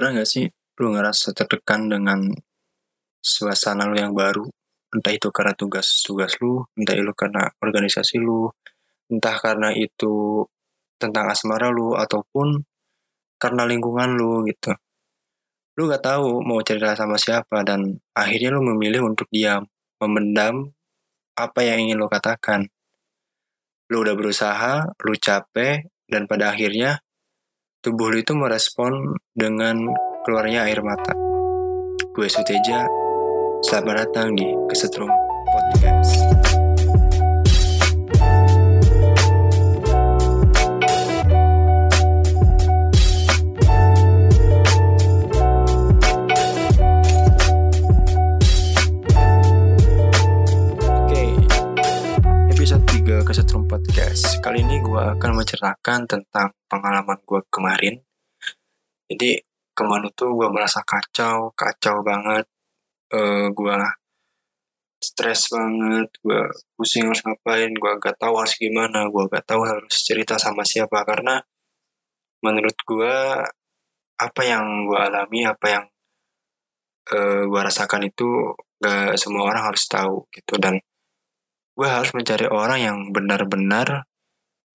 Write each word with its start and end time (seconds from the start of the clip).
Pernah 0.00 0.24
gak 0.24 0.32
sih 0.32 0.48
lu 0.80 0.96
ngerasa 0.96 1.36
tertekan 1.36 1.84
dengan 1.84 2.24
suasana 3.20 3.84
lu 3.84 4.00
yang 4.00 4.16
baru? 4.16 4.48
Entah 4.96 5.12
itu 5.12 5.28
karena 5.28 5.52
tugas-tugas 5.52 6.40
lu, 6.40 6.64
entah 6.72 6.96
itu 6.96 7.12
karena 7.12 7.52
organisasi 7.60 8.16
lu, 8.16 8.48
entah 9.12 9.36
karena 9.36 9.76
itu 9.76 10.40
tentang 10.96 11.28
asmara 11.28 11.68
lu, 11.68 11.92
ataupun 12.00 12.64
karena 13.36 13.68
lingkungan 13.68 14.16
lu 14.16 14.40
gitu. 14.48 14.72
Lu 15.76 15.84
gak 15.84 16.00
tahu 16.00 16.48
mau 16.48 16.64
cerita 16.64 16.96
sama 16.96 17.20
siapa 17.20 17.60
dan 17.60 18.00
akhirnya 18.16 18.56
lu 18.56 18.64
memilih 18.72 19.04
untuk 19.04 19.28
diam, 19.28 19.68
memendam 20.00 20.72
apa 21.36 21.60
yang 21.60 21.76
ingin 21.92 22.00
lu 22.00 22.08
katakan. 22.08 22.64
Lu 23.92 24.00
udah 24.00 24.16
berusaha, 24.16 24.96
lu 24.96 25.12
capek, 25.12 25.92
dan 26.08 26.24
pada 26.24 26.56
akhirnya 26.56 27.04
tubuh 27.80 28.12
lu 28.12 28.20
itu 28.20 28.36
merespon 28.36 29.16
dengan 29.32 29.88
keluarnya 30.28 30.68
air 30.68 30.84
mata. 30.84 31.16
Gue 32.12 32.28
Suteja, 32.28 32.84
selamat 33.64 34.04
datang 34.04 34.36
di 34.36 34.52
Kesetrum 34.68 35.08
Podcast. 35.48 36.49
Podcast. 53.70 54.42
Kali 54.42 54.66
ini 54.66 54.82
gue 54.82 54.98
akan 54.98 55.30
menceritakan 55.30 56.02
tentang 56.10 56.50
pengalaman 56.66 57.22
gue 57.22 57.38
kemarin. 57.54 58.02
Jadi 59.06 59.38
kemarin 59.78 60.10
itu 60.10 60.26
gue 60.26 60.48
merasa 60.50 60.82
kacau, 60.82 61.54
kacau 61.54 62.02
banget. 62.02 62.50
Eh 63.14 63.46
gue 63.54 63.76
stres 64.98 65.54
banget, 65.54 66.10
gue 66.18 66.42
pusing 66.74 67.06
harus 67.06 67.22
ngapain, 67.22 67.70
gue 67.70 67.92
gak 68.02 68.18
tahu 68.18 68.42
harus 68.42 68.58
gimana, 68.58 69.06
gue 69.06 69.24
gak 69.30 69.46
tahu 69.46 69.62
harus 69.62 69.94
cerita 70.02 70.34
sama 70.34 70.66
siapa 70.66 71.06
karena 71.06 71.38
menurut 72.42 72.74
gue 72.74 73.16
apa 74.18 74.42
yang 74.42 74.90
gue 74.90 74.98
alami, 74.98 75.46
apa 75.46 75.66
yang 75.70 75.84
eh, 77.14 77.42
gue 77.46 77.60
rasakan 77.62 78.02
itu 78.10 78.50
gak 78.82 79.14
semua 79.14 79.46
orang 79.46 79.70
harus 79.70 79.86
tahu 79.86 80.26
gitu 80.34 80.58
dan 80.58 80.82
gue 81.80 81.88
harus 81.88 82.12
mencari 82.12 82.44
orang 82.44 82.78
yang 82.84 82.96
benar-benar 83.08 84.04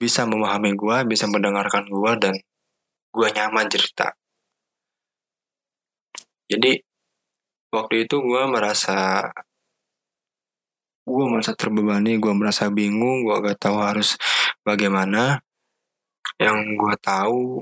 bisa 0.01 0.25
memahami 0.25 0.73
gue, 0.73 0.97
bisa 1.05 1.29
mendengarkan 1.29 1.85
gue 1.85 2.11
dan 2.17 2.33
gue 3.13 3.27
nyaman 3.29 3.69
cerita. 3.69 4.17
Jadi 6.49 6.81
waktu 7.69 8.09
itu 8.09 8.15
gue 8.25 8.43
merasa 8.49 9.29
gue 11.05 11.25
merasa 11.29 11.53
terbebani, 11.53 12.17
gue 12.17 12.33
merasa 12.33 12.73
bingung, 12.73 13.21
gue 13.21 13.37
gak 13.53 13.61
tahu 13.61 13.77
harus 13.77 14.17
bagaimana. 14.65 15.45
Yang 16.41 16.57
gue 16.73 16.95
tahu 17.05 17.61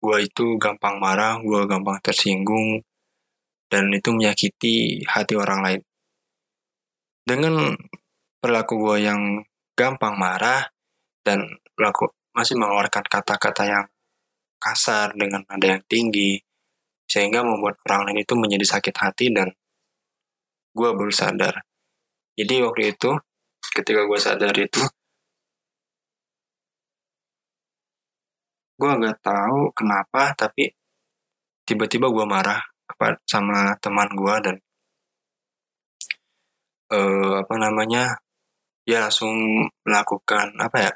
gue 0.00 0.16
itu 0.24 0.56
gampang 0.56 0.96
marah, 0.96 1.36
gue 1.44 1.60
gampang 1.68 2.00
tersinggung, 2.00 2.80
dan 3.68 3.92
itu 3.92 4.16
menyakiti 4.16 5.04
hati 5.04 5.36
orang 5.36 5.60
lain. 5.60 5.80
Dengan 7.28 7.76
perilaku 8.42 8.74
gue 8.82 9.06
yang 9.06 9.38
gampang 9.78 10.18
marah 10.18 10.66
dan 11.22 11.46
perilaku 11.78 12.10
masih 12.34 12.58
mengeluarkan 12.58 13.06
kata-kata 13.06 13.62
yang 13.70 13.84
kasar 14.58 15.14
dengan 15.14 15.46
nada 15.46 15.78
yang 15.78 15.84
tinggi, 15.86 16.42
sehingga 17.06 17.46
membuat 17.46 17.78
orang 17.86 18.10
lain 18.10 18.26
itu 18.26 18.34
menjadi 18.34 18.66
sakit 18.78 18.94
hati 18.98 19.26
dan 19.30 19.54
gue 20.74 20.88
baru 20.90 21.12
sadar. 21.14 21.62
Jadi 22.34 22.54
waktu 22.66 22.82
itu, 22.96 23.10
ketika 23.76 24.02
gue 24.08 24.18
sadar 24.18 24.54
itu, 24.58 24.82
gue 28.80 28.90
nggak 28.90 29.18
tahu 29.22 29.70
kenapa, 29.76 30.34
tapi 30.34 30.72
tiba-tiba 31.62 32.10
gue 32.10 32.26
marah 32.26 32.58
apa 32.90 33.22
sama 33.28 33.78
teman 33.78 34.10
gue 34.10 34.34
dan 34.42 34.56
eh, 36.90 37.34
apa 37.44 37.54
namanya, 37.60 38.16
dia 38.82 38.98
langsung 38.98 39.32
melakukan 39.86 40.54
apa 40.58 40.78
ya, 40.90 40.92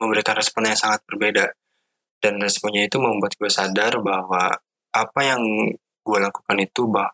memberikan 0.00 0.36
respon 0.36 0.68
yang 0.68 0.78
sangat 0.78 1.04
berbeda. 1.04 1.52
Dan 2.20 2.36
responnya 2.36 2.84
itu 2.84 3.00
membuat 3.00 3.32
gue 3.40 3.48
sadar 3.48 3.96
bahwa 4.04 4.52
apa 4.92 5.20
yang 5.24 5.40
gue 6.04 6.18
lakukan 6.20 6.56
itu 6.60 6.84
bah 6.88 7.08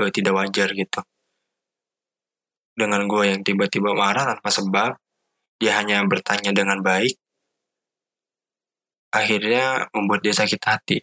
eh, 0.00 0.10
tidak 0.12 0.32
wajar 0.36 0.72
gitu. 0.72 1.00
Dengan 2.76 3.08
gue 3.08 3.22
yang 3.32 3.40
tiba-tiba 3.40 3.92
marah 3.96 4.36
tanpa 4.36 4.48
sebab 4.52 4.92
dia 5.56 5.80
hanya 5.80 6.04
bertanya 6.04 6.52
dengan 6.52 6.84
baik 6.84 7.16
akhirnya 9.16 9.88
membuat 9.96 10.20
dia 10.20 10.34
sakit 10.36 10.60
hati. 10.60 10.98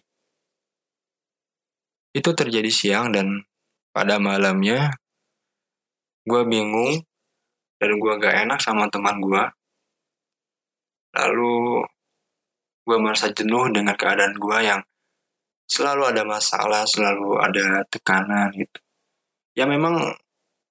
Itu 2.14 2.30
terjadi 2.30 2.70
siang 2.70 3.10
dan 3.10 3.42
pada 3.90 4.22
malamnya 4.22 4.94
gue 6.22 6.42
bingung 6.46 7.02
dan 7.84 7.96
gue 8.00 8.12
gak 8.20 8.36
enak 8.48 8.58
sama 8.60 8.88
teman 8.88 9.20
gue 9.20 9.44
lalu 11.14 11.84
gue 12.84 12.96
merasa 13.00 13.32
jenuh 13.32 13.72
dengan 13.72 13.96
keadaan 13.96 14.36
gue 14.36 14.58
yang 14.60 14.80
selalu 15.64 16.12
ada 16.12 16.22
masalah, 16.28 16.84
selalu 16.84 17.40
ada 17.40 17.82
tekanan 17.88 18.52
gitu. 18.52 18.78
Ya 19.56 19.64
memang 19.64 20.12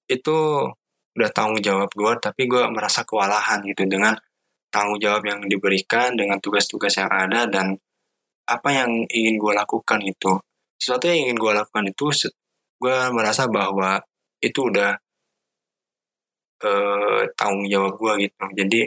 itu 0.05 0.69
udah 1.13 1.29
tanggung 1.33 1.61
jawab 1.61 1.89
gue, 1.93 2.13
tapi 2.21 2.45
gue 2.45 2.63
merasa 2.69 3.01
kewalahan 3.01 3.65
gitu 3.65 3.85
dengan 3.89 4.13
tanggung 4.69 5.01
jawab 5.01 5.25
yang 5.25 5.41
diberikan, 5.45 6.13
dengan 6.13 6.37
tugas-tugas 6.37 6.93
yang 6.97 7.09
ada, 7.09 7.49
dan 7.49 7.77
apa 8.49 8.69
yang 8.73 9.05
ingin 9.09 9.37
gue 9.37 9.53
lakukan 9.53 10.01
itu. 10.05 10.37
Sesuatu 10.77 11.09
yang 11.09 11.29
ingin 11.29 11.37
gue 11.37 11.51
lakukan 11.53 11.85
itu, 11.89 12.29
gue 12.81 12.97
merasa 13.13 13.49
bahwa 13.49 14.01
itu 14.43 14.69
udah 14.69 14.97
eh, 16.63 17.21
tanggung 17.37 17.67
jawab 17.67 17.93
gue 17.99 18.13
gitu. 18.27 18.45
Jadi 18.59 18.81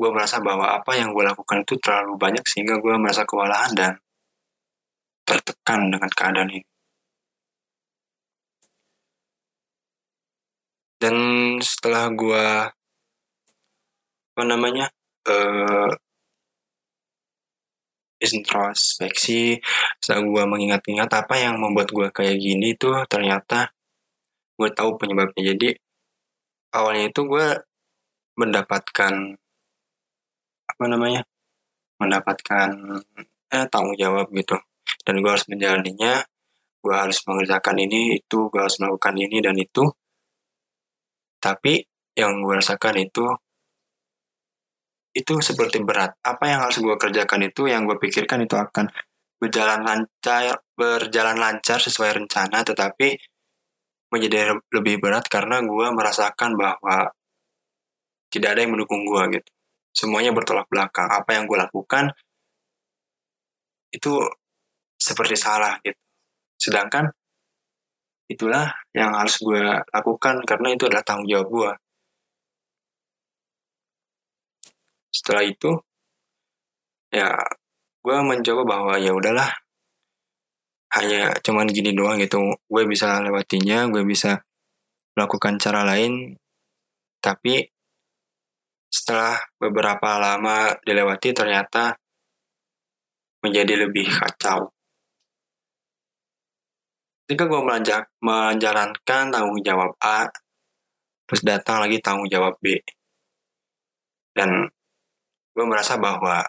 gue 0.00 0.08
merasa 0.08 0.40
bahwa 0.40 0.66
apa 0.80 0.96
yang 0.96 1.12
gue 1.12 1.24
lakukan 1.28 1.60
itu 1.60 1.76
terlalu 1.76 2.16
banyak 2.16 2.44
sehingga 2.48 2.80
gue 2.80 2.94
merasa 2.96 3.22
kewalahan 3.28 3.72
dan 3.76 3.92
tertekan 5.28 5.92
dengan 5.92 6.10
keadaan 6.10 6.50
ini. 6.56 6.64
Dan 11.00 11.16
setelah 11.64 12.12
gue 12.12 12.46
apa 14.30 14.42
namanya 14.44 14.88
uh, 15.28 15.92
introspeksi, 18.20 19.56
setelah 20.00 20.20
gue 20.24 20.42
mengingat-ingat 20.44 21.08
apa 21.08 21.34
yang 21.40 21.56
membuat 21.56 21.88
gue 21.92 22.08
kayak 22.12 22.36
gini 22.36 22.76
tuh 22.76 23.04
ternyata 23.08 23.72
gue 24.60 24.68
tahu 24.76 25.00
penyebabnya. 25.00 25.56
Jadi 25.56 25.68
awalnya 26.74 27.10
itu 27.10 27.20
gue 27.26 27.46
mendapatkan 28.38 29.14
apa 30.70 30.84
namanya 30.86 31.22
mendapatkan 32.00 32.68
eh, 33.52 33.66
tanggung 33.68 33.98
jawab 33.98 34.30
gitu. 34.32 34.56
Dan 35.04 35.20
gue 35.20 35.30
harus 35.30 35.46
menjalaninya 35.50 36.24
gue 36.80 36.96
harus 36.96 37.20
mengerjakan 37.28 37.76
ini 37.76 38.16
itu 38.16 38.48
gue 38.48 38.60
harus 38.60 38.80
melakukan 38.80 39.14
ini 39.20 39.38
dan 39.44 39.56
itu. 39.58 39.84
Tapi 41.40 41.84
yang 42.16 42.40
gue 42.40 42.54
rasakan 42.56 42.96
itu 43.00 43.26
itu 45.10 45.34
seperti 45.42 45.82
berat. 45.82 46.14
Apa 46.22 46.44
yang 46.48 46.60
harus 46.64 46.78
gue 46.78 46.96
kerjakan 46.96 47.50
itu 47.50 47.66
yang 47.66 47.84
gue 47.84 47.98
pikirkan 47.98 48.46
itu 48.46 48.54
akan 48.54 48.86
berjalan 49.40 49.80
lancar 49.80 50.60
berjalan 50.76 51.40
lancar 51.40 51.80
sesuai 51.80 52.20
rencana 52.20 52.60
tetapi 52.60 53.16
menjadi 54.10 54.58
lebih 54.74 54.98
berat 54.98 55.26
karena 55.30 55.62
gue 55.62 55.86
merasakan 55.94 56.58
bahwa 56.58 57.10
tidak 58.30 58.54
ada 58.54 58.60
yang 58.62 58.74
mendukung 58.74 59.02
gue 59.06 59.38
gitu. 59.38 59.50
Semuanya 59.90 60.30
bertolak 60.30 60.66
belakang. 60.70 61.10
Apa 61.10 61.34
yang 61.34 61.50
gue 61.50 61.58
lakukan 61.58 62.14
itu 63.90 64.22
seperti 64.94 65.34
salah 65.34 65.78
gitu. 65.82 65.98
Sedangkan 66.58 67.10
itulah 68.30 68.70
yang 68.94 69.10
harus 69.10 69.42
gue 69.42 69.58
lakukan 69.90 70.46
karena 70.46 70.70
itu 70.70 70.86
adalah 70.86 71.02
tanggung 71.02 71.26
jawab 71.26 71.48
gue 71.50 71.72
setelah 75.10 75.42
itu 75.42 75.70
ya 77.10 77.34
gue 78.00 78.16
mencoba 78.22 78.62
bahwa 78.62 78.94
ya 79.02 79.10
udahlah 79.10 79.50
hanya 80.90 81.30
cuman 81.38 81.70
gini 81.70 81.94
doang 81.94 82.18
gitu. 82.18 82.42
Gue 82.66 82.82
bisa 82.86 83.22
lewatinya 83.22 83.86
gue 83.90 84.02
bisa 84.02 84.42
melakukan 85.14 85.58
cara 85.62 85.86
lain. 85.86 86.34
Tapi 87.22 87.62
setelah 88.90 89.38
beberapa 89.60 90.18
lama 90.18 90.74
dilewati 90.82 91.30
ternyata 91.30 91.94
menjadi 93.46 93.86
lebih 93.86 94.10
kacau. 94.10 94.74
Ketika 97.24 97.46
gue 97.46 97.62
menjalankan 98.18 99.24
tanggung 99.30 99.62
jawab 99.62 99.94
A 100.02 100.26
terus 101.30 101.46
datang 101.46 101.86
lagi 101.86 102.02
tanggung 102.02 102.26
jawab 102.26 102.58
B. 102.58 102.82
Dan 104.34 104.66
gue 105.54 105.64
merasa 105.66 105.94
bahwa 105.94 106.42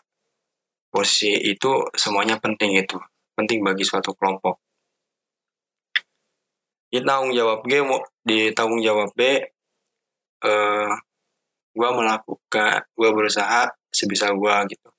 posisi 0.90 1.38
itu 1.46 1.86
semuanya 1.94 2.42
penting 2.42 2.74
itu 2.82 2.98
penting 3.38 3.60
bagi 3.64 3.84
suatu 3.86 4.12
kelompok. 4.16 4.60
Di 6.92 7.00
tanggung 7.04 7.32
jawab 7.32 7.64
G 7.64 7.80
di 8.28 8.52
tanggung 8.52 8.84
jawab 8.84 9.10
B 9.16 9.22
eh, 10.42 10.92
gue 11.72 11.90
melakukan 11.96 12.84
gue 12.92 13.10
berusaha 13.16 13.72
sebisa 13.92 14.32
gue 14.36 14.56
gitu. 14.76 14.90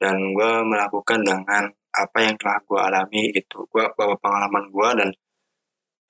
Dan 0.00 0.32
gue 0.32 0.52
melakukan 0.64 1.20
dengan 1.22 1.68
apa 1.90 2.18
yang 2.22 2.34
telah 2.38 2.58
gue 2.62 2.80
alami 2.80 3.22
gitu. 3.34 3.66
Gue 3.70 3.84
bawa 3.98 4.14
pengalaman 4.18 4.70
gue 4.70 4.88
dan 4.98 5.10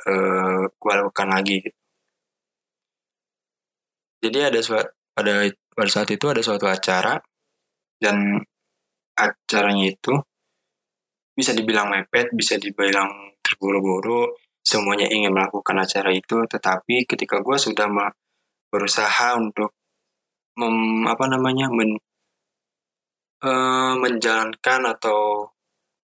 uh, 0.08 0.62
gue 0.68 0.92
lakukan 0.92 1.28
lagi 1.28 1.56
gitu. 1.64 1.78
Jadi 4.20 4.38
ada 4.44 4.60
suatu 4.60 4.92
pada 5.16 5.48
pada 5.48 5.90
saat 5.90 6.08
itu 6.12 6.26
ada 6.28 6.42
suatu 6.44 6.68
acara 6.68 7.16
dan 8.00 8.40
acaranya 9.16 9.92
itu 9.92 10.12
bisa 11.40 11.56
dibilang 11.56 11.88
mepet 11.88 12.28
bisa 12.36 12.60
dibilang 12.60 13.32
terburu-buru 13.40 14.28
semuanya 14.60 15.08
ingin 15.08 15.32
melakukan 15.32 15.80
acara 15.80 16.12
itu. 16.12 16.44
Tetapi 16.44 17.08
ketika 17.08 17.40
gue 17.40 17.56
sudah 17.56 17.88
berusaha 18.70 19.34
untuk 19.40 19.74
mem, 20.60 21.08
apa 21.08 21.24
namanya 21.26 21.66
men, 21.72 21.96
uh, 23.42 23.94
menjalankan 23.96 24.80
atau 24.94 25.50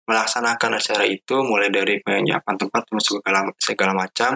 melaksanakan 0.03 0.79
acara 0.79 1.03
itu 1.07 1.35
mulai 1.43 1.71
dari 1.71 1.99
penyiapan 2.03 2.55
tempat 2.59 2.83
segala 2.99 3.47
segala 3.55 3.93
macam 3.95 4.35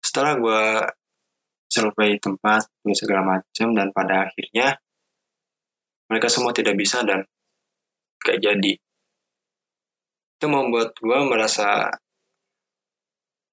setelah 0.00 0.40
gue 0.40 0.62
selesai 1.68 2.16
tempat 2.16 2.64
segala 2.96 3.22
macam 3.36 3.76
dan 3.76 3.92
pada 3.92 4.28
akhirnya 4.28 4.80
mereka 6.08 6.32
semua 6.32 6.56
tidak 6.56 6.80
bisa 6.80 7.04
dan 7.04 7.28
kayak 8.24 8.40
jadi 8.40 8.72
itu 10.42 10.50
membuat 10.50 10.90
gue 10.98 11.18
merasa 11.22 11.86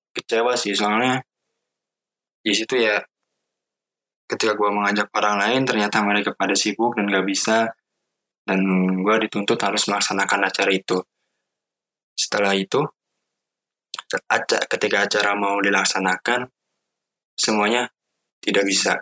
kecewa 0.10 0.58
sih. 0.58 0.74
Soalnya 0.74 1.22
di 2.42 2.50
situ 2.50 2.82
ya 2.82 2.98
ketika 4.26 4.58
gue 4.58 4.74
mengajak 4.74 5.14
orang 5.14 5.38
lain 5.38 5.62
ternyata 5.70 6.02
mereka 6.02 6.34
pada 6.34 6.58
sibuk 6.58 6.98
dan 6.98 7.06
gak 7.14 7.30
bisa. 7.30 7.70
Dan 8.42 8.66
gue 9.06 9.16
dituntut 9.30 9.62
harus 9.62 9.86
melaksanakan 9.86 10.50
acara 10.50 10.74
itu. 10.74 10.98
Setelah 12.18 12.58
itu 12.58 12.82
ketika 14.74 15.06
acara 15.06 15.38
mau 15.38 15.62
dilaksanakan 15.62 16.50
semuanya 17.38 17.86
tidak 18.42 18.66
bisa 18.66 18.98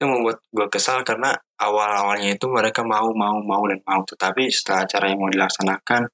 itu 0.00 0.08
membuat 0.08 0.40
gue 0.48 0.64
kesal 0.72 1.04
karena 1.04 1.36
awal-awalnya 1.60 2.32
itu 2.32 2.48
mereka 2.48 2.80
mau 2.80 3.12
mau 3.12 3.36
mau 3.36 3.60
dan 3.68 3.84
mau. 3.84 4.00
Tetapi 4.00 4.48
setelah 4.48 4.88
acara 4.88 5.12
yang 5.12 5.20
mau 5.20 5.28
dilaksanakan 5.28 6.08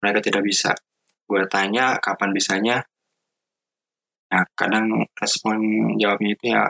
mereka 0.00 0.24
tidak 0.24 0.40
bisa. 0.40 0.72
Gue 1.28 1.44
tanya 1.44 2.00
kapan 2.00 2.32
bisanya. 2.32 2.80
Ya 4.32 4.40
kadang 4.56 5.04
respon 5.20 5.60
jawabnya 6.00 6.30
itu 6.32 6.44
ya 6.48 6.64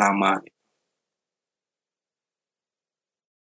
lama. 0.00 0.40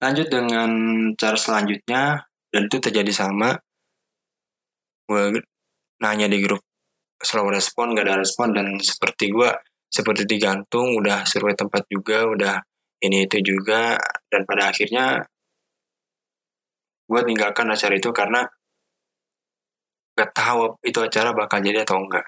Lanjut 0.03 0.27
dengan 0.27 0.71
cara 1.15 1.39
selanjutnya 1.39 2.27
dan 2.51 2.61
itu 2.67 2.75
terjadi 2.83 3.11
sama. 3.15 3.55
Gue 5.07 5.31
nanya 6.03 6.27
di 6.27 6.43
grup 6.43 6.59
slow 7.23 7.47
respon 7.47 7.95
gak 7.95 8.03
ada 8.03 8.19
respon 8.19 8.51
dan 8.51 8.75
seperti 8.83 9.31
gue 9.31 9.47
seperti 9.97 10.23
digantung 10.29 10.93
udah 10.93 11.25
survei 11.25 11.57
tempat 11.57 11.89
juga 11.89 12.29
udah 12.29 12.55
ini 13.01 13.25
itu 13.25 13.41
juga. 13.41 13.97
Dan 14.29 14.45
pada 14.45 14.69
akhirnya 14.69 15.25
gue 17.07 17.21
tinggalkan 17.25 17.65
acara 17.73 17.93
itu 17.97 18.09
karena 18.13 18.41
gak 20.17 20.31
tahu 20.33 20.77
itu 20.85 20.99
acara 21.01 21.33
bakal 21.33 21.57
jadi 21.65 21.81
atau 21.81 21.97
enggak. 21.97 22.25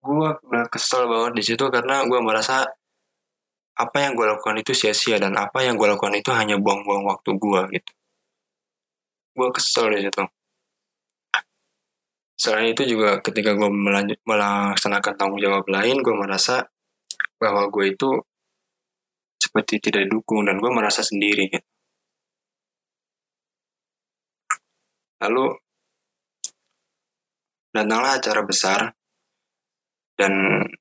Gue 0.00 0.28
udah 0.32 0.64
kesel 0.72 1.04
banget 1.10 1.32
di 1.36 1.42
situ 1.44 1.64
karena 1.68 2.06
gue 2.08 2.20
merasa 2.24 2.64
apa 3.76 3.96
yang 4.00 4.16
gue 4.16 4.24
lakukan 4.24 4.56
itu 4.56 4.72
sia-sia 4.72 5.20
dan 5.20 5.36
apa 5.36 5.60
yang 5.60 5.76
gue 5.76 5.84
lakukan 5.84 6.16
itu 6.16 6.32
hanya 6.32 6.56
buang-buang 6.56 7.04
waktu 7.04 7.30
gue 7.36 7.60
gitu. 7.76 7.92
Gue 9.36 9.48
kesel 9.52 9.92
di 9.92 10.08
situ 10.08 10.24
selain 12.36 12.76
itu 12.76 12.84
juga 12.84 13.18
ketika 13.24 13.56
gue 13.56 13.68
melanjut 13.72 14.20
melaksanakan 14.28 15.14
tanggung 15.16 15.40
jawab 15.40 15.64
lain 15.72 16.04
gue 16.04 16.14
merasa 16.14 16.68
bahwa 17.40 17.68
gue 17.72 17.96
itu 17.96 18.10
seperti 19.40 19.80
tidak 19.80 20.08
didukung 20.08 20.44
dan 20.44 20.60
gue 20.60 20.68
merasa 20.68 21.00
sendiri 21.00 21.48
gitu. 21.48 21.68
Lalu 25.24 25.48
datanglah 27.72 28.20
acara 28.20 28.42
besar 28.44 28.80
dan 30.16 30.32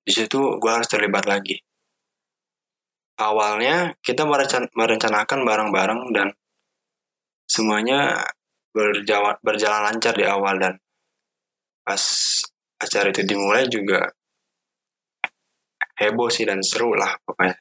di 0.04 0.12
situ 0.12 0.60
gue 0.60 0.72
harus 0.72 0.88
terlibat 0.92 1.24
lagi. 1.24 1.60
Awalnya 3.16 3.96
kita 4.04 4.28
merencan 4.28 4.68
merencanakan 4.76 5.40
bareng-bareng 5.48 6.02
dan 6.12 6.28
semuanya 7.48 8.28
berjalan 8.76 9.40
berjalan 9.40 9.88
lancar 9.88 10.12
di 10.20 10.28
awal 10.28 10.60
dan 10.60 10.76
pas 11.86 12.04
acara 12.82 13.14
itu 13.14 13.22
dimulai 13.24 13.70
juga 13.70 14.10
heboh 15.96 16.28
sih 16.28 16.44
dan 16.44 16.60
seru 16.66 16.98
lah 16.98 17.14
pokoknya 17.22 17.56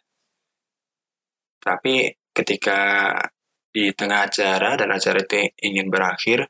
tapi 1.61 2.09
ketika 2.35 3.12
di 3.75 3.91
tengah 3.94 4.26
acara 4.26 4.79
dan 4.79 4.88
acara 4.91 5.19
itu 5.23 5.50
ingin 5.65 5.91
berakhir 5.91 6.47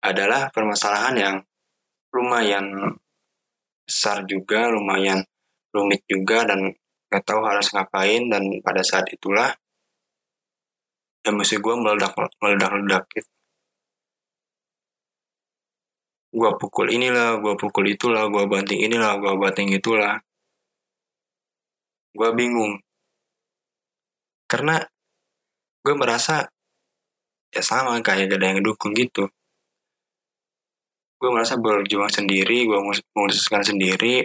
adalah 0.00 0.48
permasalahan 0.48 1.14
yang 1.14 1.36
lumayan 2.10 2.96
besar 3.84 4.24
juga, 4.26 4.72
lumayan 4.72 5.22
rumit 5.70 6.02
juga 6.08 6.46
dan 6.48 6.72
gak 7.10 7.22
tahu 7.26 7.42
harus 7.46 7.70
ngapain 7.74 8.26
dan 8.30 8.42
pada 8.62 8.82
saat 8.82 9.06
itulah 9.12 9.54
emosi 11.20 11.60
gue 11.60 11.74
meledak 11.76 12.16
meledak 12.40 12.70
meledak 12.74 13.04
gitu. 13.12 13.30
Gue 16.30 16.50
pukul 16.58 16.94
inilah, 16.94 17.42
gue 17.42 17.54
pukul 17.58 17.90
itulah, 17.90 18.30
gue 18.30 18.44
banting 18.46 18.80
inilah, 18.86 19.18
gue 19.18 19.34
banting 19.34 19.74
itulah. 19.74 20.22
Gue 22.14 22.30
bingung. 22.34 22.78
Karena 24.46 24.78
gue 25.80 25.94
merasa 25.96 26.46
ya 27.50 27.62
sama 27.64 27.98
kayak 27.98 28.30
gak 28.30 28.38
ada 28.38 28.46
yang 28.54 28.62
dukung 28.62 28.94
gitu 28.94 29.26
gue 31.20 31.30
merasa 31.32 31.58
berjuang 31.58 32.08
sendiri 32.08 32.64
gue 32.64 32.78
memutuskan 33.12 33.60
sendiri 33.60 34.24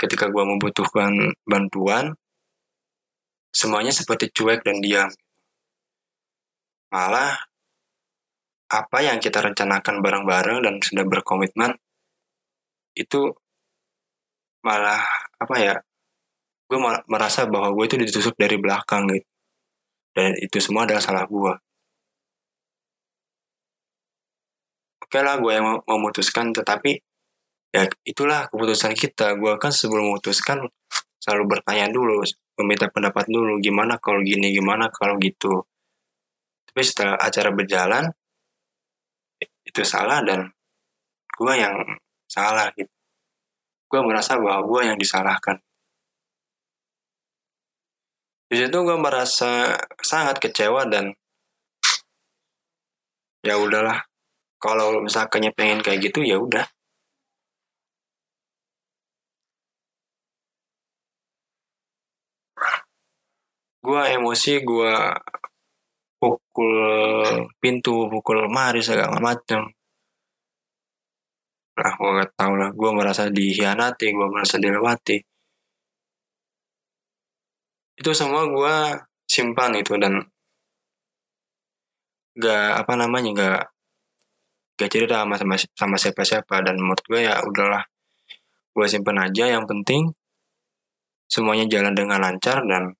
ketika 0.00 0.30
gue 0.32 0.44
membutuhkan 0.44 1.36
bantuan 1.44 2.16
semuanya 3.52 3.92
seperti 3.92 4.30
cuek 4.32 4.62
dan 4.62 4.78
diam 4.80 5.10
malah 6.94 7.36
apa 8.70 8.98
yang 9.02 9.18
kita 9.18 9.42
rencanakan 9.42 9.98
bareng-bareng 9.98 10.58
dan 10.62 10.74
sudah 10.78 11.04
berkomitmen 11.04 11.74
itu 12.94 13.34
malah 14.62 15.02
apa 15.40 15.56
ya 15.58 15.74
gue 16.70 16.78
merasa 17.10 17.50
bahwa 17.50 17.74
gue 17.74 17.84
itu 17.90 17.96
ditusuk 17.98 18.38
dari 18.38 18.54
belakang 18.54 19.10
gitu. 19.10 19.26
Dan 20.10 20.34
itu 20.38 20.58
semua 20.62 20.86
adalah 20.86 21.02
salah 21.02 21.26
gue 21.26 21.54
oke 25.10 25.18
lah 25.26 25.42
gue 25.42 25.50
yang 25.50 25.82
memutuskan 25.90 26.54
tetapi 26.54 27.02
ya 27.74 27.82
itulah 28.06 28.46
keputusan 28.46 28.94
kita. 28.94 29.34
Gue 29.34 29.58
kan 29.58 29.74
sebelum 29.74 30.14
memutuskan 30.14 30.62
selalu 31.18 31.58
bertanya 31.58 31.90
dulu 31.90 32.22
meminta 32.62 32.86
pendapat 32.86 33.26
dulu 33.26 33.58
gimana 33.58 33.98
kalau 33.98 34.22
gini 34.22 34.54
gimana 34.54 34.86
kalau 34.86 35.18
gitu. 35.18 35.66
Tapi 36.70 36.82
setelah 36.86 37.18
acara 37.18 37.50
berjalan 37.50 38.06
itu 39.70 39.86
salah 39.86 40.18
dan 40.26 40.50
gue 41.38 41.54
yang 41.54 41.74
salah 42.26 42.74
gitu. 42.74 42.90
Gue 43.86 44.00
merasa 44.02 44.34
bahwa 44.38 44.66
gue 44.66 44.80
yang 44.90 44.98
disalahkan. 44.98 45.62
Di 48.50 48.58
situ 48.58 48.78
gue 48.82 48.98
merasa 48.98 49.78
sangat 50.02 50.42
kecewa 50.42 50.82
dan 50.90 51.14
ya 53.46 53.54
udahlah. 53.54 54.02
Kalau 54.60 55.00
misalkannya 55.00 55.54
pengen 55.54 55.80
kayak 55.80 56.10
gitu 56.10 56.20
ya 56.26 56.36
udah. 56.36 56.66
Gue 63.80 64.02
emosi 64.12 64.60
gue 64.60 64.94
pukul 66.20 66.72
pintu 67.56 68.06
pukul 68.12 68.44
lemari 68.44 68.84
segala 68.84 69.16
macam 69.18 69.64
lah 71.80 71.92
gue 71.96 72.10
gak 72.20 72.30
tau 72.36 72.52
lah. 72.60 72.70
Gue 72.76 72.90
merasa 72.92 73.22
dihianati 73.32 74.06
gue 74.12 74.26
merasa 74.28 74.60
dilewati. 74.60 75.16
Itu 77.96 78.10
semua 78.12 78.44
gue 78.48 78.76
simpan 79.24 79.72
itu 79.80 79.96
dan 79.96 80.20
gak 82.36 82.84
apa 82.84 82.92
namanya 83.00 83.30
gak 83.36 83.60
gak 84.80 84.90
cerita 84.92 85.24
sama 85.24 85.36
sama, 85.36 85.56
sama 85.56 85.96
siapa 86.00 86.22
siapa 86.24 86.56
dan 86.64 86.76
menurut 86.80 87.00
gue 87.08 87.20
ya 87.24 87.40
udahlah. 87.44 87.84
Gue 88.76 88.86
simpan 88.88 89.16
aja. 89.24 89.48
Yang 89.48 89.64
penting 89.72 90.02
semuanya 91.30 91.64
jalan 91.70 91.94
dengan 91.96 92.20
lancar 92.20 92.60
dan 92.68 92.92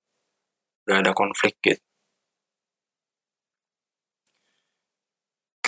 gak 0.89 1.05
ada 1.05 1.13
konflik 1.13 1.61
gitu 1.61 1.90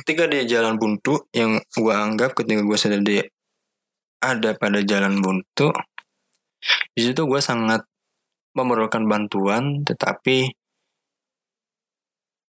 ketika 0.03 0.27
dia 0.27 0.43
jalan 0.43 0.83
buntu 0.83 1.31
yang 1.31 1.63
gue 1.63 1.95
anggap 1.95 2.35
ketika 2.35 2.67
gue 2.67 2.75
sadar 2.75 3.07
dia 3.07 3.23
ada 4.19 4.59
pada 4.59 4.83
jalan 4.83 5.23
buntu 5.23 5.71
di 6.91 7.07
situ 7.07 7.23
gue 7.23 7.39
sangat 7.39 7.87
memerlukan 8.59 9.07
bantuan 9.07 9.87
tetapi 9.87 10.51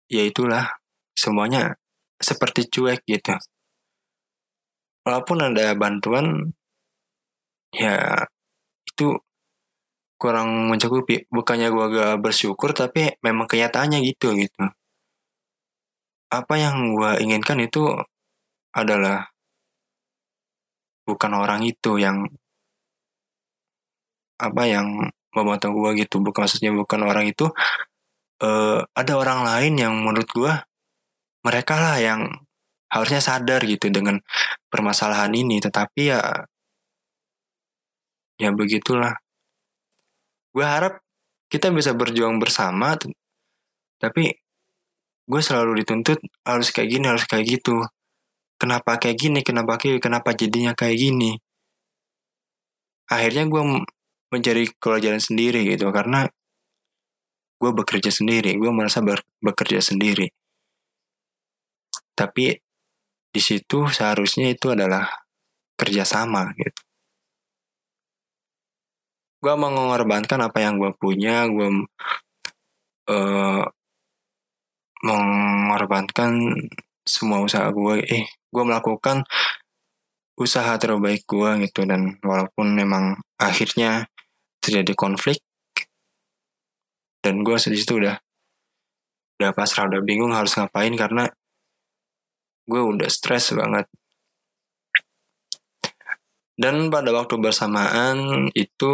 ya 0.08 0.24
itulah 0.24 0.64
semuanya 1.12 1.76
seperti 2.16 2.72
cuek 2.72 3.04
gitu. 3.04 3.36
Walaupun 5.04 5.52
ada 5.52 5.76
bantuan 5.76 6.56
ya 7.74 8.24
itu 8.88 9.12
kurang 10.16 10.72
mencukupi. 10.72 11.26
Bukannya 11.28 11.68
gue 11.68 11.86
gak 12.00 12.16
bersyukur 12.22 12.72
tapi 12.72 13.12
memang 13.20 13.44
kenyataannya 13.44 14.00
gitu 14.08 14.32
gitu 14.40 14.72
apa 16.32 16.54
yang 16.56 16.96
gue 16.96 17.10
inginkan 17.20 17.60
itu 17.60 17.92
adalah 18.72 19.28
bukan 21.04 21.32
orang 21.36 21.60
itu 21.68 22.00
yang 22.00 22.24
apa 24.40 24.62
yang 24.64 25.12
memotong 25.36 25.76
gue 25.76 25.90
gitu. 26.04 26.24
Bukan 26.24 26.48
maksudnya 26.48 26.72
bukan 26.72 27.00
orang 27.04 27.28
itu 27.28 27.52
uh, 28.40 28.80
ada 28.96 29.12
orang 29.20 29.44
lain 29.44 29.74
yang 29.76 29.92
menurut 29.92 30.28
gue 30.32 30.54
mereka 31.44 31.74
lah 31.76 31.96
yang 32.00 32.20
harusnya 32.88 33.20
sadar 33.20 33.60
gitu 33.68 33.92
dengan 33.92 34.16
permasalahan 34.72 35.32
ini. 35.36 35.60
Tetapi 35.60 36.00
ya 36.08 36.20
ya 38.40 38.50
begitulah. 38.56 39.14
Gue 40.52 40.64
harap 40.64 41.00
kita 41.52 41.68
bisa 41.68 41.92
berjuang 41.92 42.40
bersama 42.40 42.96
tapi 44.00 44.41
gue 45.32 45.40
selalu 45.40 45.80
dituntut 45.80 46.20
harus 46.44 46.68
kayak 46.68 46.88
gini 46.92 47.04
harus 47.08 47.24
kayak 47.24 47.48
gitu. 47.48 47.80
Kenapa 48.60 49.00
kayak 49.00 49.16
gini 49.16 49.40
kenapa 49.40 49.80
kayak 49.80 50.04
kenapa 50.04 50.36
jadinya 50.36 50.76
kayak 50.76 51.00
gini? 51.00 51.40
Akhirnya 53.08 53.48
gue 53.48 53.62
mencari 54.28 54.64
jalan 54.76 55.22
sendiri 55.24 55.64
gitu 55.72 55.88
karena 55.88 56.28
gue 57.56 57.70
bekerja 57.72 58.12
sendiri 58.12 58.60
gue 58.60 58.70
merasa 58.76 59.00
bekerja 59.40 59.80
sendiri. 59.80 60.28
Tapi 62.12 62.52
di 63.32 63.40
situ 63.40 63.88
seharusnya 63.88 64.52
itu 64.52 64.68
adalah 64.76 65.08
kerjasama 65.80 66.52
gitu. 66.60 66.80
Gue 69.42 69.54
mengorbankan 69.56 70.38
apa 70.44 70.60
yang 70.60 70.76
gue 70.76 70.92
punya 70.94 71.48
gue 71.48 71.88
uh, 73.10 73.64
mengorbankan 75.02 76.54
semua 77.02 77.42
usaha 77.42 77.66
gue 77.74 78.02
eh 78.06 78.24
gue 78.30 78.62
melakukan 78.62 79.26
usaha 80.38 80.72
terbaik 80.78 81.26
gue 81.26 81.66
gitu. 81.66 81.82
Dan 81.84 82.18
walaupun 82.22 82.72
memang 82.72 83.18
akhirnya 83.38 84.06
terjadi 84.62 84.94
konflik 84.94 85.42
dan 87.22 87.42
gue 87.46 87.54
di 87.54 87.78
situ 87.78 88.02
udah 88.02 88.18
udah 89.38 89.50
pasrah 89.54 89.90
udah 89.90 90.02
bingung 90.06 90.30
harus 90.30 90.54
ngapain 90.54 90.94
karena 90.94 91.26
gue 92.66 92.82
udah 92.82 93.10
stres 93.10 93.54
banget. 93.54 93.90
Dan 96.54 96.92
pada 96.94 97.10
waktu 97.10 97.42
bersamaan 97.42 98.46
itu 98.54 98.90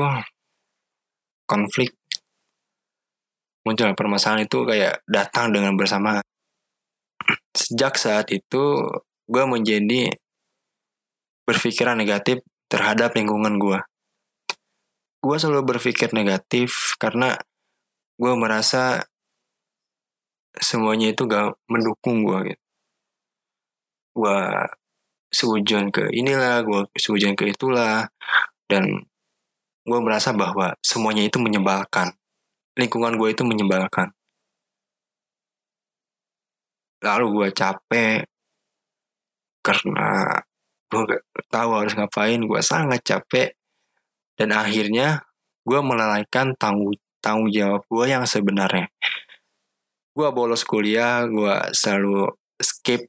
konflik 1.45 1.98
muncul 3.69 3.93
permasalahan 3.93 4.49
itu 4.49 4.65
kayak 4.65 5.05
datang 5.05 5.53
dengan 5.53 5.77
bersama. 5.77 6.25
Sejak 7.53 8.01
saat 8.01 8.33
itu 8.33 8.81
gue 9.29 9.45
menjadi 9.45 10.17
berpikiran 11.45 12.01
negatif 12.01 12.41
terhadap 12.73 13.13
lingkungan 13.13 13.61
gue 13.61 13.81
gue 15.19 15.37
selalu 15.37 15.77
berpikir 15.77 16.15
negatif 16.15 16.95
karena 17.03 17.35
gue 18.19 18.33
merasa 18.39 19.03
semuanya 20.59 21.11
itu 21.11 21.27
gak 21.27 21.59
mendukung 21.67 22.23
gue 22.23 22.55
gitu. 22.55 22.65
Gue 24.15 24.39
seujuan 25.31 25.91
ke 25.91 26.09
inilah 26.15 26.63
gue 26.63 26.81
seujuan 26.97 27.35
ke 27.35 27.51
itulah 27.51 28.09
dan 28.71 29.05
gue 29.85 30.01
merasa 30.01 30.33
bahwa 30.33 30.75
semuanya 30.81 31.27
itu 31.27 31.37
menyebalkan 31.43 32.15
lingkungan 32.79 33.19
gue 33.19 33.29
itu 33.35 33.43
menyebalkan. 33.43 34.15
Lalu 37.03 37.27
gue 37.35 37.49
capek 37.51 38.23
karena 39.61 40.39
gue 40.89 41.03
gak 41.05 41.23
tahu 41.51 41.71
harus 41.75 41.95
ngapain. 41.99 42.41
Gue 42.41 42.63
sangat 42.63 43.03
capek 43.03 43.59
dan 44.39 44.55
akhirnya 44.55 45.27
gue 45.67 45.81
melalaikan 45.83 46.55
tanggung 46.55 46.95
tanggung 47.19 47.51
jawab 47.51 47.83
gue 47.91 48.05
yang 48.07 48.25
sebenarnya. 48.25 48.87
Gue 50.15 50.29
bolos 50.31 50.63
kuliah, 50.63 51.27
gue 51.27 51.55
selalu 51.75 52.31
skip 52.59 53.07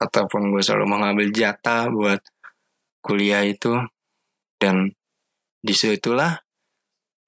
ataupun 0.00 0.54
gue 0.54 0.62
selalu 0.62 0.86
mengambil 0.86 1.26
jatah 1.30 1.90
buat 1.90 2.22
kuliah 3.04 3.44
itu 3.46 3.78
dan 4.58 4.90
di 5.60 5.74
situlah 5.76 6.40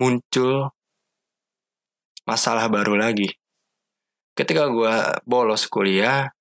muncul 0.01 0.73
masalah 2.33 2.73
baru 2.73 2.97
lagi. 2.97 3.29
Ketika 4.33 4.73
gue 4.73 5.21
bolos 5.29 5.69
kuliah, 5.69 6.33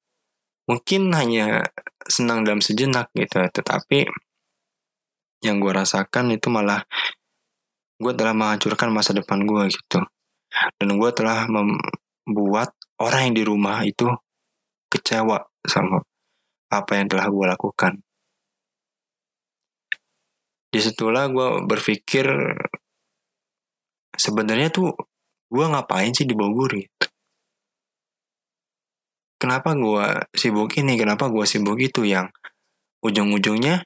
mungkin 0.64 1.12
hanya 1.12 1.68
senang 2.08 2.48
dalam 2.48 2.64
sejenak 2.64 3.12
gitu, 3.12 3.44
tetapi 3.52 4.08
yang 5.44 5.60
gue 5.60 5.74
rasakan 5.76 6.32
itu 6.32 6.48
malah 6.48 6.88
gue 8.00 8.14
telah 8.16 8.32
menghancurkan 8.32 8.88
masa 8.96 9.12
depan 9.12 9.44
gue 9.44 9.68
gitu. 9.68 10.00
Dan 10.80 10.96
gue 10.96 11.12
telah 11.12 11.44
membuat 11.52 12.72
orang 13.04 13.28
yang 13.28 13.36
di 13.36 13.44
rumah 13.44 13.84
itu 13.84 14.08
kecewa 14.88 15.44
sama 15.68 16.00
apa 16.72 16.92
yang 16.96 17.12
telah 17.12 17.28
gue 17.28 17.46
lakukan. 17.52 17.94
Di 20.72 20.80
situlah 20.80 21.28
gue 21.28 21.68
berpikir 21.68 22.32
sebenarnya 24.16 24.72
tuh 24.72 24.96
gue 25.52 25.66
ngapain 25.68 26.16
sih 26.16 26.24
di 26.24 26.32
Bogor? 26.32 26.72
Gitu. 26.80 27.06
Kenapa 29.36 29.76
gue 29.76 30.08
sibuk 30.32 30.72
ini? 30.80 30.96
Kenapa 30.96 31.28
gue 31.28 31.44
sibuk 31.44 31.76
itu? 31.84 32.08
Yang 32.08 32.32
ujung-ujungnya 33.04 33.84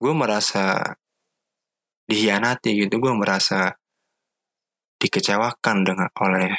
gue 0.00 0.12
merasa 0.16 0.96
dihianati 2.08 2.88
gitu. 2.88 2.96
Gue 2.96 3.12
merasa 3.12 3.76
dikecewakan 4.96 5.76
dengan 5.84 6.08
oleh 6.16 6.56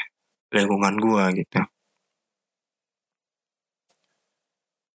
lingkungan 0.53 0.95
gue 1.01 1.23
gitu. 1.41 1.59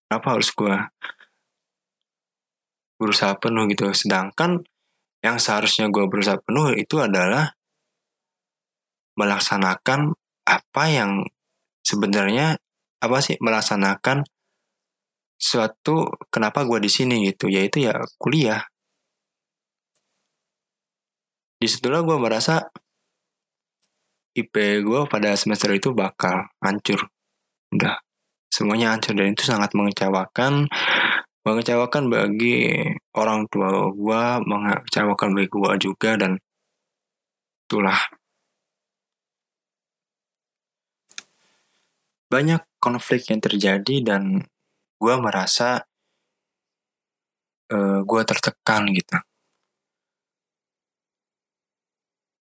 Kenapa 0.08 0.28
harus 0.38 0.54
gue 0.54 0.76
berusaha 3.02 3.34
penuh 3.42 3.66
gitu? 3.72 3.90
Sedangkan 3.98 4.62
yang 5.26 5.42
seharusnya 5.42 5.90
gue 5.90 6.06
berusaha 6.06 6.38
penuh 6.38 6.78
itu 6.78 7.02
adalah 7.02 7.57
melaksanakan 9.18 10.14
apa 10.48 10.84
yang 10.88 11.26
sebenarnya 11.84 12.56
apa 13.04 13.18
sih 13.20 13.36
melaksanakan 13.44 14.24
suatu 15.38 16.10
kenapa 16.34 16.66
gue 16.66 16.82
di 16.82 16.90
sini 16.90 17.28
gitu 17.30 17.50
yaitu 17.50 17.86
ya 17.86 17.94
kuliah. 18.18 18.66
Di 21.58 21.66
situlah 21.66 22.06
gue 22.06 22.18
merasa 22.22 22.62
IP 24.38 24.86
gue 24.86 25.02
pada 25.10 25.34
semester 25.34 25.74
itu 25.74 25.94
bakal 25.98 26.54
hancur. 26.62 27.10
Udah 27.74 27.98
semuanya 28.54 28.94
hancur 28.94 29.18
dan 29.18 29.34
itu 29.34 29.44
sangat 29.46 29.74
mengecewakan 29.74 30.70
mengecewakan 31.48 32.12
bagi 32.12 32.76
orang 33.16 33.48
tua 33.48 33.88
gue 33.96 34.24
mengecewakan 34.44 35.30
bagi 35.32 35.48
gue 35.48 35.72
juga 35.80 36.12
dan 36.20 36.36
itulah 37.68 38.00
banyak 42.28 42.62
konflik 42.84 43.32
yang 43.32 43.40
terjadi 43.40 43.96
dan 44.04 44.44
gue 45.00 45.16
merasa 45.20 45.88
uh, 47.72 48.00
gue 48.04 48.22
tertekan 48.28 48.84
gitu. 48.92 49.18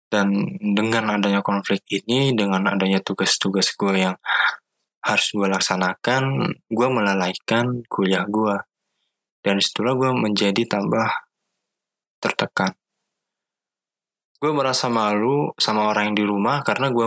Dan 0.06 0.32
dengan 0.74 1.18
adanya 1.18 1.42
konflik 1.42 1.82
ini 1.90 2.30
dengan 2.34 2.62
adanya 2.70 3.02
tugas-tugas 3.02 3.74
gue 3.74 3.94
yang 4.06 4.16
harus 5.06 5.30
gue 5.30 5.46
laksanakan 5.46 6.50
gue 6.66 6.88
melalaikan 6.90 7.86
kuliah 7.86 8.26
gue 8.26 8.58
dan 9.46 9.62
setelah 9.62 9.94
gue 9.94 10.10
menjadi 10.14 10.66
tambah 10.66 11.06
tertekan. 12.18 12.74
Gue 14.42 14.50
merasa 14.50 14.90
malu 14.90 15.54
sama 15.56 15.90
orang 15.90 16.12
yang 16.12 16.16
di 16.18 16.24
rumah 16.26 16.60
karena 16.66 16.90
gue 16.90 17.06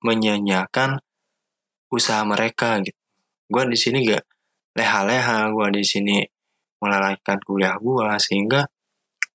menyanyiakan 0.00 0.98
usaha 1.92 2.22
mereka 2.26 2.82
gitu. 2.82 2.98
Gue 3.46 3.62
di 3.70 3.78
sini 3.78 4.02
gak 4.06 4.24
leha-leha 4.76 5.50
gue 5.54 5.66
di 5.80 5.84
sini 5.86 6.16
melalaikan 6.82 7.38
kuliah 7.40 7.78
gue 7.78 8.06
sehingga 8.20 8.66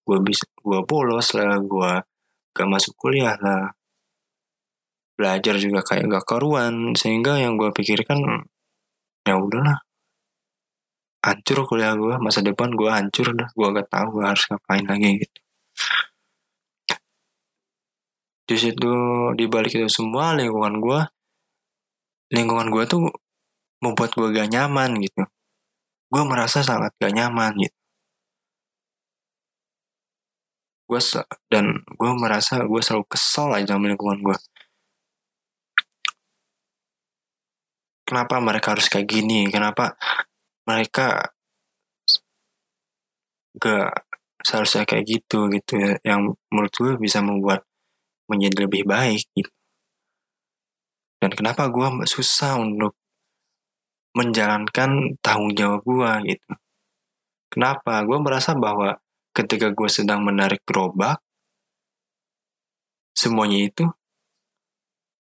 gue 0.05 0.17
bisa 0.21 0.45
gue 0.59 0.79
bolos 0.83 1.33
lah 1.37 1.57
gue 1.61 1.91
gak 2.51 2.67
masuk 2.67 2.93
kuliah 2.99 3.39
lah. 3.39 3.71
Belajar 5.15 5.55
juga 5.61 5.81
kayak 5.85 6.11
gak 6.11 6.25
karuan 6.27 6.93
sehingga 6.97 7.39
yang 7.39 7.55
gue 7.55 7.71
pikirkan 7.71 8.19
ya 9.23 9.35
udahlah. 9.37 9.79
Hancur 11.21 11.63
kuliah 11.69 11.93
gue 11.93 12.17
masa 12.17 12.41
depan 12.41 12.73
gue 12.73 12.89
hancur 12.89 13.31
dah 13.37 13.49
gue 13.53 13.67
gak 13.77 13.87
tahu 13.87 14.19
gue 14.19 14.25
harus 14.25 14.43
ngapain 14.49 14.85
lagi 14.85 15.09
gitu. 15.23 15.39
Di 18.51 18.59
situ 18.59 18.93
di 19.39 19.45
balik 19.47 19.79
itu 19.79 19.87
semua 19.87 20.35
lingkungan 20.35 20.83
gue 20.83 20.99
lingkungan 22.31 22.71
gue 22.71 22.83
tuh 22.87 23.11
membuat 23.83 24.11
gue 24.15 24.27
gak 24.31 24.49
nyaman 24.49 24.91
gitu. 25.03 25.21
Gue 26.11 26.23
merasa 26.23 26.63
sangat 26.63 26.95
gak 26.97 27.13
nyaman 27.13 27.53
gitu. 27.59 27.77
Gue 30.87 30.99
dan 31.51 31.65
gue 31.87 32.11
merasa 32.15 32.63
gue 32.63 32.81
selalu 32.83 33.05
kesel 33.07 33.49
aja 33.55 33.75
sama 33.75 33.91
lingkungan 33.91 34.19
gue 34.23 34.37
kenapa 38.07 38.43
mereka 38.43 38.75
harus 38.75 38.91
kayak 38.91 39.07
gini? 39.07 39.47
Kenapa 39.47 39.95
mereka 40.67 41.31
gak 43.55 44.03
seharusnya 44.43 44.83
kayak 44.83 45.05
gitu 45.07 45.47
gitu 45.47 45.79
ya? 45.79 45.95
Yang 46.03 46.35
menurut 46.51 46.73
gue 46.75 46.91
bisa 46.99 47.23
membuat 47.23 47.63
menjadi 48.27 48.67
lebih 48.67 48.83
baik 48.83 49.23
gitu 49.31 49.60
dan 51.21 51.29
kenapa 51.37 51.69
gue 51.69 51.85
susah 52.09 52.57
untuk 52.57 52.97
menjalankan 54.17 55.15
tanggung 55.21 55.53
jawab 55.53 55.85
gue 55.85 56.35
gitu. 56.35 56.51
Kenapa? 57.53 58.01
Gue 58.03 58.17
merasa 58.17 58.57
bahwa 58.57 58.97
ketika 59.31 59.69
gue 59.71 59.87
sedang 59.87 60.25
menarik 60.25 60.65
gerobak, 60.65 61.21
semuanya 63.13 63.59
itu 63.69 63.85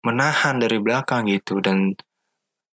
menahan 0.04 0.58
dari 0.58 0.82
belakang 0.82 1.30
gitu. 1.30 1.62
Dan 1.62 1.94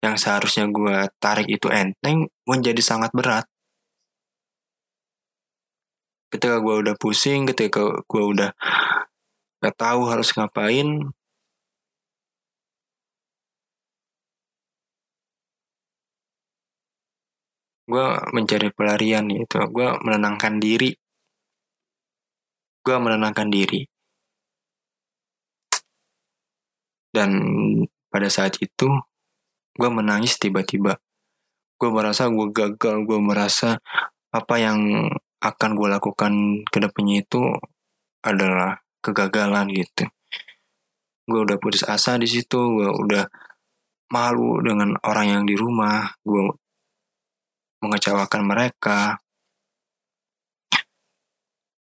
yang 0.03 0.19
seharusnya 0.19 0.67
gue 0.69 1.09
tarik 1.17 1.47
itu 1.49 1.71
enteng 1.71 2.29
menjadi 2.45 2.81
sangat 2.83 3.15
berat. 3.15 3.47
Ketika 6.29 6.59
gue 6.59 6.75
udah 6.83 6.95
pusing, 6.99 7.47
ketika 7.47 8.01
gue 8.05 8.23
udah 8.27 8.51
gak 9.63 9.75
tahu 9.79 10.09
harus 10.11 10.29
ngapain, 10.35 11.15
gue 17.85 18.05
mencari 18.33 18.69
pelarian 18.73 19.25
gitu, 19.29 19.61
gue 19.69 19.87
menenangkan 20.01 20.57
diri 20.57 20.93
gue 22.85 22.97
menenangkan 23.01 23.49
diri. 23.49 23.81
Dan 27.09 27.31
pada 28.13 28.29
saat 28.29 28.61
itu, 28.61 28.87
gue 29.73 29.89
menangis 29.89 30.37
tiba-tiba. 30.37 31.01
Gue 31.81 31.89
merasa 31.89 32.29
gue 32.29 32.47
gagal, 32.53 32.95
gue 33.03 33.19
merasa 33.19 33.81
apa 34.29 34.55
yang 34.61 35.09
akan 35.41 35.71
gue 35.73 35.87
lakukan 35.89 36.33
ke 36.69 36.77
depannya 36.77 37.25
itu 37.25 37.41
adalah 38.21 38.85
kegagalan 39.01 39.73
gitu. 39.73 40.05
Gue 41.25 41.41
udah 41.41 41.57
putus 41.57 41.81
asa 41.81 42.21
di 42.21 42.29
situ, 42.29 42.59
gue 42.59 42.89
udah 42.93 43.25
malu 44.13 44.61
dengan 44.61 44.93
orang 45.01 45.41
yang 45.41 45.43
di 45.49 45.57
rumah, 45.57 46.05
gue 46.21 46.53
mengecewakan 47.85 48.41
mereka, 48.41 49.21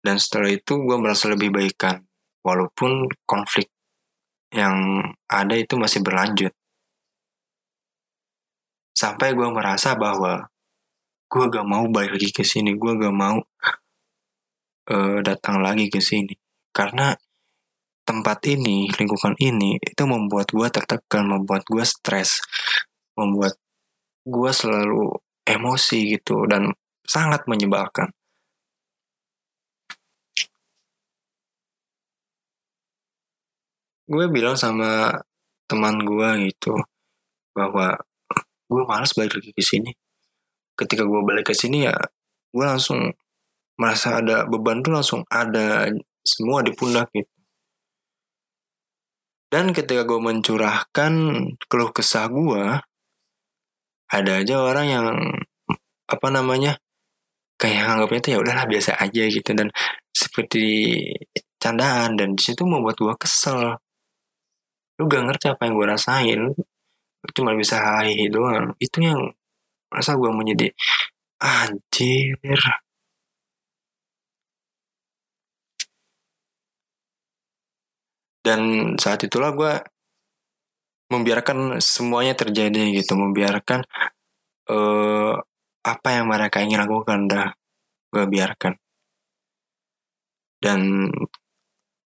dan 0.02 0.18
setelah 0.18 0.50
itu 0.50 0.82
gue 0.82 0.96
merasa 0.98 1.30
lebih 1.30 1.54
baikan. 1.54 2.02
Walaupun 2.42 3.06
konflik 3.22 3.70
yang 4.50 4.98
ada 5.30 5.54
itu 5.54 5.78
masih 5.78 6.02
berlanjut. 6.02 6.50
Sampai 8.92 9.32
gue 9.38 9.46
merasa 9.46 9.94
bahwa 9.94 10.50
gue 11.30 11.44
gak 11.48 11.66
mau 11.66 11.86
balik 11.86 12.18
lagi 12.18 12.34
ke 12.34 12.42
sini. 12.42 12.74
Gue 12.74 12.98
gak 12.98 13.14
mau 13.14 13.38
uh, 14.90 15.18
datang 15.22 15.62
lagi 15.62 15.86
ke 15.86 16.02
sini. 16.02 16.34
Karena 16.74 17.14
tempat 18.02 18.42
ini, 18.50 18.90
lingkungan 18.90 19.38
ini, 19.38 19.78
itu 19.78 20.02
membuat 20.02 20.50
gue 20.50 20.66
tertekan, 20.66 21.30
membuat 21.30 21.62
gue 21.70 21.86
stres, 21.86 22.42
membuat 23.14 23.54
gue 24.26 24.50
selalu 24.50 25.14
emosi 25.46 26.18
gitu, 26.18 26.46
dan 26.50 26.70
sangat 27.06 27.44
menyebalkan. 27.50 28.10
gue 34.12 34.28
bilang 34.28 34.58
sama 34.60 35.16
teman 35.64 35.96
gue 36.04 36.52
gitu 36.52 36.76
bahwa 37.56 37.96
gue 38.68 38.82
malas 38.84 39.16
balik 39.16 39.40
lagi 39.40 39.56
ke 39.56 39.64
sini 39.64 39.88
ketika 40.76 41.08
gue 41.08 41.20
balik 41.24 41.48
ke 41.48 41.54
sini 41.56 41.88
ya 41.88 41.96
gue 42.52 42.64
langsung 42.64 43.08
merasa 43.80 44.20
ada 44.20 44.44
beban 44.44 44.84
tuh 44.84 44.92
langsung 44.92 45.24
ada 45.32 45.88
semua 46.20 46.60
di 46.60 46.76
pundak 46.76 47.08
gitu 47.16 47.32
dan 49.48 49.72
ketika 49.72 50.04
gue 50.04 50.20
mencurahkan 50.20 51.12
keluh 51.64 51.92
kesah 51.96 52.28
gue 52.28 52.84
ada 54.12 54.32
aja 54.44 54.54
orang 54.60 54.86
yang 54.86 55.06
apa 56.04 56.28
namanya 56.28 56.76
kayak 57.56 57.88
anggapnya 57.88 58.20
tuh 58.24 58.30
ya 58.36 58.38
udahlah 58.44 58.66
biasa 58.68 58.90
aja 59.00 59.22
gitu. 59.32 59.50
Dan 59.56 59.68
seperti 60.12 60.64
candaan 61.62 62.18
dan 62.18 62.36
di 62.36 62.42
situ 62.44 62.62
membuat 62.68 62.96
gue 63.00 63.14
kesel. 63.16 63.78
Lu 65.00 65.08
gak 65.08 65.24
ngerti 65.26 65.46
apa 65.52 65.62
yang 65.66 65.74
gue 65.78 65.86
rasain. 65.88 66.40
Cuma 67.36 67.56
bisa 67.56 67.76
hahi 67.80 68.28
doang. 68.28 68.74
Itu 68.82 68.98
yang 69.00 69.20
rasa 69.88 70.18
gue 70.20 70.30
menjadi 70.32 70.68
anjir. 71.40 72.38
Dan 78.42 78.60
saat 78.98 79.22
itulah 79.22 79.54
gue 79.54 79.72
membiarkan 81.12 81.76
semuanya 81.84 82.32
terjadi 82.32 82.96
gitu 82.96 83.12
membiarkan 83.20 83.84
uh, 84.72 85.36
apa 85.82 86.08
yang 86.14 86.30
mereka 86.30 86.62
ingin 86.64 86.80
lakukan 86.80 87.28
dah 87.28 87.48
gue 88.12 88.24
biarkan. 88.28 88.74
Dan 90.62 91.10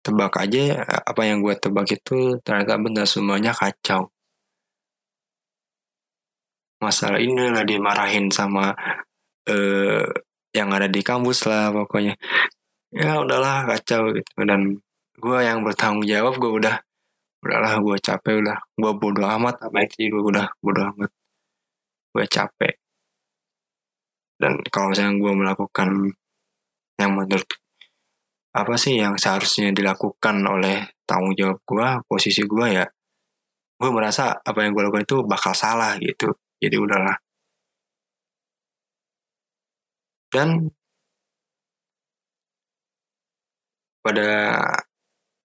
tebak 0.02 0.34
aja 0.36 0.82
apa 0.84 1.22
yang 1.24 1.40
gue 1.40 1.54
tebak 1.56 1.88
itu 1.94 2.36
ternyata 2.42 2.76
benar 2.76 3.06
semuanya 3.08 3.54
kacau. 3.54 4.10
Masalah 6.82 7.22
ini 7.22 7.48
lah 7.54 7.62
dimarahin 7.62 8.28
sama 8.28 8.74
eh, 9.46 10.04
yang 10.52 10.68
ada 10.74 10.90
di 10.90 11.00
kampus 11.00 11.46
lah 11.48 11.70
pokoknya. 11.70 12.18
Ya 12.92 13.22
udahlah 13.22 13.64
kacau 13.70 14.12
gitu. 14.12 14.30
Dan 14.42 14.82
gue 15.16 15.38
yang 15.40 15.62
bertanggung 15.64 16.04
jawab 16.04 16.34
gue 16.36 16.52
udah 16.60 16.76
udahlah 17.42 17.74
gue 17.83 17.96
capek 17.98 18.35
udah. 18.42 18.59
Gue 18.78 18.92
bodoh 18.96 19.26
amat 19.38 19.55
apa 19.66 19.78
itu 19.85 20.09
gue 20.09 20.22
udah 20.22 20.46
bodoh 20.62 20.85
amat. 20.94 21.11
Gue 22.14 22.24
capek. 22.26 22.74
Dan 24.40 24.59
kalau 24.74 24.90
misalnya 24.90 25.14
gue 25.22 25.33
melakukan 25.35 25.88
yang 26.98 27.11
menurut 27.14 27.48
apa 28.52 28.74
sih 28.76 29.00
yang 29.00 29.16
seharusnya 29.16 29.72
dilakukan 29.72 30.37
oleh 30.44 30.92
tanggung 31.09 31.33
jawab 31.33 31.59
gue 31.64 31.88
posisi 32.05 32.44
gue 32.44 32.66
ya 32.68 32.85
gue 33.83 33.90
merasa 33.90 34.38
apa 34.38 34.59
yang 34.62 34.70
gue 34.78 34.83
lakukan 34.87 35.02
itu 35.02 35.16
bakal 35.26 35.52
salah 35.59 35.98
gitu. 35.98 36.31
Jadi 36.62 36.76
udahlah. 36.78 37.18
Dan 40.33 40.70
pada 44.02 44.31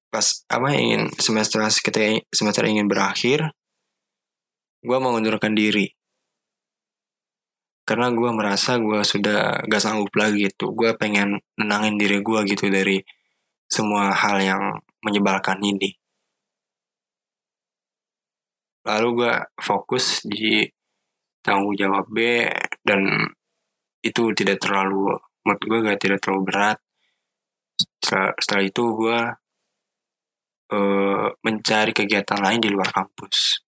pas 0.08 0.24
apa 0.48 0.72
ingin 0.74 1.12
semester 1.20 1.60
kita 1.84 2.24
semester 2.32 2.64
ingin 2.64 2.88
berakhir 2.88 3.52
gue 4.88 4.98
mengundurkan 4.98 5.52
diri. 5.58 5.92
Karena 7.88 8.12
gue 8.12 8.30
merasa 8.36 8.76
gue 8.80 9.00
sudah 9.04 9.64
gak 9.64 9.84
sanggup 9.84 10.12
lagi 10.16 10.52
gitu. 10.52 10.76
Gue 10.76 10.92
pengen 11.00 11.40
nenangin 11.56 11.96
diri 11.96 12.20
gue 12.20 12.40
gitu 12.48 12.68
dari 12.68 13.00
semua 13.68 14.12
hal 14.12 14.44
yang 14.44 14.64
menyebalkan 15.04 15.60
ini. 15.64 15.96
Lalu 18.88 19.08
gue 19.24 19.34
fokus 19.60 20.24
di 20.24 20.68
tanggung 21.44 21.76
jawab 21.76 22.08
B 22.12 22.48
dan 22.84 23.32
itu 24.04 24.32
tidak 24.36 24.64
terlalu 24.64 25.16
menurut 25.44 25.64
gue 25.64 25.80
gak 25.88 26.00
tidak 26.00 26.20
terlalu 26.24 26.42
berat. 26.44 26.78
Setelah, 28.04 28.32
setelah 28.40 28.64
itu 28.68 28.84
gue 28.96 29.20
uh, 30.74 31.28
mencari 31.46 31.92
kegiatan 31.96 32.40
lain 32.40 32.60
di 32.64 32.70
luar 32.72 32.90
kampus. 32.92 33.64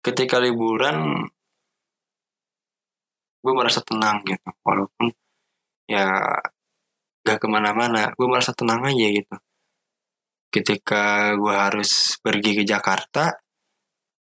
Ketika 0.00 0.40
liburan 0.40 1.28
gue 3.40 3.52
merasa 3.56 3.80
tenang 3.80 4.20
gitu. 4.24 4.48
Walaupun 4.64 5.12
ya 5.88 6.06
gak 7.24 7.38
ke 7.40 7.46
mana-mana. 7.48 8.12
Gue 8.16 8.26
merasa 8.28 8.52
tenang 8.52 8.84
aja 8.84 9.06
gitu. 9.08 9.36
Ketika 10.50 11.34
gue 11.36 11.54
harus 11.54 12.18
pergi 12.20 12.50
ke 12.60 12.64
Jakarta 12.66 13.32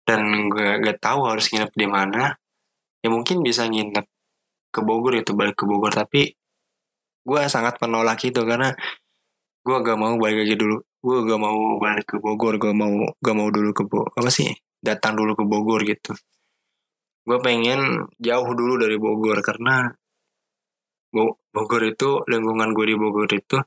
dan 0.08 0.50
gue 0.52 0.80
gak 0.84 1.00
tahu 1.04 1.28
harus 1.30 1.52
nginep 1.52 1.72
di 1.76 1.88
mana 1.88 2.34
ya 3.00 3.08
mungkin 3.08 3.40
bisa 3.40 3.68
nginep 3.70 4.06
ke 4.70 4.80
Bogor 4.84 5.16
itu 5.20 5.32
balik 5.36 5.56
ke 5.60 5.66
Bogor. 5.68 5.92
Tapi 5.92 6.39
gue 7.30 7.42
sangat 7.46 7.78
menolak 7.78 8.18
itu 8.26 8.42
karena 8.42 8.74
gue 9.62 9.78
gak 9.86 9.98
mau 10.02 10.18
balik 10.18 10.50
lagi 10.50 10.56
dulu. 10.58 10.78
Gue 11.00 11.18
gak 11.30 11.40
mau 11.40 11.78
balik 11.78 12.06
ke 12.10 12.18
Bogor 12.18 12.58
gue 12.58 12.74
mau 12.74 12.90
gak 13.22 13.36
mau 13.38 13.50
dulu 13.54 13.70
ke 13.72 13.84
Bogor 13.86 14.10
apa 14.18 14.32
sih 14.34 14.50
datang 14.82 15.14
dulu 15.20 15.38
ke 15.38 15.44
Bogor 15.46 15.82
gitu. 15.86 16.18
Gue 17.28 17.38
pengen 17.46 18.10
jauh 18.18 18.50
dulu 18.58 18.82
dari 18.82 18.98
Bogor 18.98 19.38
karena 19.46 19.94
Bogor 21.54 21.82
itu 21.86 22.26
lingkungan 22.26 22.74
gue 22.74 22.86
di 22.90 22.96
Bogor 22.98 23.30
itu 23.30 23.58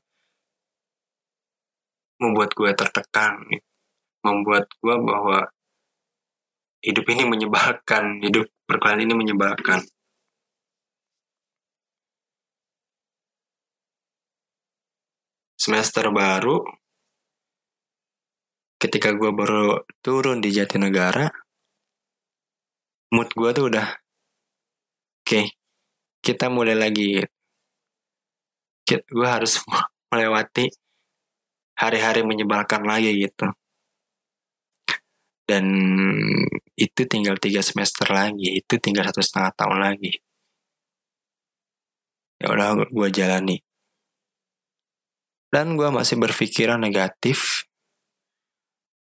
membuat 2.22 2.54
gue 2.54 2.70
tertekan 2.74 3.42
membuat 4.22 4.70
gue 4.78 4.96
bahwa 5.02 5.50
hidup 6.82 7.06
ini 7.10 7.22
menyebalkan 7.26 8.22
hidup 8.22 8.46
perkelahian 8.66 9.10
ini 9.10 9.14
menyebalkan 9.14 9.82
semester 15.62 16.10
baru 16.10 16.66
ketika 18.82 19.14
gue 19.14 19.30
baru 19.30 19.86
turun 20.02 20.42
di 20.42 20.50
Jatinegara 20.50 21.30
mood 23.14 23.30
gue 23.30 23.50
tuh 23.54 23.64
udah 23.70 23.88
oke 25.22 25.22
okay, 25.22 25.46
kita 26.22 26.46
mulai 26.46 26.78
lagi. 26.78 27.18
Gue 28.86 29.28
harus 29.28 29.58
melewati 30.10 30.70
hari-hari 31.76 32.22
menyebalkan 32.22 32.86
lagi 32.86 33.10
gitu. 33.26 33.50
Dan 35.42 35.64
itu 36.78 37.02
tinggal 37.10 37.36
tiga 37.36 37.60
semester 37.60 38.06
lagi 38.08 38.62
itu 38.62 38.74
tinggal 38.78 39.04
satu 39.10 39.20
setengah 39.20 39.52
tahun 39.58 39.78
lagi. 39.82 40.12
Ya 42.40 42.46
udah 42.50 42.86
gue 42.86 43.08
jalani 43.10 43.56
dan 45.52 45.76
gue 45.76 45.88
masih 45.92 46.16
berpikiran 46.16 46.80
negatif 46.80 47.68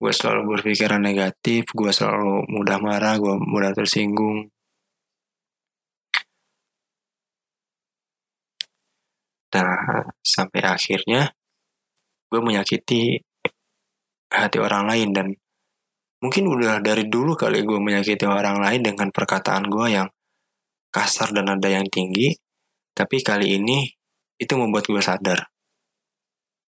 gue 0.02 0.12
selalu 0.12 0.58
berpikiran 0.58 0.98
negatif 0.98 1.70
gue 1.70 1.92
selalu 1.94 2.50
mudah 2.50 2.82
marah 2.82 3.14
gue 3.22 3.34
mudah 3.38 3.70
tersinggung 3.70 4.50
Nah, 9.50 10.06
sampai 10.22 10.62
akhirnya 10.62 11.26
gue 12.30 12.38
menyakiti 12.38 13.18
hati 14.30 14.58
orang 14.62 14.86
lain 14.86 15.10
dan 15.10 15.26
mungkin 16.22 16.44
udah 16.46 16.78
dari 16.78 17.10
dulu 17.10 17.34
kali 17.34 17.66
gue 17.66 17.78
menyakiti 17.82 18.22
orang 18.30 18.62
lain 18.62 18.86
dengan 18.86 19.10
perkataan 19.10 19.66
gue 19.66 19.86
yang 19.90 20.06
kasar 20.94 21.34
dan 21.34 21.50
ada 21.50 21.66
yang 21.66 21.86
tinggi. 21.90 22.30
Tapi 22.94 23.16
kali 23.26 23.58
ini 23.58 23.90
itu 24.38 24.54
membuat 24.54 24.86
gue 24.86 25.02
sadar. 25.02 25.50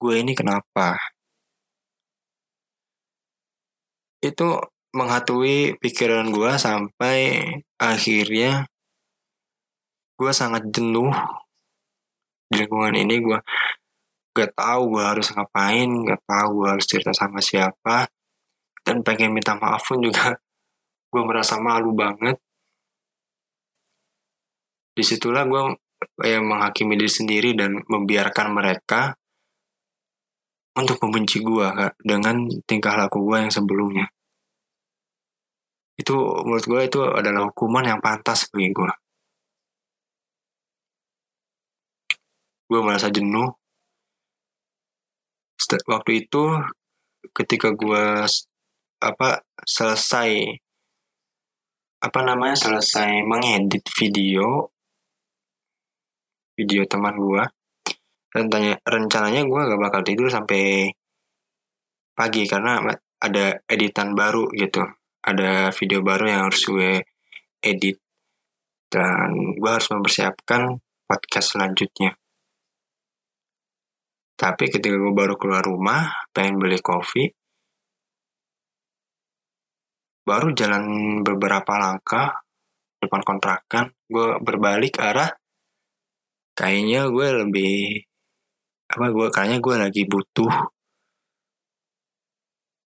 Gue 0.04 0.20
ini 0.20 0.36
kenapa? 0.36 1.00
Itu 4.20 4.60
menghatui 4.92 5.80
pikiran 5.80 6.28
gue 6.36 6.52
sampai 6.60 7.39
akhirnya 7.80 8.68
gue 10.20 10.32
sangat 10.36 10.68
jenuh 10.76 11.10
di 12.52 12.62
lingkungan 12.62 12.94
ini 13.00 13.16
gue 13.24 13.39
gak 14.36 14.52
tahu 14.54 14.82
gue 14.94 15.04
harus 15.08 15.32
ngapain 15.32 15.89
gak 16.06 16.22
tahu 16.30 16.50
gue 16.62 16.70
harus 16.78 16.86
cerita 16.86 17.16
sama 17.16 17.39
siapa 17.42 18.06
dan 18.84 19.02
pengen 19.02 19.34
minta 19.34 19.56
maaf 19.56 19.82
pun 19.88 20.04
juga 20.04 20.36
gue 21.12 21.24
merasa 21.26 21.58
malu 21.63 21.96
banget 21.96 22.38
di 24.94 25.02
situlah 25.02 25.48
gue 25.48 25.62
yang 26.28 26.46
menghakimi 26.46 27.00
diri 27.00 27.10
sendiri 27.10 27.50
dan 27.58 27.82
membiarkan 27.88 28.54
mereka 28.54 29.18
untuk 30.74 30.98
membenci 31.06 31.42
gue 31.46 31.68
kak 31.70 31.94
dengan 32.02 32.50
tingkah 32.66 32.98
laku 32.98 33.22
gue 33.26 33.38
yang 33.46 33.54
sebelumnya. 33.54 34.10
Itu 35.94 36.42
menurut 36.46 36.66
gue 36.66 36.82
itu 36.90 37.00
adalah 37.06 37.50
hukuman 37.50 37.86
yang 37.86 38.00
pantas 38.02 38.50
bagi 38.50 38.74
gue 38.74 38.94
gue 42.74 42.82
merasa 42.82 43.14
jenuh. 43.14 43.54
Waktu 45.86 46.26
itu 46.26 46.44
ketika 47.38 47.70
gue 47.74 48.26
apa 48.98 49.30
selesai 49.62 50.58
apa 52.04 52.20
namanya 52.20 52.58
selesai 52.60 53.24
mengedit 53.24 53.86
video 53.96 54.74
video 56.60 56.84
teman 56.84 57.16
gue 57.16 57.44
rencananya 58.34 58.82
rencananya 58.82 59.41
gue 59.46 59.62
gak 59.69 59.82
bakal 59.82 60.02
tidur 60.02 60.28
sampai 60.28 60.89
pagi 62.17 62.46
karena 62.50 62.82
ada 63.22 63.46
editan 63.69 64.17
baru 64.17 64.50
gitu. 64.58 64.84
Ada 65.24 65.72
video 65.72 66.04
baru 66.04 66.26
yang 66.28 66.41
harus 66.52 66.67
gue 66.67 66.91
edit. 67.63 67.98
Dan 68.91 69.58
gue 69.58 69.69
harus 69.69 69.89
mempersiapkan 69.89 70.78
podcast 71.08 71.56
selanjutnya. 71.56 72.13
Tapi 74.34 74.67
ketika 74.67 74.98
gue 74.98 75.13
baru 75.13 75.39
keluar 75.39 75.63
rumah, 75.63 76.28
pengen 76.36 76.60
beli 76.60 76.78
kopi, 76.84 77.32
baru 80.28 80.52
jalan 80.52 80.84
beberapa 81.24 81.80
langkah 81.80 82.43
depan 83.00 83.22
kontrakan, 83.24 83.86
gue 84.08 84.39
berbalik 84.43 85.00
arah, 85.00 85.32
kayaknya 86.56 87.08
gue 87.08 87.28
lebih 87.46 88.04
apa 88.93 89.06
gue 89.10 89.27
kayaknya 89.34 89.58
gue 89.58 89.75
lagi 89.82 90.01
butuh 90.06 90.53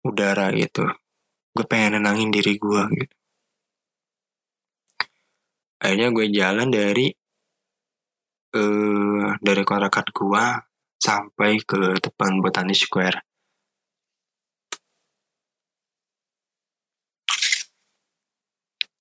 udara 0.01 0.49
gitu 0.57 0.89
gue 1.53 1.65
pengen 1.69 2.01
nenangin 2.01 2.33
diri 2.33 2.57
gue 2.57 2.81
gitu 2.97 3.15
akhirnya 5.81 6.09
gue 6.09 6.25
jalan 6.33 6.67
dari 6.73 7.07
eh 8.51 9.25
dari 9.39 9.61
kontrakan 9.63 10.07
gue 10.11 10.45
sampai 11.01 11.57
ke 11.65 11.97
depan 11.97 12.37
Botani 12.43 12.77
Square. 12.77 13.25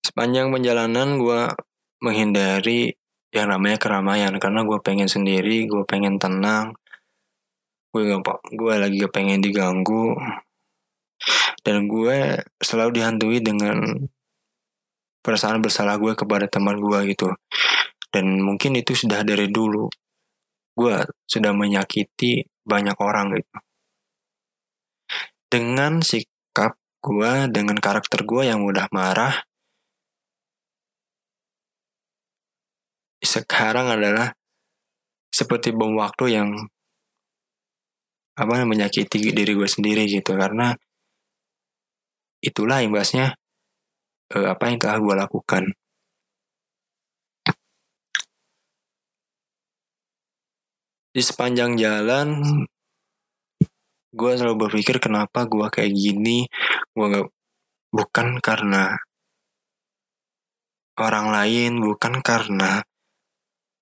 Sepanjang 0.01 0.49
perjalanan 0.51 1.21
gue 1.21 1.43
menghindari 2.01 2.97
yang 3.31 3.53
namanya 3.53 3.79
keramaian 3.79 4.35
karena 4.43 4.67
gue 4.67 4.79
pengen 4.83 5.07
sendiri, 5.07 5.69
gue 5.71 5.85
pengen 5.87 6.19
tenang, 6.19 6.75
gue 7.91 8.03
gak, 8.07 8.23
gue 8.55 8.75
lagi 8.79 9.03
gak 9.03 9.15
pengen 9.15 9.43
diganggu, 9.43 10.15
dan 11.61 11.85
gue 11.91 12.41
selalu 12.63 12.91
dihantui 13.03 13.39
dengan 13.45 14.09
perasaan 15.21 15.61
bersalah 15.61 16.01
gue 16.01 16.17
kepada 16.17 16.49
teman 16.49 16.81
gue 16.81 17.13
gitu. 17.13 17.29
Dan 18.11 18.43
mungkin 18.43 18.75
itu 18.75 18.97
sudah 18.97 19.23
dari 19.23 19.47
dulu 19.53 19.87
gue 20.75 20.97
sudah 21.29 21.53
menyakiti 21.53 22.43
banyak 22.65 22.97
orang 22.97 23.37
gitu. 23.37 23.57
Dengan 25.51 26.01
sikap 26.01 26.79
gue, 27.03 27.33
dengan 27.53 27.77
karakter 27.77 28.25
gue 28.25 28.49
yang 28.49 28.65
mudah 28.65 28.89
marah, 28.95 29.45
sekarang 33.21 33.93
adalah 33.93 34.33
seperti 35.29 35.71
bom 35.77 35.95
waktu 36.01 36.35
yang 36.35 36.49
apa 38.41 38.65
menyakiti 38.65 39.37
diri 39.37 39.53
gue 39.53 39.69
sendiri 39.69 40.09
gitu 40.09 40.33
karena 40.33 40.73
itulah 42.41 42.81
imbasnya 42.81 43.37
uh, 44.35 44.47
apa 44.53 44.63
yang 44.73 44.79
telah 44.81 44.99
gue 44.99 45.15
lakukan. 45.15 45.65
Di 51.11 51.23
sepanjang 51.27 51.75
jalan, 51.75 52.39
gue 54.15 54.31
selalu 54.39 54.71
berpikir 54.71 55.03
kenapa 55.03 55.45
gue 55.45 55.67
kayak 55.67 55.93
gini. 55.93 56.47
Gue 56.95 57.07
nggak 57.11 57.29
bukan 57.91 58.39
karena 58.39 58.95
orang 61.01 61.35
lain, 61.35 61.73
bukan 61.83 62.23
karena 62.23 62.79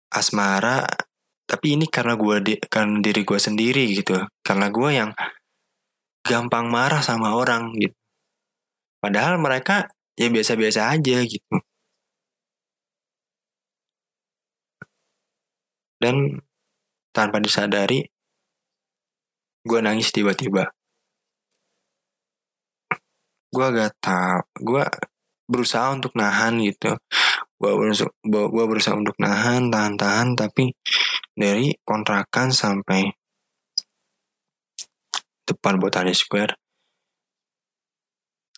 asmara, 0.09 0.89
tapi 1.49 1.67
ini 1.81 1.89
karena 1.89 2.13
gue 2.13 2.37
di, 2.45 2.55
kan 2.69 3.01
diri 3.01 3.25
gue 3.25 3.41
sendiri 3.41 3.85
gitu. 3.97 4.21
Karena 4.45 4.69
gue 4.69 4.91
yang 4.93 5.11
gampang 6.21 6.69
marah 6.69 7.01
sama 7.01 7.33
orang 7.33 7.73
gitu. 7.81 7.97
Padahal 9.01 9.41
mereka 9.41 9.89
ya 10.21 10.29
biasa-biasa 10.29 10.81
aja 10.93 11.17
gitu. 11.25 11.57
Dan 15.99 16.39
tanpa 17.17 17.41
disadari, 17.41 18.05
gue 19.65 19.81
nangis 19.83 20.13
tiba-tiba. 20.15 20.69
Gue 23.49 23.67
gak 23.73 23.97
tau, 24.05 24.45
gue 24.61 24.85
berusaha 25.49 25.97
untuk 25.97 26.13
nahan 26.13 26.61
gitu. 26.61 26.93
Gue 27.59 27.73
berusaha, 27.75 28.13
gue 28.23 28.65
berusaha 28.71 28.95
untuk 28.95 29.17
nahan, 29.19 29.73
tahan-tahan, 29.73 30.39
tapi 30.39 30.71
dari 31.39 31.71
kontrakan 31.87 32.51
sampai 32.51 33.07
depan 35.47 35.79
Botani 35.79 36.11
Square 36.11 36.59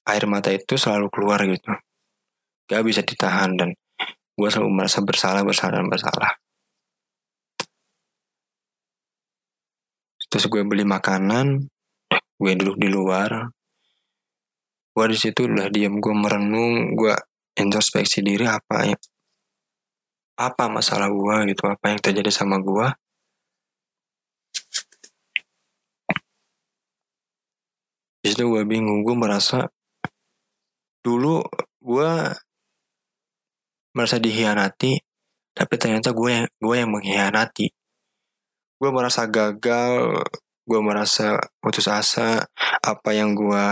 air 0.09 0.25
mata 0.25 0.49
itu 0.51 0.75
selalu 0.81 1.13
keluar 1.13 1.45
gitu. 1.45 1.71
Gak 2.67 2.83
bisa 2.83 3.05
ditahan 3.05 3.55
dan 3.55 3.71
gue 4.35 4.49
selalu 4.49 4.73
merasa 4.73 5.05
bersalah 5.05 5.45
bersalah 5.45 5.85
dan 5.85 5.87
bersalah. 5.93 6.33
Terus 10.31 10.47
gue 10.49 10.63
beli 10.65 10.89
makanan 10.89 11.69
gue 12.41 12.53
duduk 12.57 12.81
di 12.81 12.89
luar. 12.89 13.53
Gue 14.91 15.07
di 15.13 15.19
situ 15.21 15.47
udah 15.47 15.69
diam 15.69 16.01
gue 16.01 16.15
merenung 16.17 16.97
gue 16.97 17.15
introspeksi 17.61 18.25
diri 18.25 18.49
apa 18.49 18.89
ya 18.89 18.97
apa 20.41 20.73
masalah 20.73 21.13
gue 21.13 21.53
gitu 21.53 21.69
apa 21.69 21.93
yang 21.93 22.01
terjadi 22.01 22.33
sama 22.33 22.57
gue 22.65 22.89
di 28.25 28.27
situ 28.33 28.45
gue 28.49 28.63
bingung 28.65 29.05
gue 29.05 29.17
merasa 29.17 29.69
dulu 31.05 31.45
gue 31.85 32.11
merasa 33.93 34.17
dihianati 34.17 35.11
tapi 35.61 35.75
ternyata 35.77 36.15
gue 36.15 36.31
yang 36.31 36.47
gue 36.63 36.75
yang 36.79 36.91
mengkhianati. 36.95 37.67
Gue 38.81 38.91
merasa 38.95 39.29
gagal 39.29 40.25
gue 40.65 40.81
merasa 40.81 41.37
putus 41.59 41.91
asa 41.91 42.47
apa 42.81 43.11
yang 43.13 43.35
gue 43.35 43.67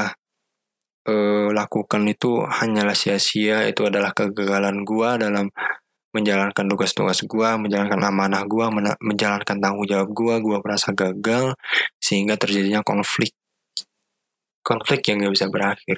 uh, 1.08 1.48
lakukan 1.54 2.02
itu 2.10 2.42
hanyalah 2.44 2.96
sia-sia 2.98 3.64
itu 3.70 3.86
adalah 3.86 4.10
kegagalan 4.12 4.82
gue 4.82 5.10
dalam 5.16 5.46
menjalankan 6.16 6.64
tugas-tugas 6.72 7.20
gue 7.20 7.48
menjalankan 7.60 8.00
amanah 8.00 8.42
gue 8.48 8.66
menjalankan 9.04 9.56
tanggung 9.60 9.84
jawab 9.84 10.08
gue 10.12 10.34
gue 10.40 10.56
merasa 10.64 10.88
gagal 10.96 11.52
sehingga 12.00 12.34
terjadinya 12.40 12.80
konflik. 12.80 13.32
Konflik 14.64 15.00
yang 15.08 15.24
gak 15.24 15.34
bisa 15.36 15.46
berakhir. 15.52 15.96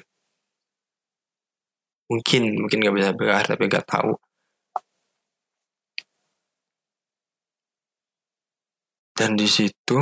Mungkin 2.11 2.41
mungkin 2.59 2.77
nggak 2.83 2.95
bisa 2.99 3.11
berakhir 3.15 3.47
tapi 3.55 3.63
nggak 3.71 3.87
tahu. 3.87 4.11
Dan 9.15 9.39
di 9.39 9.47
situ 9.47 9.97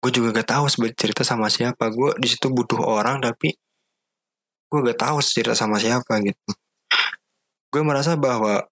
gue 0.00 0.10
juga 0.12 0.28
gak 0.40 0.48
tahu 0.56 0.64
sebenarnya 0.68 0.98
cerita 1.00 1.22
sama 1.24 1.46
siapa. 1.52 1.84
Gue 1.92 2.10
di 2.20 2.28
situ 2.28 2.46
butuh 2.52 2.80
orang 2.80 3.20
tapi 3.24 3.48
gue 4.70 4.78
gak 4.86 5.00
tahu 5.04 5.16
cerita 5.24 5.54
sama 5.56 5.76
siapa 5.80 6.20
gitu 6.22 6.52
gue 7.70 7.82
merasa 7.86 8.18
bahwa 8.18 8.66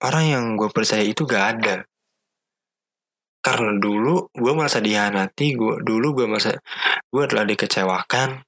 orang 0.00 0.24
yang 0.24 0.44
gue 0.56 0.72
percaya 0.72 1.04
itu 1.04 1.28
gak 1.28 1.44
ada. 1.56 1.76
Karena 3.40 3.76
dulu 3.76 4.28
gue 4.32 4.52
merasa 4.52 4.80
dihianati 4.80 5.56
gue 5.56 5.80
dulu 5.84 6.16
gue 6.16 6.26
merasa 6.28 6.56
gue 7.12 7.24
telah 7.28 7.44
dikecewakan. 7.44 8.40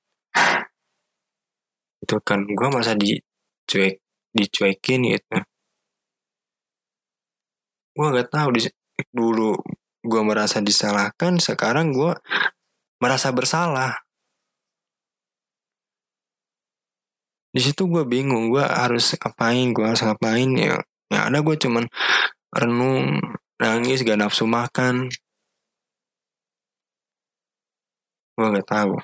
Itu 2.02 2.16
kan 2.24 2.48
gue 2.48 2.68
masa 2.72 2.96
dicuek 2.96 4.00
dicuekin 4.33 5.00
gitu. 5.12 5.37
Gue 7.92 8.07
gak 8.16 8.33
tahu 8.33 8.48
di 8.57 8.61
dulu 9.12 9.57
gue 10.02 10.22
merasa 10.24 10.64
disalahkan 10.64 11.37
sekarang 11.38 11.92
gue 11.92 12.12
merasa 12.98 13.31
bersalah 13.31 14.02
di 17.53 17.61
situ 17.61 17.85
gue 17.85 18.03
bingung 18.09 18.49
gue 18.49 18.65
harus 18.65 19.12
ngapain 19.21 19.69
gue 19.77 19.85
harus 19.85 20.03
ngapain 20.03 20.51
ya 20.57 20.81
ya 21.12 21.21
ada 21.29 21.38
gue 21.45 21.57
cuman 21.61 21.85
renung 22.49 23.21
nangis 23.61 24.01
gak 24.01 24.17
nafsu 24.17 24.49
makan 24.49 25.12
gue 28.37 28.47
gak 28.57 28.69
tahu 28.69 28.97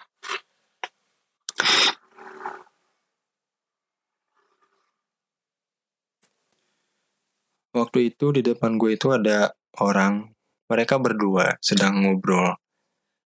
Waktu 7.79 8.11
itu 8.11 8.35
di 8.35 8.43
depan 8.43 8.75
gue 8.75 8.99
itu 8.99 9.15
ada 9.15 9.55
orang, 9.79 10.35
mereka 10.67 10.99
berdua 10.99 11.55
sedang 11.63 12.03
ngobrol. 12.03 12.59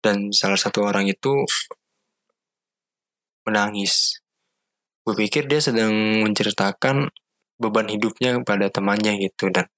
Dan 0.04 0.30
salah 0.30 0.60
satu 0.60 0.86
orang 0.86 1.10
itu 1.10 1.41
menangis. 3.47 4.24
Gue 5.05 5.13
pikir 5.13 5.45
dia 5.45 5.61
sedang 5.61 5.93
menceritakan 6.25 7.13
beban 7.61 7.85
hidupnya 7.85 8.41
kepada 8.41 8.73
temannya 8.73 9.21
gitu. 9.21 9.53
Dan 9.53 9.69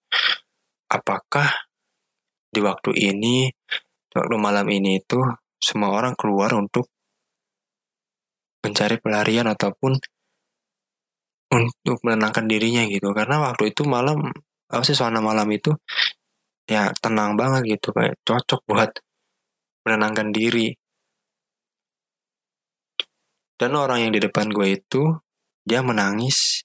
apakah 0.87 1.51
di 2.47 2.63
waktu 2.63 2.95
ini, 2.95 3.51
waktu 4.15 4.35
malam 4.39 4.63
ini 4.71 5.03
itu 5.03 5.19
semua 5.59 5.91
orang 5.91 6.15
keluar 6.15 6.55
untuk 6.55 6.87
mencari 8.63 9.03
pelarian 9.03 9.51
ataupun 9.51 9.99
untuk 11.51 11.97
menenangkan 12.03 12.47
dirinya 12.47 12.83
gitu 12.87 13.15
karena 13.15 13.39
waktu 13.39 13.71
itu 13.71 13.87
malam 13.87 14.31
apa 14.67 14.83
sih 14.83 14.91
suasana 14.91 15.23
malam 15.23 15.47
itu 15.47 15.71
ya 16.67 16.91
tenang 16.99 17.39
banget 17.39 17.79
gitu 17.79 17.95
kayak 17.95 18.19
cocok 18.27 18.61
buat 18.67 18.91
menenangkan 19.87 20.35
diri 20.35 20.75
dan 23.57 23.73
orang 23.73 24.05
yang 24.05 24.13
di 24.13 24.21
depan 24.21 24.53
gue 24.53 24.77
itu 24.77 25.17
dia 25.65 25.81
menangis. 25.81 26.61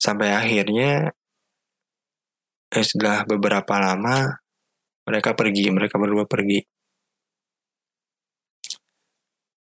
Sampai 0.00 0.32
akhirnya 0.32 1.12
eh, 2.72 2.84
setelah 2.84 3.28
beberapa 3.28 3.76
lama 3.76 4.40
mereka 5.06 5.36
pergi 5.36 5.68
mereka 5.68 6.00
berdua 6.00 6.24
pergi. 6.24 6.64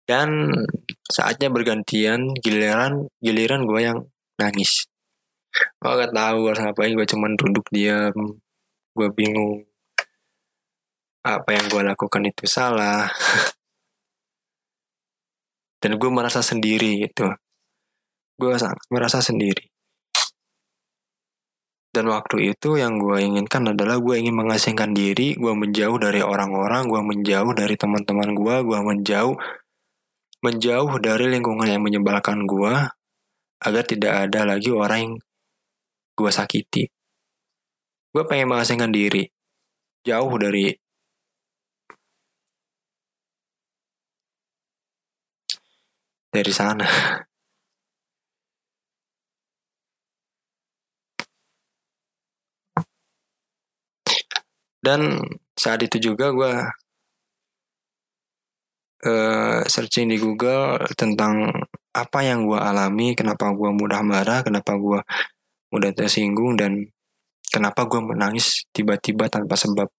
Dan 0.05 0.53
saatnya 1.11 1.51
bergantian 1.51 2.31
giliran 2.39 3.11
giliran 3.19 3.67
gue 3.67 3.79
yang 3.83 3.99
nangis. 4.39 4.87
Gue 5.81 5.91
gak 5.99 6.15
tahu 6.15 6.39
harus 6.47 6.61
ngapain 6.63 6.95
gue 6.95 7.07
cuman 7.07 7.31
duduk 7.35 7.67
diam. 7.75 8.15
Gue 8.95 9.07
bingung 9.11 9.67
apa 11.25 11.57
yang 11.57 11.65
gue 11.67 11.81
lakukan 11.81 12.21
itu 12.29 12.45
salah 12.45 13.09
dan 15.85 16.01
gue 16.01 16.09
merasa 16.09 16.41
sendiri 16.41 17.05
gitu 17.05 17.29
gue 18.41 18.49
merasa 18.89 19.21
sendiri 19.21 19.69
dan 21.93 22.09
waktu 22.09 22.57
itu 22.57 22.81
yang 22.81 22.97
gue 22.97 23.21
inginkan 23.21 23.71
adalah 23.71 24.01
gue 24.01 24.17
ingin 24.17 24.33
mengasingkan 24.33 24.97
diri 24.97 25.37
gue 25.37 25.53
menjauh 25.53 26.01
dari 26.01 26.25
orang-orang 26.25 26.89
gue 26.89 27.01
menjauh 27.05 27.53
dari 27.53 27.77
teman-teman 27.77 28.33
gue 28.33 28.55
gue 28.65 28.79
menjauh 28.81 29.37
menjauh 30.43 30.91
dari 30.97 31.25
lingkungan 31.29 31.69
yang 31.69 31.85
menyebalkan 31.85 32.43
gue 32.43 32.73
agar 33.65 33.83
tidak 33.87 34.29
ada 34.29 34.45
lagi 34.45 34.69
orang 34.69 34.99
yang 35.01 35.13
gue 36.15 36.31
sakiti. 36.31 36.83
Gue 38.13 38.23
pengen 38.29 38.53
mengasingkan 38.53 38.93
diri. 38.93 39.25
Jauh 40.05 40.31
dari 40.37 40.69
dari 46.35 46.51
sana. 46.51 46.87
Dan 54.85 55.17
saat 55.57 55.81
itu 55.81 55.97
juga 55.97 56.29
gue 56.29 56.53
uh, 59.09 59.59
searching 59.65 60.13
di 60.13 60.17
Google 60.21 60.83
tentang 60.93 61.49
apa 61.95 62.19
yang 62.21 62.45
gue 62.45 62.59
alami, 62.59 63.17
kenapa 63.17 63.49
gue 63.55 63.71
mudah 63.71 64.05
marah, 64.05 64.43
kenapa 64.45 64.75
gue 64.77 64.99
mudah 65.73 65.91
tersinggung 65.95 66.53
dan 66.59 66.85
kenapa 67.49 67.87
gue 67.89 68.01
menangis 68.03 68.67
tiba-tiba 68.75 69.31
tanpa 69.31 69.55
sebab. 69.57 69.89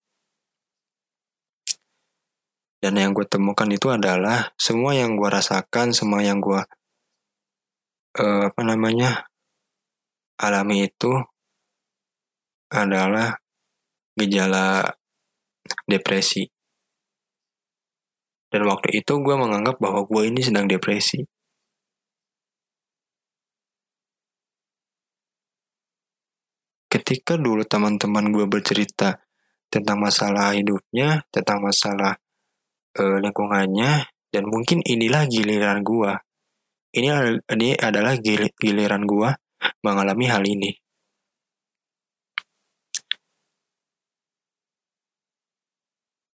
Dan 2.76 3.00
yang 3.00 3.16
gue 3.16 3.24
temukan 3.24 3.66
itu 3.72 3.88
adalah 3.88 4.52
semua 4.60 4.92
yang 4.92 5.16
gue 5.16 5.28
rasakan, 5.28 5.96
semua 5.96 6.20
yang 6.20 6.38
gue 6.44 6.60
uh, 8.20 8.42
apa 8.48 8.62
namanya 8.64 9.24
alami 10.36 10.84
itu 10.84 11.12
adalah 12.68 13.40
gejala 14.16 14.84
depresi. 15.88 16.44
Dan 18.52 18.62
waktu 18.68 19.02
itu 19.04 19.12
gue 19.20 19.34
menganggap 19.36 19.76
bahwa 19.80 20.06
gue 20.06 20.22
ini 20.32 20.40
sedang 20.40 20.68
depresi. 20.68 21.24
Ketika 26.86 27.36
dulu 27.36 27.66
teman-teman 27.66 28.32
gue 28.32 28.46
bercerita 28.48 29.20
tentang 29.68 30.00
masalah 30.00 30.56
hidupnya, 30.56 31.28
tentang 31.28 31.60
masalah 31.60 32.16
uh, 32.96 33.18
lingkungannya 33.20 34.08
dan 34.32 34.44
mungkin 34.48 34.80
inilah 34.82 35.28
giliran 35.28 35.84
gua. 35.84 36.18
Ini 36.96 37.40
ini 37.52 37.76
adalah 37.76 38.16
giliran 38.20 39.04
gua 39.04 39.36
mengalami 39.84 40.26
hal 40.28 40.44
ini. 40.44 40.70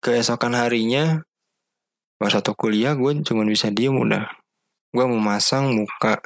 Keesokan 0.01 0.55
harinya 0.55 1.27
pas 2.17 2.33
satu 2.33 2.55
kuliah 2.55 2.95
gue 2.95 3.21
cuma 3.27 3.43
bisa 3.43 3.69
diem 3.75 3.93
udah. 3.93 4.31
Gue 4.95 5.05
memasang 5.05 5.75
muka. 5.75 6.23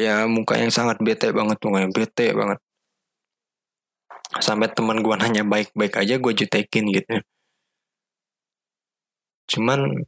Ya 0.00 0.24
muka 0.24 0.56
yang 0.56 0.72
sangat 0.72 0.98
bete 1.04 1.28
banget 1.30 1.60
muka 1.60 1.78
yang 1.84 1.92
bete 1.92 2.32
banget. 2.32 2.58
Sampai 4.40 4.72
teman 4.72 5.04
gue 5.04 5.14
nanya 5.20 5.44
baik-baik 5.44 6.00
aja 6.00 6.16
gue 6.16 6.32
jutekin 6.32 6.88
gitu 6.88 7.20
cuman 9.50 10.04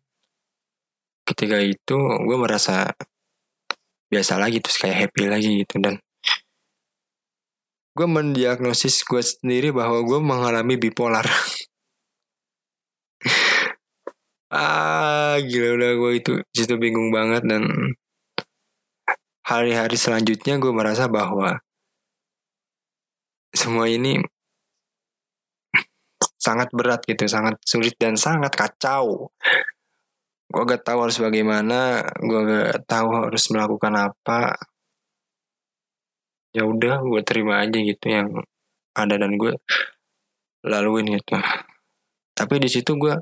ketika 1.24 1.58
itu 1.64 1.96
gue 1.96 2.36
merasa 2.36 2.92
biasa 4.12 4.38
lagi 4.38 4.60
terus 4.60 4.78
kayak 4.78 5.08
happy 5.08 5.24
lagi 5.26 5.50
gitu. 5.64 5.80
Dan 5.80 5.98
gue 7.94 8.06
mendiagnosis 8.06 9.02
gue 9.06 9.22
sendiri 9.22 9.72
bahwa 9.74 9.98
gue 10.04 10.18
mengalami 10.20 10.74
bipolar. 10.78 11.26
Ah 14.54 15.34
gila 15.42 15.74
udah 15.74 15.92
gue 15.98 16.10
itu 16.14 16.32
situ 16.54 16.78
bingung 16.78 17.10
banget. 17.10 17.42
Dan 17.42 17.66
hari-hari 19.42 19.98
selanjutnya 19.98 20.62
gue 20.62 20.70
merasa 20.70 21.10
bahwa 21.10 21.58
semua 23.50 23.90
ini 23.90 24.22
sangat 26.44 26.68
berat 26.76 27.00
gitu, 27.08 27.24
sangat 27.24 27.56
sulit 27.64 27.96
dan 27.96 28.20
sangat 28.20 28.52
kacau. 28.52 29.32
Gue 30.52 30.62
gak 30.68 30.84
tahu 30.84 31.08
harus 31.08 31.16
bagaimana, 31.16 32.04
gue 32.20 32.40
gak 32.44 32.84
tahu 32.84 33.08
harus 33.32 33.44
melakukan 33.48 33.94
apa. 33.96 34.52
Ya 36.52 36.68
udah, 36.68 37.00
gue 37.00 37.24
terima 37.24 37.64
aja 37.64 37.78
gitu 37.80 38.06
yang 38.12 38.28
ada 38.92 39.14
dan 39.16 39.40
gue 39.40 39.56
laluin 40.68 41.16
gitu. 41.16 41.40
Tapi 42.36 42.54
di 42.60 42.68
situ 42.68 42.92
gue 43.00 43.14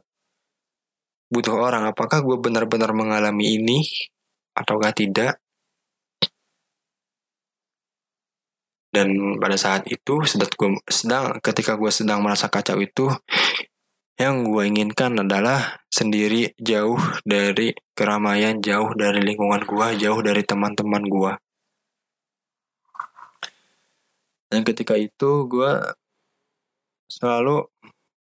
butuh 1.31 1.57
orang. 1.57 1.89
Apakah 1.89 2.21
gue 2.27 2.37
benar-benar 2.43 2.91
mengalami 2.91 3.57
ini 3.57 3.79
atau 4.53 4.83
gak 4.83 4.99
tidak? 4.99 5.39
Dan 8.93 9.41
pada 9.41 9.57
saat 9.57 9.89
itu 9.89 10.21
sedang 10.29 10.53
gue 10.53 10.71
sedang 10.93 11.25
ketika 11.41 11.81
gue 11.81 11.89
sedang 11.89 12.21
merasa 12.21 12.53
kacau 12.53 12.77
itu 12.77 13.09
yang 14.21 14.45
gue 14.45 14.69
inginkan 14.69 15.17
adalah 15.17 15.81
sendiri 15.89 16.53
jauh 16.61 17.01
dari 17.25 17.73
keramaian 17.97 18.61
jauh 18.61 18.93
dari 18.93 19.25
lingkungan 19.25 19.65
gue 19.65 19.87
jauh 19.97 20.21
dari 20.21 20.45
teman-teman 20.45 21.03
gue 21.09 21.33
dan 24.53 24.61
ketika 24.69 25.01
itu 25.01 25.49
gue 25.49 25.73
selalu 27.09 27.65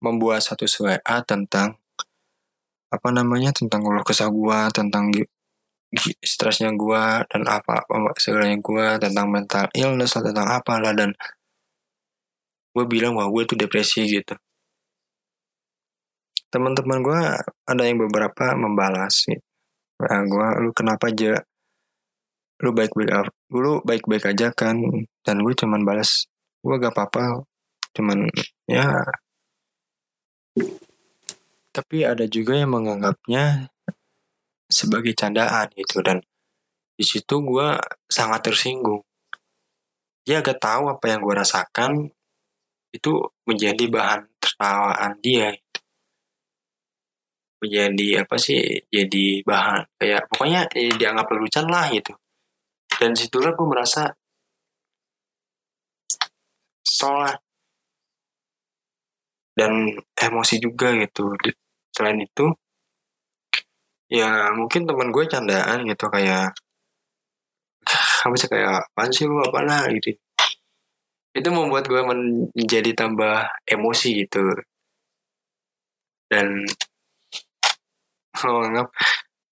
membuat 0.00 0.40
satu 0.40 0.64
WA 0.80 1.16
tentang 1.28 1.76
apa 2.88 3.08
namanya 3.12 3.52
tentang 3.52 3.84
ulah 3.84 4.04
kesah 4.04 4.32
gue 4.32 4.58
tentang 4.72 5.12
stresnya 6.24 6.72
gue 6.72 7.04
dan 7.28 7.42
apa 7.44 7.84
apa 7.84 8.16
segalanya 8.16 8.56
gue 8.56 8.86
tentang 8.96 9.28
mental 9.28 9.68
illness 9.76 10.16
atau 10.16 10.32
tentang 10.32 10.48
apa 10.48 10.80
lah 10.80 10.92
dan 10.96 11.12
gue 12.72 12.84
bilang 12.88 13.12
bahwa 13.12 13.28
gue 13.36 13.52
tuh 13.52 13.58
depresi 13.60 14.08
gitu. 14.08 14.32
Teman-teman 16.48 17.04
gue 17.04 17.20
ada 17.68 17.82
yang 17.84 18.00
beberapa 18.00 18.56
membalas 18.56 19.28
gitu. 19.28 19.44
nah, 20.02 20.24
gue 20.24 20.46
lu 20.66 20.70
kenapa 20.74 21.12
aja 21.12 21.38
lu 22.62 22.70
baik-baik 22.74 23.10
lu 23.52 23.84
baik-baik 23.84 24.24
aja 24.32 24.48
kan? 24.52 24.80
Dan 25.20 25.36
gue 25.44 25.54
cuman 25.56 25.84
balas 25.84 26.24
gue 26.64 26.74
gak 26.80 26.96
apa-apa. 26.96 27.44
Cuman 27.92 28.28
ya. 28.64 29.04
Tapi 31.72 32.04
ada 32.04 32.28
juga 32.28 32.56
yang 32.56 32.72
menganggapnya 32.72 33.71
sebagai 34.72 35.12
candaan 35.12 35.68
gitu. 35.76 36.00
Dan 36.00 36.24
di 36.96 37.04
situ 37.04 37.44
gue 37.44 37.76
sangat 38.08 38.40
tersinggung. 38.48 39.04
Dia 40.24 40.40
agak 40.40 40.58
tahu 40.62 40.88
apa 40.88 41.04
yang 41.12 41.20
gue 41.20 41.34
rasakan 41.36 42.08
itu 42.96 43.12
menjadi 43.44 43.84
bahan 43.92 44.20
tertawaan 44.40 45.12
dia. 45.20 45.52
Gitu. 45.52 45.80
menjadi 47.62 48.26
apa 48.26 48.36
sih 48.42 48.58
jadi 48.90 49.46
bahan 49.46 49.86
kayak 49.94 50.26
pokoknya 50.26 50.66
eh, 50.74 50.90
dianggap 50.98 51.30
lelucon 51.30 51.70
lah 51.70 51.86
gitu. 51.94 52.10
Dan 52.98 53.14
situlah 53.14 53.54
gue 53.54 53.66
merasa 53.70 54.10
sholat 56.82 57.38
dan 59.54 59.94
emosi 60.18 60.58
juga 60.58 60.90
gitu. 60.98 61.30
Selain 61.94 62.18
itu 62.18 62.50
ya 64.12 64.52
mungkin 64.52 64.84
teman 64.84 65.08
gue 65.08 65.24
candaan 65.24 65.88
gitu 65.88 66.04
kayak 66.12 66.52
apa 68.22 68.34
sih 68.36 68.48
kayak 68.52 68.84
apaan 68.92 69.10
sih 69.10 69.24
lu 69.24 69.40
apa 69.40 69.64
lah 69.64 69.88
gitu. 69.88 70.12
Itu 71.32 71.48
membuat 71.48 71.88
gue 71.88 72.02
menjadi 72.52 72.92
tambah 72.92 73.48
emosi 73.64 74.08
gitu. 74.28 74.52
Dan 76.28 76.68
lo 78.44 78.52
anggap 78.64 78.88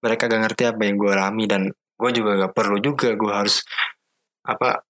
mereka 0.01 0.23
gak 0.29 0.43
ngerti 0.49 0.63
apa 0.69 0.83
yang 0.85 0.97
gue 0.97 1.11
alami 1.13 1.45
dan 1.49 1.63
gue 1.73 2.11
juga 2.13 2.31
gak 2.45 2.53
perlu 2.57 2.77
juga 2.81 3.13
gue 3.17 3.33
harus 3.33 3.65
apa 4.45 4.81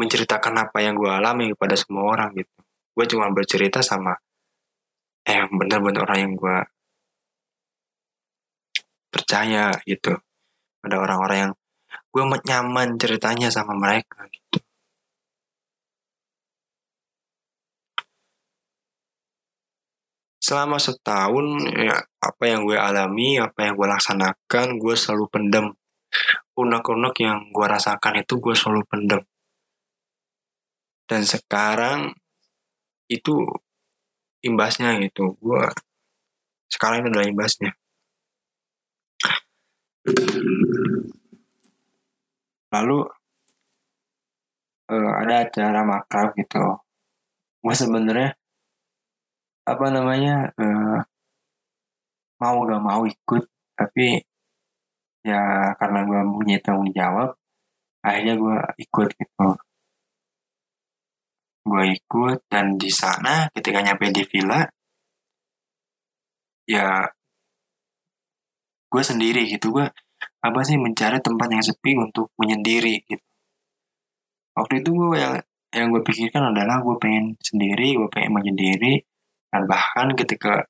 menceritakan 0.00 0.68
apa 0.68 0.78
yang 0.80 0.96
gue 0.96 1.08
alami 1.08 1.52
kepada 1.56 1.74
semua 1.80 2.12
orang 2.12 2.30
gitu. 2.36 2.54
Gue 2.92 3.06
cuma 3.08 3.32
bercerita 3.32 3.80
sama 3.80 4.12
eh 5.24 5.48
bener-bener 5.48 6.04
orang 6.04 6.18
yang 6.28 6.32
gue 6.36 6.56
percaya 9.34 9.74
gitu. 9.82 10.14
Ada 10.86 10.94
orang-orang 11.02 11.38
yang 11.42 11.52
gue 12.14 12.22
nyaman 12.46 12.94
ceritanya 12.94 13.50
sama 13.50 13.74
mereka 13.74 14.30
gitu. 14.30 14.62
Selama 20.38 20.78
setahun 20.78 21.66
ya 21.74 21.98
apa 22.22 22.44
yang 22.46 22.62
gue 22.62 22.78
alami 22.78 23.42
apa 23.42 23.66
yang 23.66 23.74
gue 23.74 23.88
laksanakan 23.90 24.78
gue 24.78 24.94
selalu 24.94 25.26
pendem. 25.26 25.66
Unek-unek 26.54 27.18
yang 27.18 27.50
gue 27.50 27.66
rasakan 27.66 28.22
itu 28.22 28.38
gue 28.38 28.54
selalu 28.54 28.86
pendem. 28.86 29.20
Dan 31.10 31.26
sekarang 31.26 32.14
itu 33.10 33.34
imbasnya 34.46 34.94
gitu. 35.02 35.34
Gue 35.42 35.66
sekarang 36.70 37.02
itu 37.02 37.10
adalah 37.10 37.26
imbasnya 37.26 37.74
lalu 42.74 43.06
uh, 44.90 45.12
ada 45.22 45.34
acara 45.46 45.80
makrab 45.86 46.34
gitu. 46.34 46.64
Gue 47.62 47.74
sebenarnya 47.74 48.34
apa 49.64 49.86
namanya 49.88 50.52
uh, 50.60 51.00
mau 52.42 52.56
gak 52.68 52.82
mau 52.84 53.02
ikut 53.08 53.44
tapi 53.78 54.20
ya 55.24 55.72
karena 55.80 56.04
gue 56.04 56.20
punya 56.36 56.60
tanggung 56.60 56.92
jawab 56.92 57.32
akhirnya 58.04 58.34
gue 58.36 58.56
ikut 58.84 59.08
gitu. 59.16 59.48
Gue 61.64 61.84
ikut 61.96 62.38
dan 62.52 62.76
di 62.76 62.92
sana 62.92 63.48
ketika 63.56 63.80
nyampe 63.80 64.12
di 64.12 64.20
villa 64.28 64.60
ya 66.68 67.08
gue 68.94 69.02
sendiri 69.02 69.42
gitu. 69.50 69.74
Gue 69.74 69.90
apa 70.46 70.60
sih 70.62 70.78
mencari 70.78 71.18
tempat 71.18 71.48
yang 71.50 71.64
sepi 71.66 71.98
untuk 71.98 72.30
menyendiri 72.38 73.02
gitu. 73.10 73.26
Waktu 74.54 74.86
itu 74.86 74.90
gue 74.94 75.18
yang 75.18 75.34
yang 75.74 75.90
gue 75.90 76.02
pikirkan 76.06 76.54
adalah 76.54 76.78
gue 76.78 76.94
pengen 77.02 77.34
sendiri 77.42 77.98
gue 77.98 78.08
pengen 78.14 78.38
menyendiri. 78.38 79.02
Dan 79.50 79.66
bahkan 79.66 80.14
ketika 80.14 80.62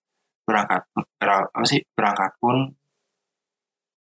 berangkat 0.49 0.89
ber, 1.21 1.49
apa 1.53 1.65
sih 1.69 1.85
berangkat 1.93 2.33
pun 2.41 2.73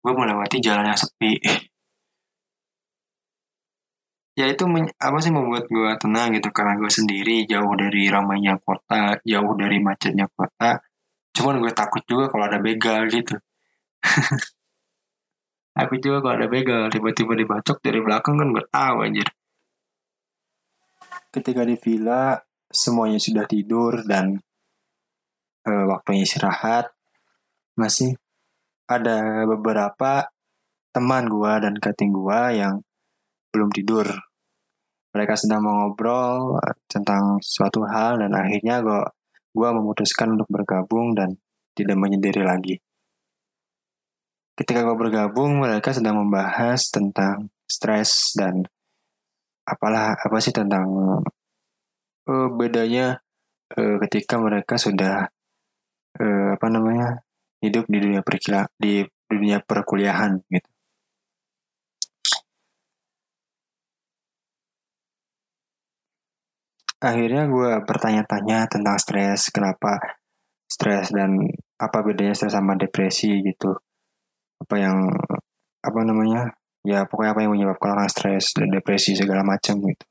gue 0.05 0.13
melewati 0.13 0.61
jalan 0.61 0.93
yang 0.93 1.01
sepi. 1.01 1.41
Ya 4.39 4.49
itu 4.49 4.65
apa 4.97 5.19
sih 5.21 5.29
membuat 5.29 5.69
gue 5.69 5.91
tenang 6.01 6.33
gitu. 6.33 6.49
Karena 6.49 6.73
gue 6.81 6.89
sendiri 6.89 7.45
jauh 7.45 7.77
dari 7.77 8.09
ramainya 8.09 8.57
kota 8.57 9.21
jauh 9.21 9.53
dari 9.53 9.77
macetnya 9.85 10.25
kota. 10.33 10.81
Cuman 11.37 11.61
gue 11.61 11.69
takut 11.77 12.01
juga 12.09 12.33
kalau 12.33 12.49
ada 12.49 12.57
begal 12.57 13.05
gitu 13.13 13.37
aku 15.81 15.95
juga 16.01 16.25
kalau 16.25 16.35
ada 16.41 16.49
begal 16.49 16.89
tiba-tiba 16.89 17.33
dibacok 17.37 17.79
dari 17.85 18.01
belakang 18.01 18.37
kan 18.41 18.49
gue 18.53 18.65
tahu 18.69 18.97
anjir. 19.05 19.29
Ketika 21.31 21.63
di 21.63 21.79
villa 21.79 22.35
semuanya 22.71 23.19
sudah 23.19 23.45
tidur 23.51 24.07
dan 24.07 24.39
uh, 25.67 25.85
waktunya 25.91 26.25
istirahat. 26.25 26.89
Masih 27.75 28.17
ada 28.87 29.47
beberapa 29.47 30.29
teman 30.91 31.31
gua 31.31 31.63
dan 31.63 31.79
kating 31.79 32.15
gua 32.15 32.55
yang 32.55 32.83
belum 33.51 33.71
tidur. 33.75 34.07
Mereka 35.11 35.35
sedang 35.35 35.67
mengobrol 35.67 36.63
eh, 36.63 36.77
tentang 36.87 37.43
suatu 37.43 37.83
hal 37.83 38.23
dan 38.23 38.31
akhirnya 38.31 38.79
gue 38.79 39.03
gua 39.51 39.75
memutuskan 39.75 40.39
untuk 40.39 40.47
bergabung 40.47 41.19
dan 41.19 41.35
tidak 41.75 41.99
menyendiri 41.99 42.47
lagi. 42.47 42.79
Ketika 44.61 44.85
gue 44.85 44.93
bergabung, 44.93 45.57
mereka 45.57 45.97
sedang 45.97 46.21
membahas 46.21 46.93
tentang 46.93 47.49
stres 47.65 48.37
dan 48.37 48.61
apalah 49.65 50.13
apa 50.21 50.37
sih 50.37 50.53
tentang 50.53 50.85
uh, 52.29 52.49
bedanya 52.53 53.17
uh, 53.73 53.97
ketika 54.05 54.37
mereka 54.37 54.77
sudah 54.77 55.33
uh, 56.21 56.49
apa 56.61 56.67
namanya 56.69 57.25
hidup 57.65 57.89
di 57.89 57.99
dunia 58.05 58.21
perkila 58.21 58.69
di 58.77 59.01
dunia 59.31 59.65
perkuliahan 59.65 60.45
gitu. 60.53 60.69
akhirnya 67.01 67.49
gue 67.49 67.71
bertanya-tanya 67.89 68.69
tentang 68.69 69.01
stres 69.01 69.49
kenapa 69.49 70.21
stres 70.69 71.09
dan 71.17 71.33
apa 71.81 71.99
bedanya 72.05 72.37
stres 72.37 72.53
sama 72.53 72.77
depresi 72.77 73.41
gitu 73.41 73.73
apa 74.61 74.77
yang 74.77 75.09
apa 75.81 76.01
namanya 76.05 76.53
ya 76.85 77.05
pokoknya 77.05 77.33
apa 77.33 77.41
yang 77.45 77.53
menyebabkan 77.57 77.97
orang 77.97 78.09
stres 78.13 78.53
dan 78.57 78.69
depresi 78.73 79.17
segala 79.17 79.45
macam 79.45 79.81
gitu. 79.85 80.07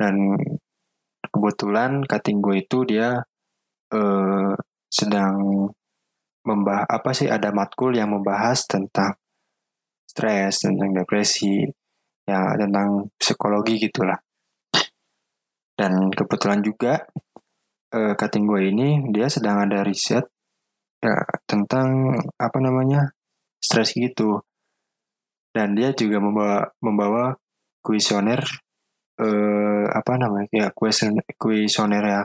Dan 0.00 0.16
kebetulan 1.28 2.02
cutting 2.08 2.40
gue 2.40 2.56
itu 2.64 2.78
dia 2.88 3.20
uh, 3.92 4.52
sedang 4.88 5.68
membahas 6.40 6.88
apa 6.88 7.10
sih 7.12 7.28
ada 7.28 7.52
matkul 7.52 7.92
yang 7.92 8.10
membahas 8.16 8.64
tentang 8.64 9.12
stres 10.08 10.64
tentang 10.64 10.90
depresi 10.96 11.62
ya 12.26 12.56
tentang 12.56 13.12
psikologi 13.14 13.78
gitulah. 13.78 14.18
Dan 15.76 16.12
kebetulan 16.12 16.60
juga 16.60 17.04
uh, 17.94 18.14
cutting 18.16 18.44
gue 18.48 18.60
ini 18.68 18.88
dia 19.14 19.30
sedang 19.30 19.64
ada 19.64 19.84
riset 19.86 20.24
ya, 21.00 21.16
tentang 21.46 22.16
apa 22.36 22.58
namanya 22.58 23.12
stres 23.60 23.94
gitu. 23.94 24.40
Dan 25.54 25.76
dia 25.78 25.92
juga 25.94 26.18
membawa 26.22 26.58
membawa 26.80 27.24
kuesioner 27.84 28.40
uh, 29.20 29.86
apa 29.90 30.12
namanya 30.16 30.48
ya 30.52 30.68
kuesioner 31.38 32.04
ya 32.04 32.22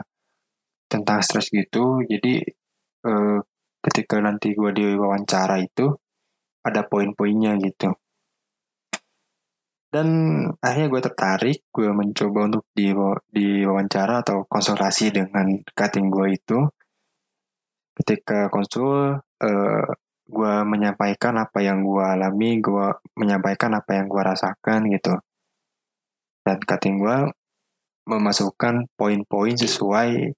tentang 0.88 1.20
stres 1.22 1.52
gitu. 1.52 2.02
Jadi 2.08 2.42
uh, 3.06 3.38
ketika 3.84 4.18
nanti 4.18 4.56
gue 4.56 4.70
diwawancara 4.74 5.62
itu 5.62 5.92
ada 6.66 6.82
poin-poinnya 6.88 7.54
gitu 7.62 7.94
dan 9.96 10.08
akhirnya 10.60 10.88
gue 10.92 11.02
tertarik 11.08 11.58
gue 11.72 11.88
mencoba 11.88 12.52
untuk 12.52 12.64
di 12.74 12.92
diwawancara 12.92 14.20
atau 14.20 14.44
konsultasi 14.44 15.08
dengan 15.08 15.56
cutting 15.72 16.12
gue 16.12 16.26
itu 16.36 16.58
ketika 17.96 18.52
konsul 18.52 19.16
uh, 19.16 19.86
gue 20.26 20.54
menyampaikan 20.66 21.38
apa 21.38 21.62
yang 21.62 21.86
gue 21.86 22.02
alami 22.02 22.58
gue 22.58 22.86
menyampaikan 23.14 23.78
apa 23.78 23.94
yang 23.94 24.06
gue 24.10 24.22
rasakan 24.22 24.90
gitu 24.90 25.14
dan 26.42 26.58
cutting 26.62 26.98
gue 26.98 27.30
memasukkan 28.06 28.86
poin-poin 28.94 29.54
sesuai 29.58 30.30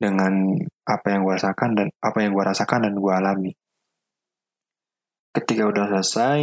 dengan 0.00 0.32
apa 0.88 1.06
yang 1.12 1.20
gue 1.24 1.34
rasakan 1.36 1.70
dan 1.76 1.88
apa 2.00 2.18
yang 2.24 2.32
gue 2.32 2.44
rasakan 2.44 2.88
dan 2.88 2.94
gue 2.96 3.12
alami 3.12 3.52
ketika 5.36 5.68
udah 5.68 5.84
selesai 5.92 6.40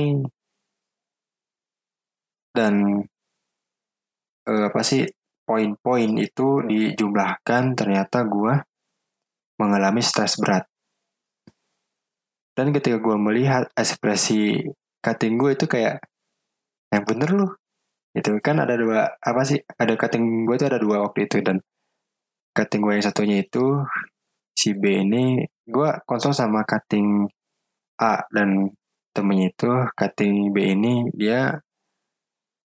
dan 2.53 3.03
uh, 4.47 4.63
apa 4.69 4.81
sih 4.81 5.05
poin-poin 5.47 6.11
itu 6.19 6.61
dijumlahkan 6.67 7.63
ternyata 7.73 8.27
gue 8.27 8.53
mengalami 9.57 10.03
stres 10.03 10.37
berat. 10.37 10.66
Dan 12.57 12.73
ketika 12.73 12.97
gue 12.97 13.15
melihat 13.21 13.69
ekspresi 13.77 14.65
cutting 15.05 15.37
gue 15.37 15.53
itu 15.53 15.69
kayak 15.69 16.01
yang 16.89 17.05
bener 17.05 17.29
loh. 17.37 17.51
Itu 18.17 18.33
kan 18.41 18.57
ada 18.57 18.73
dua 18.73 19.13
apa 19.21 19.41
sih? 19.45 19.61
Ada 19.61 19.93
cutting 19.93 20.49
gue 20.49 20.55
itu 20.57 20.65
ada 20.65 20.81
dua 20.81 21.05
waktu 21.05 21.29
itu 21.29 21.37
dan 21.45 21.61
cutting 22.57 22.81
gue 22.81 22.97
yang 22.97 23.05
satunya 23.05 23.45
itu 23.45 23.85
si 24.57 24.73
B 24.73 25.05
ini 25.05 25.45
gue 25.69 25.89
konsul 26.09 26.33
sama 26.33 26.65
cutting 26.65 27.29
A 28.01 28.25
dan 28.33 28.73
temennya 29.13 29.53
itu 29.53 29.69
cutting 29.93 30.49
B 30.49 30.73
ini 30.73 31.13
dia 31.13 31.61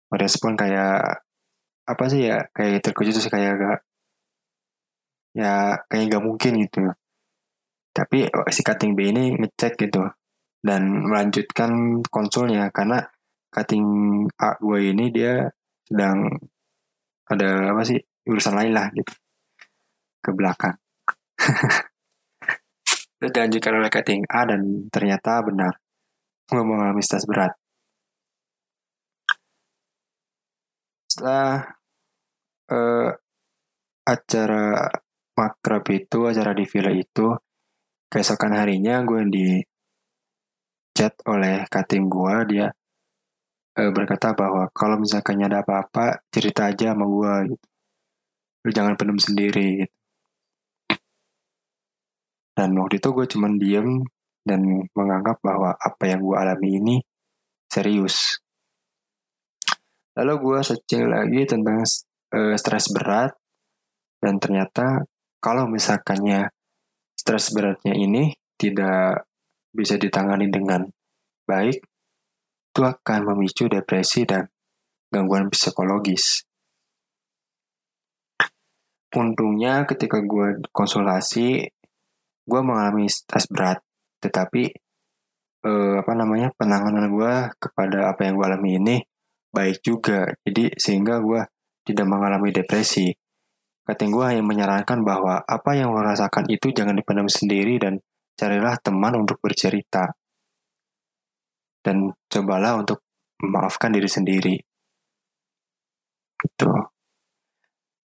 merespon 0.08 0.56
kayak 0.56 1.20
apa 1.84 2.04
sih 2.08 2.32
ya 2.32 2.48
kayak 2.56 2.80
terkejut 2.80 3.16
sih 3.20 3.32
kayak 3.32 3.52
gak 3.60 3.78
ya 5.36 5.76
kayak 5.88 6.04
gak 6.12 6.24
mungkin 6.24 6.52
gitu 6.64 6.92
tapi 7.92 8.24
si 8.48 8.64
cutting 8.64 8.96
B 8.96 9.12
ini 9.12 9.36
ngecek 9.36 9.76
gitu 9.76 10.08
dan 10.64 10.82
melanjutkan 11.04 12.00
konsolnya 12.08 12.72
karena 12.72 13.04
cutting 13.52 13.84
A 14.40 14.56
gue 14.56 14.80
ini 14.96 15.12
dia 15.12 15.44
sedang 15.84 16.24
ada 17.28 17.76
apa 17.76 17.82
sih 17.84 18.00
urusan 18.24 18.56
lain 18.56 18.72
lah 18.72 18.88
gitu 18.96 19.12
ke 20.22 20.30
belakang. 20.32 20.78
Dilanjutkan 23.20 23.74
oleh 23.76 23.90
cutting 23.92 24.22
A 24.30 24.48
dan 24.48 24.88
ternyata 24.88 25.44
benar 25.44 25.76
gue 26.48 26.62
mengalami 26.64 27.02
stres 27.04 27.28
berat. 27.28 27.52
Setelah 31.12 31.68
uh, 32.72 33.10
acara 34.08 34.90
makrab 35.36 35.84
itu 35.92 36.18
acara 36.24 36.56
di 36.56 36.64
villa 36.64 36.90
itu 36.90 37.30
keesokan 38.12 38.52
harinya 38.52 39.00
gue 39.08 39.24
di 39.32 39.48
chat 40.92 41.16
oleh 41.24 41.64
kating 41.72 42.12
gue 42.12 42.34
dia 42.52 42.66
uh, 43.80 43.90
berkata 43.92 44.36
bahwa 44.36 44.68
kalau 44.76 45.00
misalkan 45.00 45.40
ada 45.40 45.64
apa-apa 45.64 46.20
cerita 46.28 46.68
aja 46.68 46.92
sama 46.92 47.08
gue 47.08 47.56
gitu. 47.56 47.66
Lu 48.62 48.70
jangan 48.70 48.94
pendem 48.94 49.18
sendiri 49.18 49.68
gitu. 49.84 49.94
Dan 52.52 52.76
waktu 52.76 53.00
itu 53.00 53.08
gue 53.16 53.26
cuman 53.32 53.52
diem 53.56 53.88
dan 54.44 54.60
menganggap 54.92 55.40
bahwa 55.40 55.72
apa 55.72 56.04
yang 56.04 56.20
gue 56.20 56.36
alami 56.36 56.68
ini 56.76 56.96
serius. 57.72 58.36
Lalu 60.12 60.32
gue 60.44 60.58
searching 60.60 61.08
lagi 61.08 61.40
tentang 61.48 61.80
uh, 62.36 62.54
stres 62.60 62.92
berat 62.92 63.32
dan 64.20 64.36
ternyata 64.36 65.08
kalau 65.40 65.64
misalkannya 65.64 66.52
stres 67.22 67.54
beratnya 67.54 67.94
ini 67.94 68.34
tidak 68.58 69.30
bisa 69.70 69.94
ditangani 69.94 70.50
dengan 70.50 70.90
baik, 71.46 71.78
itu 72.74 72.80
akan 72.82 73.20
memicu 73.30 73.70
depresi 73.70 74.26
dan 74.26 74.50
gangguan 75.06 75.46
psikologis. 75.54 76.42
Untungnya 79.14 79.86
ketika 79.86 80.18
gue 80.18 80.66
konsultasi, 80.74 81.70
gue 82.42 82.60
mengalami 82.64 83.06
stres 83.06 83.46
berat, 83.46 83.78
tetapi 84.18 84.74
eh, 85.62 85.94
apa 86.02 86.12
namanya 86.18 86.50
penanganan 86.58 87.06
gue 87.06 87.34
kepada 87.54 88.10
apa 88.10 88.26
yang 88.26 88.34
gue 88.34 88.46
alami 88.50 88.70
ini 88.82 88.96
baik 89.54 89.78
juga. 89.84 90.26
Jadi 90.42 90.74
sehingga 90.74 91.22
gue 91.22 91.46
tidak 91.86 92.06
mengalami 92.08 92.50
depresi. 92.50 93.14
Kating 93.82 94.14
gue 94.14 94.24
hanya 94.24 94.44
menyarankan 94.46 95.02
bahwa 95.02 95.42
apa 95.42 95.70
yang 95.74 95.90
lo 95.90 96.00
rasakan 96.00 96.46
itu 96.46 96.70
jangan 96.70 96.94
dipendam 96.94 97.26
sendiri 97.26 97.82
dan 97.82 97.98
carilah 98.38 98.78
teman 98.78 99.18
untuk 99.18 99.42
bercerita. 99.42 100.06
dan 101.82 102.14
cobalah 102.30 102.78
untuk 102.78 103.02
memaafkan 103.42 103.90
diri 103.90 104.06
sendiri 104.06 104.54
gitu 106.38 106.70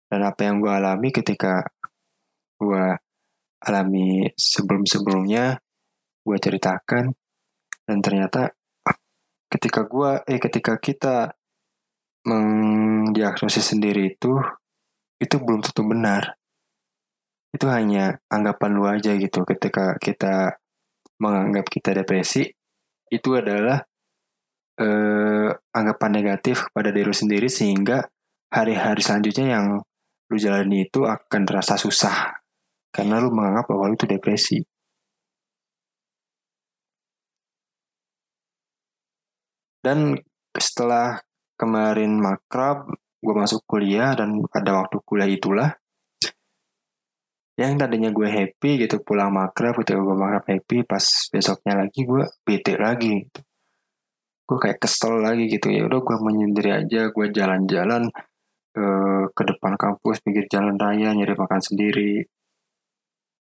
dan 0.10 0.22
apa 0.26 0.42
yang 0.46 0.58
gue 0.58 0.74
alami 0.74 1.10
ketika 1.14 1.62
gue 2.58 2.86
alami 3.66 4.26
sebelum-sebelumnya 4.34 5.62
gue 6.26 6.38
ceritakan 6.38 7.14
dan 7.86 7.98
ternyata 8.02 8.50
ketika 9.48 9.86
gue 9.86 10.12
eh 10.26 10.42
ketika 10.42 10.78
kita 10.82 11.34
mendiagnosis 12.28 13.74
sendiri 13.74 14.18
itu 14.18 14.36
itu 15.18 15.36
belum 15.42 15.66
tentu 15.66 15.82
benar. 15.86 16.38
Itu 17.54 17.66
hanya 17.74 18.22
anggapan 18.30 18.72
lu 18.78 18.86
aja 18.86 19.18
gitu. 19.18 19.42
Ketika 19.44 19.98
kita 19.98 20.58
menganggap 21.18 21.66
kita 21.70 21.98
depresi 21.98 22.46
itu 23.10 23.30
adalah 23.34 23.82
eh, 24.78 25.50
anggapan 25.74 26.12
negatif 26.22 26.70
pada 26.70 26.94
diri 26.94 27.14
sendiri 27.14 27.50
sehingga 27.50 28.06
hari-hari 28.54 29.02
selanjutnya 29.02 29.58
yang 29.58 29.66
lu 30.28 30.38
jalani 30.38 30.86
itu 30.86 31.08
akan 31.08 31.42
terasa 31.48 31.76
susah. 31.80 32.38
Karena 32.94 33.18
lu 33.24 33.34
menganggap 33.34 33.66
bahwa 33.70 33.90
lu 33.90 33.96
itu 33.98 34.08
depresi. 34.10 34.60
Dan 39.82 40.20
setelah 40.52 41.22
kemarin 41.56 42.20
makrab, 42.20 42.92
gue 43.18 43.34
masuk 43.34 43.66
kuliah 43.66 44.14
dan 44.14 44.42
pada 44.46 44.78
waktu 44.78 44.98
kuliah 45.02 45.30
itulah. 45.30 45.70
Yang 47.58 47.74
tadinya 47.82 48.14
gue 48.14 48.30
happy 48.30 48.86
gitu 48.86 49.02
pulang 49.02 49.34
makrab 49.34 49.74
gitu 49.82 49.98
gue 49.98 50.16
makrab 50.18 50.46
happy 50.46 50.86
pas 50.86 51.02
besoknya 51.34 51.74
lagi 51.82 52.06
gue 52.06 52.24
bete 52.46 52.78
lagi 52.78 53.26
gitu. 53.26 53.42
gue 54.48 54.58
kayak 54.64 54.80
kesel 54.80 55.20
lagi 55.20 55.52
gitu 55.52 55.68
ya 55.68 55.84
udah 55.90 56.00
gue 56.00 56.18
menyendiri 56.24 56.72
aja 56.72 57.12
gue 57.12 57.26
jalan-jalan 57.36 58.08
uh, 58.80 59.26
ke 59.34 59.44
depan 59.44 59.76
kampus 59.76 60.24
pinggir 60.24 60.48
jalan 60.48 60.80
raya 60.80 61.12
nyari 61.12 61.34
makan 61.36 61.60
sendiri 61.60 62.24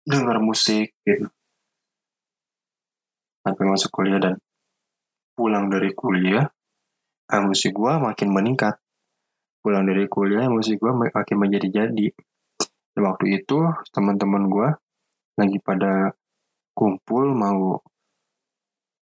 dengar 0.05 0.38
musik 0.39 0.93
gitu. 1.03 1.28
Sampai 3.43 3.65
masuk 3.67 3.91
kuliah 3.91 4.21
dan 4.21 4.39
pulang 5.36 5.67
dari 5.67 5.91
kuliah 5.91 6.47
emosi 7.28 7.74
gue 7.74 7.93
makin 7.97 8.30
meningkat 8.30 8.82
pulang 9.64 9.88
dari 9.88 10.11
kuliah 10.11 10.51
emosi 10.51 10.76
gue 10.76 10.91
makin 10.91 11.38
menjadi-jadi 11.39 12.07
waktu 12.99 13.41
itu 13.41 13.57
teman-teman 13.89 14.43
gue 14.51 14.68
lagi 15.39 15.57
pada 15.64 16.14
kumpul 16.78 17.34
mau 17.34 17.82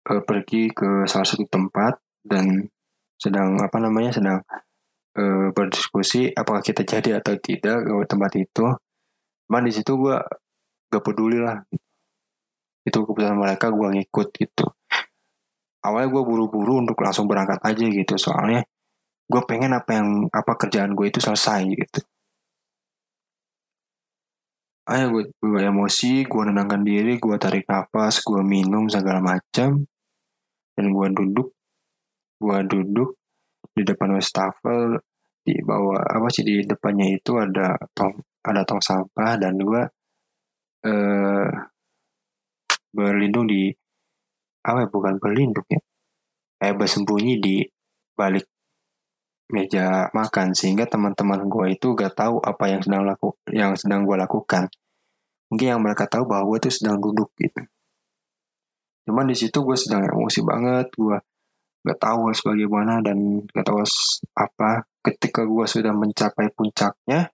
uh, 0.08 0.22
pergi 0.28 0.72
ke 0.72 1.08
salah 1.08 1.28
satu 1.28 1.48
tempat 1.48 2.00
dan 2.24 2.68
sedang 3.16 3.60
apa 3.64 3.78
namanya 3.80 4.12
sedang 4.12 4.40
uh, 5.16 5.48
berdiskusi 5.56 6.36
apakah 6.36 6.60
kita 6.60 6.84
jadi 6.84 7.24
atau 7.24 7.36
tidak 7.40 7.88
ke 7.88 7.94
tempat 8.08 8.32
itu. 8.36 8.66
Cuman 9.48 9.64
di 9.64 9.72
situ 9.72 9.96
gue 9.96 10.16
gak 10.92 11.04
peduli 11.04 11.40
lah. 11.40 11.64
Itu 12.84 13.04
keputusan 13.04 13.40
mereka 13.40 13.72
gue 13.72 13.88
ngikut 13.88 14.28
gitu. 14.36 14.66
Awalnya 15.84 16.12
gue 16.12 16.24
buru-buru 16.24 16.84
untuk 16.84 17.00
langsung 17.00 17.28
berangkat 17.32 17.64
aja 17.64 17.86
gitu 17.88 18.16
soalnya 18.20 18.68
gue 19.28 19.42
pengen 19.44 19.76
apa 19.76 19.92
yang 20.00 20.10
apa 20.32 20.52
kerjaan 20.56 20.96
gue 20.96 21.12
itu 21.12 21.20
selesai 21.20 21.62
gitu. 21.76 22.00
Ayo 24.88 25.12
gue, 25.12 25.24
gue 25.36 25.62
emosi 25.68 26.24
gue 26.24 26.42
nenangkan 26.48 26.80
diri 26.80 27.20
gue 27.20 27.36
tarik 27.36 27.68
nafas 27.68 28.24
gue 28.24 28.40
minum 28.40 28.88
segala 28.88 29.20
macam 29.20 29.84
dan 30.80 30.86
gue 30.96 31.08
duduk 31.12 31.52
gue 32.40 32.58
duduk 32.72 33.10
di 33.76 33.84
depan 33.84 34.16
wastafel 34.16 35.02
di 35.44 35.60
bawah 35.60 36.00
apa 36.08 36.28
sih 36.32 36.48
di 36.48 36.64
depannya 36.64 37.20
itu 37.20 37.36
ada 37.36 37.76
tong 37.92 38.16
ada 38.48 38.64
tong 38.64 38.80
sampah 38.80 39.36
dan 39.36 39.60
gue 39.60 39.84
eh, 40.88 41.50
berlindung 42.96 43.48
di 43.52 43.68
apa 44.64 44.84
ya 44.84 44.88
bukan 44.88 45.20
berlindung 45.20 45.68
ya 45.68 45.82
eh 46.64 46.74
bersembunyi 46.74 47.34
di 47.44 47.56
balik 48.18 48.48
meja 49.48 50.12
makan 50.12 50.52
sehingga 50.52 50.84
teman-teman 50.84 51.48
gue 51.48 51.80
itu 51.80 51.96
gak 51.96 52.20
tahu 52.20 52.44
apa 52.44 52.68
yang 52.68 52.84
sedang 52.84 53.08
laku 53.08 53.32
yang 53.48 53.72
sedang 53.80 54.04
gue 54.04 54.20
lakukan. 54.20 54.68
Mungkin 55.48 55.68
yang 55.72 55.82
mereka 55.84 56.04
tahu 56.12 56.28
bahwa 56.28 56.52
gue 56.56 56.68
tuh 56.68 56.74
sedang 56.76 57.00
duduk 57.00 57.32
gitu. 57.40 57.64
Cuman 59.08 59.32
di 59.32 59.36
situ 59.40 59.56
gue 59.64 59.78
sedang 59.80 60.04
emosi 60.04 60.44
banget 60.44 60.92
gue 61.00 61.18
gak 61.88 62.00
tahu 62.04 62.20
harus 62.28 62.44
bagaimana 62.44 63.00
dan 63.00 63.48
gak 63.56 63.64
tahu 63.64 63.80
apa. 64.36 64.84
Ketika 65.00 65.48
gue 65.48 65.64
sudah 65.64 65.96
mencapai 65.96 66.52
puncaknya 66.52 67.32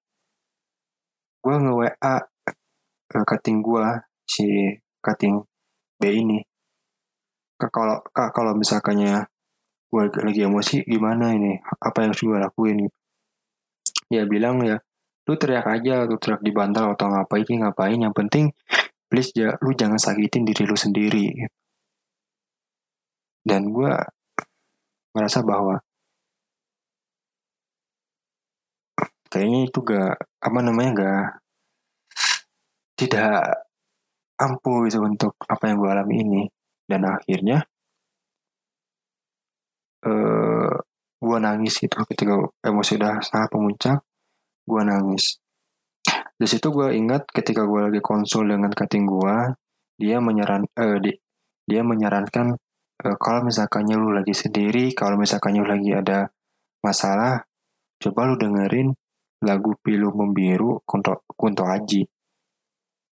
gue 1.44 1.56
nge 1.60 1.74
WA 1.76 2.16
ke 3.10 3.20
cutting 3.26 3.60
gue 3.66 3.86
si 4.30 4.48
cutting 5.02 5.42
B 5.98 6.04
ini. 6.14 6.40
Kalau 7.58 8.06
kalau 8.14 8.54
misalkannya 8.54 9.33
gue 9.94 10.10
lagi 10.26 10.42
emosi 10.42 10.82
gimana 10.90 11.38
ini? 11.38 11.54
Apa 11.62 12.02
yang 12.02 12.18
harus 12.18 12.26
gue 12.26 12.38
lakuin? 12.42 12.78
Ya 14.10 14.26
bilang 14.26 14.66
ya 14.66 14.82
lu 15.24 15.40
teriak 15.40 15.70
aja 15.70 16.04
lu 16.10 16.18
teriak 16.18 16.42
di 16.42 16.50
bantal 16.50 16.98
atau 16.98 17.14
ngapain 17.14 17.46
ngapain? 17.46 18.02
Yang 18.02 18.16
penting 18.18 18.46
please 19.06 19.30
ya 19.38 19.54
lu 19.62 19.78
jangan 19.78 20.02
sakitin 20.02 20.50
diri 20.50 20.66
lu 20.66 20.74
sendiri. 20.74 21.46
Dan 23.46 23.70
gue 23.70 23.94
merasa 25.14 25.46
bahwa 25.46 25.78
kayaknya 29.30 29.70
itu 29.70 29.80
gak 29.86 30.18
apa 30.42 30.60
namanya 30.66 30.90
gak 30.98 31.26
tidak 32.98 33.68
ampuh 34.42 34.90
itu 34.90 34.98
untuk 34.98 35.38
apa 35.46 35.70
yang 35.70 35.78
gue 35.78 35.90
alami 35.94 36.16
ini. 36.26 36.44
Dan 36.90 37.06
akhirnya 37.06 37.62
uh, 40.04 40.74
gue 41.24 41.38
nangis 41.40 41.80
gitu 41.80 41.96
ketika 42.04 42.36
emosi 42.60 43.00
udah 43.00 43.24
sangat 43.24 43.50
pemuncak 43.52 43.98
gue 44.68 44.82
nangis. 44.84 45.40
Di 46.36 46.48
situ 46.50 46.68
gue 46.72 46.92
ingat 46.96 47.28
ketika 47.32 47.64
gue 47.64 47.92
lagi 47.92 48.02
konsul 48.04 48.52
dengan 48.52 48.72
cutting 48.72 49.08
gue 49.08 49.36
dia 49.96 50.20
menyaran 50.20 50.68
uh, 50.76 50.98
di, 51.00 51.16
dia 51.64 51.82
menyarankan 51.86 52.58
uh, 53.06 53.18
kalau 53.22 53.48
misalkannya 53.48 53.96
lu 53.96 54.12
lagi 54.12 54.36
sendiri 54.36 54.92
kalau 54.92 55.16
misalkannya 55.16 55.64
lu 55.64 55.70
lagi 55.70 55.92
ada 55.96 56.28
masalah 56.84 57.48
coba 58.04 58.28
lu 58.28 58.36
dengerin 58.36 58.92
lagu 59.44 59.76
pilu 59.80 60.12
membiru 60.16 60.80
kunto 60.88 61.28
kunto 61.36 61.64
aji. 61.68 62.08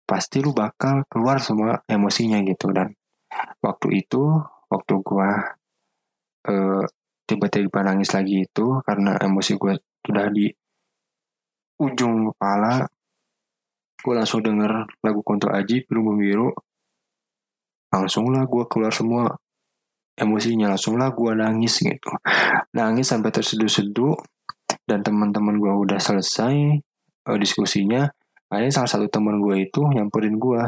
Pasti 0.08 0.40
lu 0.40 0.56
bakal 0.56 1.04
keluar 1.08 1.40
semua 1.40 1.84
emosinya 1.84 2.40
gitu. 2.44 2.72
Dan 2.72 2.92
waktu 3.60 4.04
itu 4.04 4.40
waktu 4.68 4.94
gue 5.04 5.30
uh, 6.48 6.84
tiba-tiba 7.28 7.84
nangis 7.84 8.10
lagi 8.16 8.48
itu 8.48 8.80
karena 8.82 9.20
emosi 9.20 9.60
gue 9.60 9.76
sudah 10.08 10.26
di 10.32 10.48
ujung 11.78 12.32
kepala 12.34 12.88
gue 13.98 14.14
langsung 14.14 14.40
denger 14.40 14.88
lagu 15.04 15.20
Konto 15.20 15.50
Aji 15.50 15.84
Biru 15.84 16.16
Biru. 16.16 16.50
Langsung 17.92 18.30
lah 18.32 18.44
gue 18.48 18.64
keluar 18.68 18.92
semua 18.94 19.32
emosinya 20.18 20.72
langsung 20.74 20.96
lah 20.96 21.12
gue 21.12 21.32
nangis 21.36 21.84
gitu. 21.84 22.10
Nangis 22.78 23.06
sampai 23.10 23.30
terseduh-seduh 23.30 24.16
dan 24.88 25.04
teman-teman 25.04 25.60
gue 25.60 25.72
udah 25.72 26.00
selesai 26.00 26.80
uh, 27.28 27.38
diskusinya 27.38 28.08
akhirnya 28.48 28.72
salah 28.72 28.90
satu 28.90 29.06
teman 29.12 29.36
gue 29.44 29.68
itu 29.68 29.84
nyamperin 29.84 30.40
gue 30.40 30.62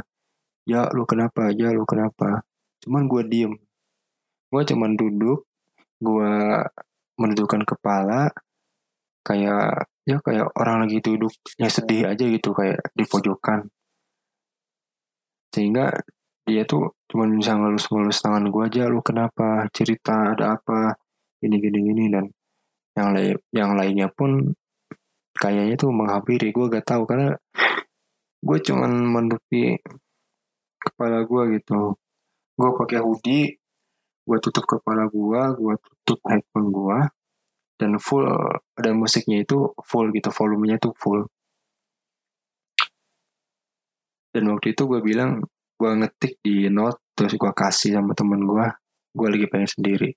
ya 0.68 0.86
lu 0.92 1.08
kenapa? 1.08 1.48
Ya 1.56 1.72
lu 1.72 1.88
kenapa? 1.88 2.44
Cuman 2.84 3.08
gue 3.08 3.22
diem. 3.26 3.52
Gue 4.50 4.62
cuman 4.66 4.94
duduk 4.94 5.49
gue 6.00 6.32
menundukkan 7.20 7.62
kepala 7.68 8.32
kayak 9.20 9.84
ya 10.08 10.16
kayak 10.24 10.48
orang 10.56 10.88
lagi 10.88 10.98
duduk 11.04 11.30
ya 11.60 11.68
sedih 11.68 12.08
aja 12.08 12.24
gitu 12.24 12.56
kayak 12.56 12.80
di 12.96 13.04
pojokan. 13.04 13.68
Sehingga 15.52 15.92
dia 16.48 16.64
tuh 16.64 16.96
cuma 17.06 17.28
bisa 17.28 17.54
ngelus-ngelus 17.54 18.18
tangan 18.24 18.48
gue 18.48 18.62
aja 18.64 18.88
lu 18.88 19.04
kenapa? 19.04 19.68
Cerita 19.70 20.32
ada 20.34 20.56
apa? 20.56 20.96
Ini 21.44 21.56
gini 21.60 21.78
gini 21.84 22.04
dan 22.08 22.24
yang 22.96 23.08
lain 23.14 23.36
yang 23.52 23.70
lainnya 23.76 24.08
pun 24.10 24.50
kayaknya 25.36 25.76
tuh 25.76 25.92
menghampiri. 25.92 26.50
Gue 26.50 26.72
gak 26.72 26.88
tahu 26.88 27.04
karena 27.04 27.36
gue 28.40 28.58
cuman 28.64 28.90
menutupi 29.04 29.76
kepala 30.80 31.28
gue 31.28 31.60
gitu. 31.60 31.94
Gue 32.56 32.70
pakai 32.76 32.98
hoodie 33.04 33.59
gue 34.30 34.38
tutup 34.38 34.62
kepala 34.62 35.10
gue 35.10 35.42
gue 35.58 35.74
tutup 35.82 36.22
headphone 36.30 36.70
gue 36.70 36.98
dan 37.82 37.98
full 37.98 38.22
dan 38.78 38.94
musiknya 38.94 39.42
itu 39.42 39.74
full 39.82 40.14
gitu 40.14 40.30
volumenya 40.30 40.78
tuh 40.78 40.94
full. 40.94 41.26
Dan 44.30 44.46
waktu 44.54 44.78
itu 44.78 44.86
gue 44.86 45.00
bilang 45.02 45.42
gue 45.74 45.90
ngetik 45.98 46.38
di 46.46 46.70
note 46.70 47.02
terus 47.18 47.34
gue 47.34 47.50
kasih 47.50 47.98
sama 47.98 48.14
temen 48.14 48.46
gue 48.46 48.66
gue 49.18 49.26
lagi 49.26 49.46
pengen 49.50 49.66
sendiri. 49.66 50.10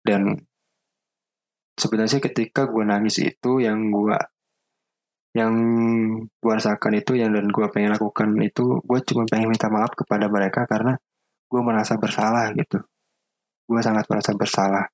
Dan 0.00 0.32
sebenarnya 1.76 2.24
ketika 2.24 2.64
gue 2.72 2.84
nangis 2.88 3.20
itu 3.20 3.60
yang 3.60 3.92
gue 3.92 4.16
yang 5.36 5.52
gue 6.28 6.52
rasakan 6.52 6.96
itu 6.96 7.20
yang 7.20 7.36
dan 7.36 7.48
gue 7.48 7.66
pengen 7.72 7.92
lakukan 7.92 8.32
itu 8.40 8.80
gue 8.84 8.98
cuma 9.04 9.24
pengen 9.28 9.52
minta 9.52 9.68
maaf 9.68 9.92
kepada 9.92 10.28
mereka 10.28 10.64
karena 10.68 10.96
gue 11.52 11.60
merasa 11.60 12.00
bersalah 12.00 12.48
gitu. 12.56 12.80
Gue 13.68 13.80
sangat 13.84 14.08
merasa 14.08 14.32
bersalah. 14.32 14.88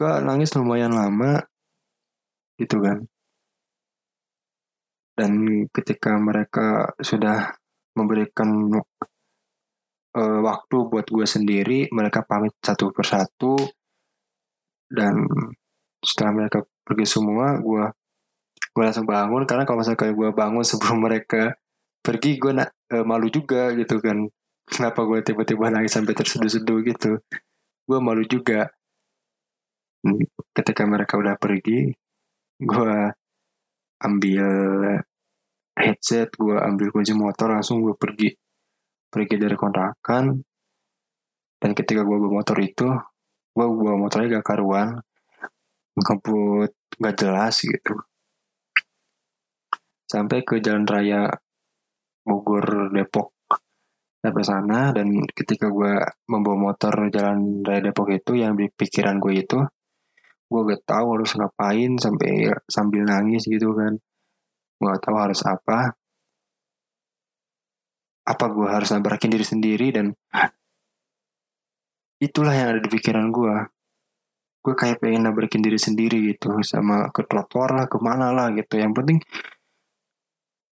Gue 0.00 0.12
nangis 0.24 0.56
lumayan 0.56 0.96
lama 0.96 1.44
gitu 2.56 2.80
kan. 2.80 3.04
Dan 5.12 5.32
ketika 5.68 6.16
mereka 6.16 6.88
sudah 6.96 7.52
memberikan 7.92 8.48
uh, 10.16 10.40
waktu 10.40 10.76
buat 10.88 11.04
gue 11.10 11.26
sendiri 11.28 11.92
mereka 11.92 12.24
pamit 12.24 12.56
satu 12.64 12.88
persatu. 12.88 13.60
Dan 14.88 15.20
setelah 16.00 16.32
mereka 16.32 16.64
pergi 16.80 17.04
semua 17.04 17.60
gue 17.60 17.84
gue 18.72 18.82
langsung 18.88 19.04
bangun. 19.04 19.44
Karena 19.44 19.68
kalau 19.68 19.84
misalnya 19.84 20.16
gue 20.16 20.30
bangun 20.32 20.64
sebelum 20.64 20.98
mereka 21.12 21.52
pergi 22.00 22.40
gue 22.40 22.56
nak 22.56 22.72
uh, 22.96 23.04
malu 23.04 23.28
juga 23.28 23.76
gitu 23.76 24.00
kan 24.00 24.24
kenapa 24.68 25.00
gue 25.08 25.24
tiba-tiba 25.24 25.72
nangis 25.72 25.96
sampai 25.96 26.12
terseduh-seduh 26.12 26.78
gitu? 26.84 27.18
Gue 27.88 27.98
malu 27.98 28.22
juga. 28.28 28.68
Ketika 30.52 30.86
mereka 30.86 31.18
udah 31.18 31.34
pergi 31.40 31.90
gue 32.58 32.94
ambil 33.98 34.46
headset 35.78 36.30
gue 36.34 36.54
ambil 36.54 36.90
kunci 36.90 37.16
motor 37.16 37.50
langsung 37.56 37.80
gue 37.80 37.96
pergi. 37.96 38.30
Pergi 39.08 39.34
dari 39.40 39.56
kontrakan. 39.56 40.36
Dan 41.58 41.70
ketika 41.74 42.04
gue 42.04 42.16
bawa 42.20 42.44
motor 42.44 42.56
itu 42.60 42.86
gue 43.56 43.66
bawa 43.66 43.96
motornya 43.96 44.38
gak 44.38 44.46
karuan. 44.54 45.00
Ngebut 45.98 46.72
gak 47.00 47.16
jelas 47.18 47.56
gitu. 47.64 47.96
Sampai 50.06 50.44
ke 50.44 50.60
jalan 50.60 50.86
raya 50.86 51.26
Bogor 52.22 52.92
Depok 52.92 53.37
sampai 54.18 54.44
sana 54.44 54.90
dan 54.90 55.14
ketika 55.30 55.70
gue 55.70 56.02
membawa 56.26 56.72
motor 56.72 57.06
jalan 57.08 57.62
raya 57.62 57.90
Depok 57.90 58.10
itu 58.10 58.34
yang 58.34 58.58
di 58.58 58.66
pikiran 58.66 59.22
gue 59.22 59.46
itu 59.46 59.58
gue 60.48 60.60
gak 60.64 60.82
tahu 60.88 61.06
harus 61.20 61.36
ngapain 61.36 61.92
sampai 62.00 62.48
sambil 62.64 63.04
nangis 63.04 63.44
gitu 63.44 63.76
kan. 63.76 64.00
Gue 64.80 64.86
gak 64.88 65.04
tahu 65.04 65.16
harus 65.20 65.40
apa. 65.44 65.92
Apa 68.24 68.44
gue 68.52 68.68
harus 68.68 68.88
nabrakin 68.92 69.32
diri 69.32 69.46
sendiri 69.46 69.88
dan 69.92 70.06
itulah 72.18 72.52
yang 72.52 72.74
ada 72.74 72.80
di 72.82 72.90
pikiran 72.90 73.30
gue 73.30 73.54
gue 74.58 74.74
kayak 74.74 74.98
pengen 75.00 75.24
nabrakin 75.24 75.62
diri 75.62 75.78
sendiri 75.78 76.34
gitu 76.34 76.60
sama 76.66 77.08
ke 77.14 77.24
trotoar 77.24 77.78
lah 77.78 77.86
ke 77.86 77.96
mana 78.02 78.34
lah 78.34 78.50
gitu. 78.52 78.76
Yang 78.76 78.92
penting 79.00 79.18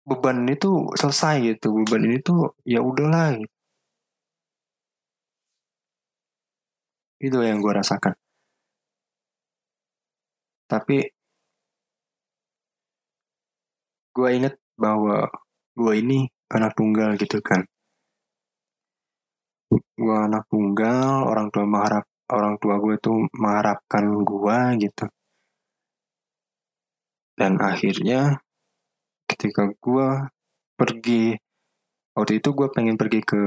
beban 0.10 0.38
itu 0.56 0.68
selesai 1.02 1.36
gitu. 1.48 1.68
Beban 1.78 2.02
ini 2.08 2.18
tuh 2.28 2.40
ya 2.74 2.80
udahlah. 2.90 3.28
Gitu. 3.42 3.56
itu 7.26 7.38
yang 7.42 7.58
gue 7.64 7.74
rasakan. 7.74 8.14
Tapi 10.70 10.98
gue 14.16 14.30
inget 14.32 14.56
bahwa 14.80 15.28
gue 15.76 15.94
ini 16.02 16.30
anak 16.52 16.72
tunggal 16.78 17.18
gitu 17.20 17.40
kan. 17.42 17.62
Gue 19.96 20.18
anak 20.28 20.46
tunggal 20.52 21.26
orang 21.32 21.48
tua 21.54 21.66
mengharap 21.68 22.06
orang 22.30 22.56
tua 22.62 22.76
gue 22.84 22.96
tuh 23.02 23.18
mengharapkan 23.34 24.06
gue 24.30 24.58
gitu. 24.84 25.06
Dan 27.36 27.60
akhirnya 27.60 28.45
ketika 29.26 29.70
gue 29.74 30.10
pergi 30.76 31.36
waktu 32.16 32.40
itu 32.40 32.50
gue 32.56 32.68
pengen 32.72 32.96
pergi 32.96 33.20
ke 33.26 33.42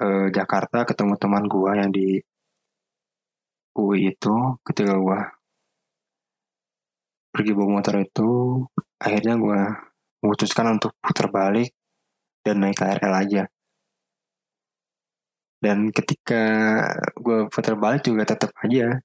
eh, 0.00 0.26
Jakarta 0.32 0.88
ketemu 0.88 1.14
teman 1.20 1.44
gue 1.46 1.70
yang 1.74 1.90
di 1.92 2.08
UI 3.74 4.14
itu 4.14 4.34
ketika 4.62 4.94
gue 4.96 5.20
pergi 7.34 7.50
bawa 7.50 7.68
motor 7.82 7.94
itu 7.98 8.30
akhirnya 9.02 9.34
gue 9.34 9.60
memutuskan 10.22 10.78
untuk 10.78 10.94
putar 11.02 11.26
balik 11.28 11.74
dan 12.46 12.62
naik 12.62 12.78
KRL 12.78 13.14
aja. 13.18 13.42
Dan 15.58 15.90
ketika 15.90 16.42
gue 17.18 17.50
putar 17.50 17.74
balik 17.74 18.06
juga 18.06 18.22
tetap 18.22 18.54
aja 18.62 19.02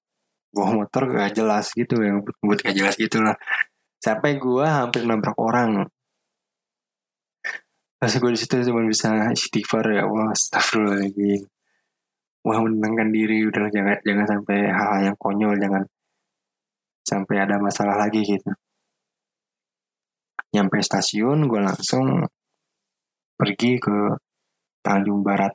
bawa 0.53 0.85
motor 0.85 1.09
gak 1.09 1.33
jelas 1.37 1.73
gitu 1.73 2.01
yang 2.01 2.21
buat 2.41 2.59
gak 2.61 2.75
jelas 2.77 2.95
gitu 2.97 3.21
lah 3.21 3.37
sampai 3.99 4.39
gue 4.39 4.65
hampir 4.65 5.03
nabrak 5.03 5.35
orang. 5.35 5.83
Pas 7.99 8.11
gue 8.15 8.31
di 8.31 8.39
situ 8.39 8.55
cuma 8.71 8.87
bisa 8.87 9.11
istighfar 9.35 9.83
ya 9.91 10.07
Allah 10.07 10.31
astagfirullahaladzim. 10.31 11.43
Wah 12.47 12.57
menenangkan 12.63 13.11
diri 13.11 13.43
udah 13.43 13.67
jangan 13.67 13.99
jangan 14.07 14.25
sampai 14.25 14.57
hal-hal 14.71 15.11
yang 15.11 15.17
konyol 15.19 15.53
jangan 15.59 15.83
sampai 17.03 17.35
ada 17.43 17.59
masalah 17.59 17.99
lagi 17.99 18.23
gitu. 18.23 18.51
Nyampe 20.55 20.79
stasiun 20.79 21.51
gue 21.51 21.59
langsung 21.59 22.23
pergi 23.35 23.77
ke 23.77 24.15
Tanjung 24.79 25.19
Barat. 25.19 25.51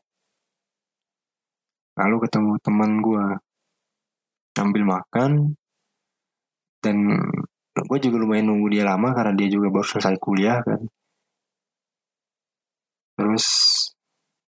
Lalu 1.97 2.17
ketemu 2.29 2.53
teman 2.61 2.93
gue 3.01 3.25
ambil 4.55 4.83
makan 4.87 5.57
dan 6.85 6.99
gue 7.75 7.99
juga 8.05 8.17
lumayan 8.23 8.47
nunggu 8.51 8.69
dia 8.75 8.85
lama 8.87 9.11
karena 9.17 9.33
dia 9.35 9.49
juga 9.51 9.67
baru 9.75 9.87
selesai 9.87 10.17
kuliah 10.23 10.59
kan. 10.63 10.81
Terus 13.19 13.47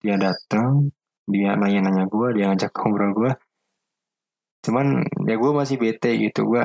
dia 0.02 0.18
datang 0.18 0.90
dia 1.30 1.54
nanya-nanya 1.54 2.10
gue 2.10 2.28
dia 2.36 2.46
ngajak 2.50 2.74
ngobrol 2.74 3.12
gue 3.14 3.32
cuman 4.66 5.02
ya 5.30 5.36
gue 5.42 5.52
masih 5.54 5.76
bete 5.82 6.10
gitu 6.22 6.42
gue 6.52 6.64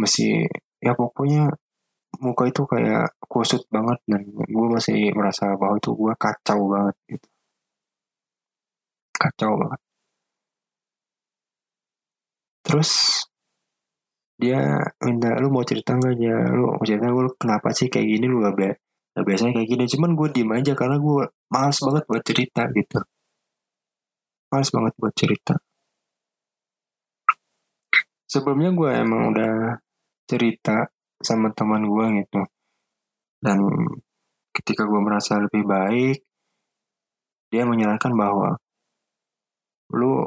masih 0.00 0.48
ya 0.84 0.92
pokoknya 0.92 1.52
muka 2.24 2.44
itu 2.50 2.62
kayak 2.72 3.12
kusut 3.32 3.62
banget 3.74 3.98
dan 4.10 4.22
gue 4.56 4.66
masih 4.76 5.12
merasa 5.18 5.44
bahwa 5.60 5.76
itu 5.80 5.90
gue 5.92 6.12
kacau 6.24 6.60
banget 6.72 6.96
gitu. 7.12 7.28
Kacau 9.20 9.52
banget. 9.60 9.80
Terus 12.64 12.90
dia 14.36 14.60
minta 15.04 15.36
lu 15.40 15.48
mau 15.48 15.64
cerita 15.64 15.96
nggak? 15.96 16.14
Ya 16.20 16.36
lu 16.52 16.76
mau 16.76 16.84
cerita 16.84 17.08
lu 17.08 17.32
kenapa 17.40 17.72
sih 17.72 17.88
kayak 17.88 18.06
gini? 18.06 18.24
Lu 18.28 18.44
gak, 18.44 18.54
gak 19.16 19.24
biasanya 19.24 19.52
kayak 19.56 19.68
gini. 19.72 19.84
Cuman 19.88 20.10
gue 20.12 20.28
diem 20.34 20.50
aja 20.52 20.72
karena 20.76 20.96
gue 21.00 21.24
males 21.52 21.78
banget 21.80 22.04
buat 22.04 22.22
cerita 22.24 22.62
gitu. 22.72 22.98
Males 24.52 24.70
banget 24.70 24.94
buat 25.00 25.14
cerita. 25.16 25.54
Sebelumnya 28.26 28.70
gue 28.74 28.90
emang 28.92 29.22
udah 29.32 29.54
cerita 30.28 30.90
sama 31.22 31.48
teman 31.56 31.86
gue 31.88 32.06
gitu. 32.20 32.40
Dan 33.40 33.58
ketika 34.52 34.84
gue 34.84 35.00
merasa 35.00 35.40
lebih 35.40 35.64
baik 35.64 36.18
dia 37.46 37.62
menyarankan 37.62 38.12
bahwa 38.12 38.58
lu 39.94 40.26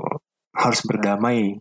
harus 0.55 0.81
berdamai 0.87 1.59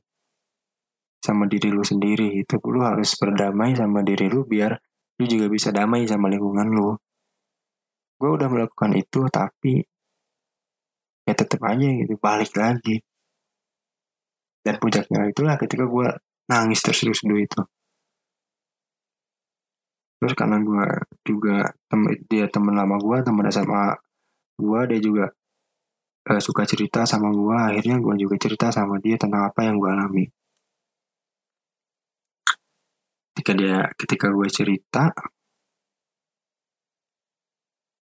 sama 1.18 1.50
diri 1.50 1.68
lu 1.74 1.82
sendiri 1.82 2.38
itu 2.38 2.54
lu 2.70 2.80
harus 2.82 3.18
berdamai 3.18 3.74
sama 3.74 4.06
diri 4.06 4.30
lu 4.30 4.46
biar 4.46 4.72
lu 5.18 5.24
juga 5.26 5.46
bisa 5.50 5.74
damai 5.74 6.06
sama 6.06 6.30
lingkungan 6.30 6.68
lu. 6.70 6.94
Gue 8.18 8.30
udah 8.34 8.48
melakukan 8.50 8.94
itu 8.98 9.20
tapi 9.30 9.82
ya 11.26 11.34
tetap 11.34 11.60
aja 11.66 11.86
gitu 11.86 12.14
balik 12.18 12.54
lagi. 12.54 13.02
Dan 14.62 14.74
puncaknya 14.78 15.26
itulah 15.30 15.54
ketika 15.58 15.84
gue 15.86 16.08
nangis 16.50 16.80
terus 16.82 17.02
terus 17.02 17.20
dulu 17.26 17.38
itu. 17.42 17.60
Terus 20.18 20.34
karena 20.34 20.58
gue 20.62 20.86
juga 21.22 21.70
tem 21.86 22.02
dia 22.26 22.46
temen 22.50 22.74
lama 22.74 22.98
gue 22.98 23.16
temen 23.22 23.46
SMA 23.54 23.94
gue 24.58 24.80
dia 24.90 24.98
juga 24.98 25.26
uh, 26.30 26.40
suka 26.42 26.66
cerita 26.66 27.06
sama 27.06 27.30
gue 27.30 27.54
akhirnya 27.54 28.02
gue 28.02 28.14
juga 28.18 28.34
cerita 28.34 28.66
sama 28.74 28.98
dia 28.98 29.14
tentang 29.14 29.46
apa 29.46 29.60
yang 29.62 29.78
gue 29.78 29.90
alami 29.90 30.24
ketika 33.38 33.52
dia 33.54 33.86
ketika 33.94 34.26
gue 34.34 34.48
cerita 34.50 35.14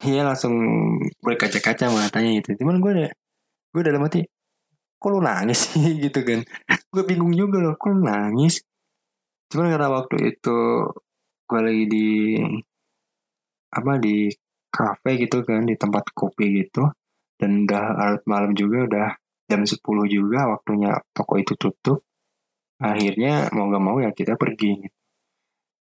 dia 0.00 0.22
langsung 0.24 0.56
berkaca-kaca 1.20 1.92
matanya 1.92 2.40
itu 2.40 2.56
cuman 2.56 2.80
gue 2.80 2.92
deh 2.96 3.10
gue 3.76 3.82
dalam 3.84 4.08
hati 4.08 4.24
kok 4.98 5.10
lu 5.14 5.20
nangis 5.22 5.58
sih? 5.70 5.94
Gitu 6.04 6.20
kan. 6.26 6.40
Gue 6.90 7.02
bingung 7.06 7.32
juga 7.32 7.62
loh 7.62 7.74
kok 7.78 7.94
lu 7.94 8.02
nangis? 8.02 8.60
Cuman 9.48 9.70
karena 9.72 9.88
waktu 9.94 10.16
itu 10.34 10.58
gue 11.48 11.60
lagi 11.64 11.84
di 11.88 12.08
apa 13.72 13.92
di 14.00 14.28
kafe 14.68 15.10
gitu 15.24 15.44
kan 15.44 15.64
di 15.64 15.76
tempat 15.76 16.12
kopi 16.12 16.60
gitu 16.64 16.88
dan 17.40 17.64
udah 17.64 17.84
larut 17.96 18.22
malam 18.28 18.52
juga 18.52 18.78
udah 18.88 19.08
jam 19.48 19.64
10 19.64 20.04
juga 20.08 20.44
waktunya 20.52 20.92
toko 21.16 21.40
itu 21.40 21.56
tutup 21.56 22.04
akhirnya 22.80 23.48
mau 23.56 23.72
gak 23.72 23.84
mau 23.84 23.96
ya 24.04 24.12
kita 24.12 24.36
pergi 24.36 24.70
gitu. 24.84 24.97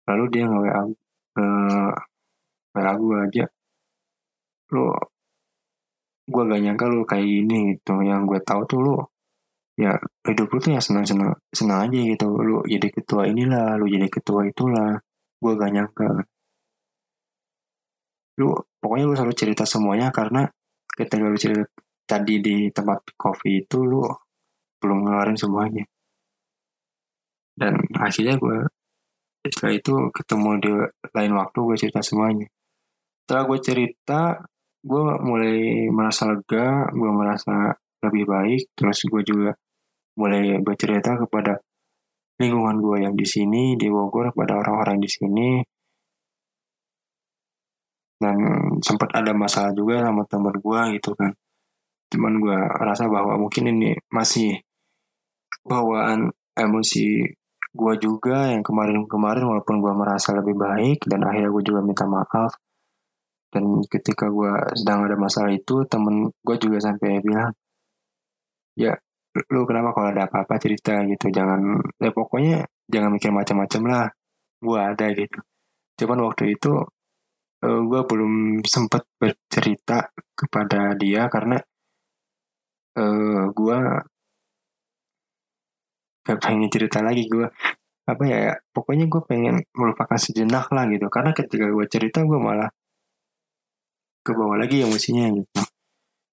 Lalu 0.06 0.24
dia 0.32 0.44
nge 0.46 0.58
WA 0.62 0.82
WA 2.76 2.92
gue 2.96 3.16
aja. 3.26 3.44
Lu 4.72 4.84
gue 6.26 6.42
gak 6.42 6.62
nyangka 6.62 6.84
lu 6.90 7.06
kayak 7.06 7.26
gini 7.26 7.56
gitu. 7.74 7.94
Yang 8.02 8.20
gue 8.30 8.40
tahu 8.42 8.62
tuh 8.70 8.80
lu 8.82 8.96
ya 9.76 9.92
hidup 10.24 10.48
lu 10.48 10.58
tuh 10.58 10.72
ya 10.76 10.80
senang 10.80 11.04
senang 11.04 11.32
senang 11.52 11.86
aja 11.88 11.98
gitu. 11.98 12.28
Lu 12.30 12.62
jadi 12.66 12.88
ketua 12.90 13.28
inilah 13.30 13.78
lu 13.80 13.86
jadi 13.88 14.08
ketua 14.10 14.46
itulah. 14.46 14.98
Gue 15.42 15.52
gak 15.56 15.72
nyangka. 15.72 16.10
Lu 18.40 18.52
pokoknya 18.80 19.04
lu 19.08 19.14
selalu 19.16 19.34
cerita 19.36 19.64
semuanya 19.64 20.12
karena 20.12 20.44
ketika 20.92 21.24
lu 21.24 21.38
cerita 21.40 21.64
tadi 22.06 22.38
di 22.38 22.70
tempat 22.70 23.16
kopi 23.18 23.66
itu 23.66 23.82
lu 23.82 24.04
belum 24.78 24.98
ngeluarin 25.02 25.38
semuanya. 25.38 25.84
Dan 27.56 27.72
akhirnya 27.96 28.36
gue 28.36 28.58
setelah 29.52 29.74
itu 29.74 29.94
ketemu 30.12 30.50
di 30.62 30.72
lain 31.14 31.32
waktu 31.36 31.58
gue 31.58 31.76
cerita 31.76 32.00
semuanya. 32.02 32.46
Setelah 33.24 33.42
gue 33.48 33.58
cerita 33.62 34.20
gue 34.86 35.06
mulai 35.26 35.90
merasa 35.90 36.30
lega 36.30 36.86
gue 36.94 37.10
merasa 37.10 37.74
lebih 38.06 38.24
baik. 38.28 38.62
Terus 38.76 38.98
gue 39.06 39.22
juga 39.26 39.50
mulai 40.16 40.60
bercerita 40.62 41.18
kepada 41.18 41.58
lingkungan 42.40 42.76
gue 42.80 42.96
yang 43.08 43.14
di 43.16 43.26
sini 43.26 43.74
di 43.80 43.88
Bogor 43.88 44.32
kepada 44.32 44.60
orang-orang 44.60 44.98
di 45.02 45.10
sini. 45.10 45.48
Dan 48.16 48.36
sempat 48.80 49.12
ada 49.12 49.36
masalah 49.36 49.76
juga 49.76 50.00
sama 50.00 50.24
teman 50.24 50.56
gue 50.56 50.80
gitu 50.96 51.12
kan. 51.12 51.32
Cuman 52.08 52.38
gue 52.40 52.58
rasa 52.80 53.10
bahwa 53.10 53.36
mungkin 53.36 53.68
ini 53.76 53.92
masih 54.08 54.56
bawaan 55.66 56.30
emosi 56.54 57.26
gue 57.76 57.94
juga 58.00 58.48
yang 58.52 58.64
kemarin-kemarin 58.64 59.44
walaupun 59.44 59.76
gue 59.84 59.92
merasa 59.92 60.32
lebih 60.32 60.56
baik 60.56 61.04
dan 61.04 61.20
akhirnya 61.28 61.50
gue 61.52 61.64
juga 61.68 61.80
minta 61.84 62.04
maaf. 62.08 62.52
Dan 63.52 63.84
ketika 63.88 64.26
gue 64.32 64.52
sedang 64.74 65.06
ada 65.06 65.16
masalah 65.16 65.52
itu 65.52 65.84
temen 65.86 66.32
gue 66.42 66.56
juga 66.56 66.78
sampai 66.82 67.20
bilang 67.22 67.52
ya 68.76 68.92
lu 69.52 69.68
kenapa 69.68 69.92
kalau 69.92 70.08
ada 70.12 70.28
apa-apa 70.28 70.56
cerita 70.56 71.04
gitu 71.04 71.28
jangan 71.28 71.80
ya 72.00 72.08
pokoknya 72.12 72.64
jangan 72.88 73.10
mikir 73.12 73.30
macam-macam 73.32 73.82
lah 73.88 74.06
gue 74.60 74.80
ada 74.80 75.06
gitu. 75.12 75.38
Cuman 76.00 76.18
waktu 76.28 76.56
itu 76.56 76.72
uh, 76.72 77.68
eh, 77.68 77.80
gue 77.88 78.00
belum 78.08 78.64
sempat 78.64 79.04
bercerita 79.20 80.08
kepada 80.36 80.96
dia 80.96 81.28
karena 81.28 81.56
uh, 82.96 83.02
eh, 83.04 83.42
gue 83.52 83.78
gak 86.26 86.42
pengen 86.42 86.66
cerita 86.66 86.98
lagi 86.98 87.30
gue 87.30 87.46
apa 88.06 88.22
ya 88.22 88.54
pokoknya 88.70 89.10
gue 89.10 89.22
pengen 89.26 89.62
melupakan 89.74 90.18
sejenak 90.18 90.66
lah 90.74 90.86
gitu. 90.90 91.06
Karena 91.10 91.30
ketika 91.34 91.66
gue 91.70 91.86
cerita 91.90 92.22
gue 92.22 92.38
malah 92.38 92.70
ke 94.22 94.30
bawah 94.34 94.58
lagi 94.58 94.82
emosinya 94.82 95.30
gitu. 95.30 95.62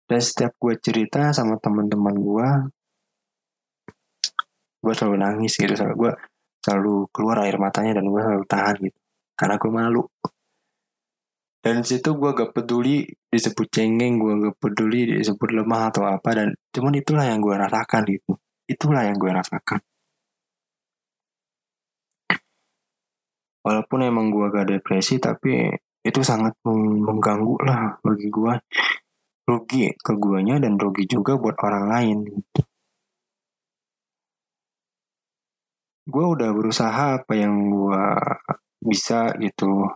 Dan 0.10 0.20
setiap 0.22 0.54
gue 0.58 0.74
cerita 0.82 1.30
sama 1.34 1.58
teman-teman 1.62 2.16
gue 2.18 2.50
gue 4.84 4.94
selalu 4.94 5.18
nangis 5.22 5.54
gitu. 5.58 5.74
Selalu 5.74 5.96
gue 5.98 6.12
selalu 6.64 6.96
keluar 7.14 7.38
air 7.46 7.58
matanya 7.62 8.02
dan 8.02 8.06
gue 8.10 8.22
selalu 8.22 8.46
tahan 8.46 8.76
gitu. 8.82 9.00
Karena 9.34 9.56
gue 9.58 9.72
malu. 9.74 10.04
Dan 11.64 11.80
situ 11.82 12.20
gue 12.20 12.32
gak 12.36 12.52
peduli 12.52 13.08
disebut 13.32 13.68
cengeng 13.72 14.20
gue 14.20 14.34
gak 14.46 14.58
peduli 14.60 15.16
disebut 15.18 15.50
lemah 15.58 15.90
atau 15.90 16.06
apa. 16.06 16.30
Dan 16.38 16.48
cuman 16.70 16.94
itulah 17.02 17.26
yang 17.26 17.42
gue 17.42 17.56
rasakan 17.56 18.04
gitu 18.10 18.38
itulah 18.68 19.04
yang 19.08 19.18
gue 19.20 19.32
rasakan. 19.32 19.80
Walaupun 23.64 24.00
emang 24.04 24.28
gue 24.28 24.52
gak 24.52 24.68
depresi 24.76 25.24
tapi 25.24 25.72
itu 26.04 26.20
sangat 26.20 26.52
mengganggu 26.68 27.56
lah 27.64 27.96
bagi 28.04 28.28
gue 28.28 28.54
rugi 29.48 29.96
ke 29.96 30.14
guanya 30.20 30.60
dan 30.60 30.76
rugi 30.76 31.08
juga 31.08 31.40
buat 31.40 31.56
orang 31.64 31.86
lain. 31.88 32.18
Gue 36.04 36.26
udah 36.28 36.52
berusaha 36.52 37.24
apa 37.24 37.34
yang 37.40 37.72
gue 37.72 38.04
bisa 38.84 39.32
gitu. 39.40 39.88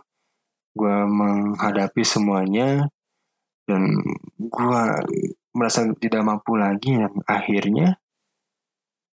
Gue 0.72 0.96
menghadapi 1.04 2.00
semuanya 2.00 2.88
dan 3.68 3.84
gue 4.40 4.82
merasa 5.52 5.84
tidak 6.00 6.24
mampu 6.24 6.56
lagi 6.56 6.96
dan 6.96 7.12
akhirnya 7.28 8.00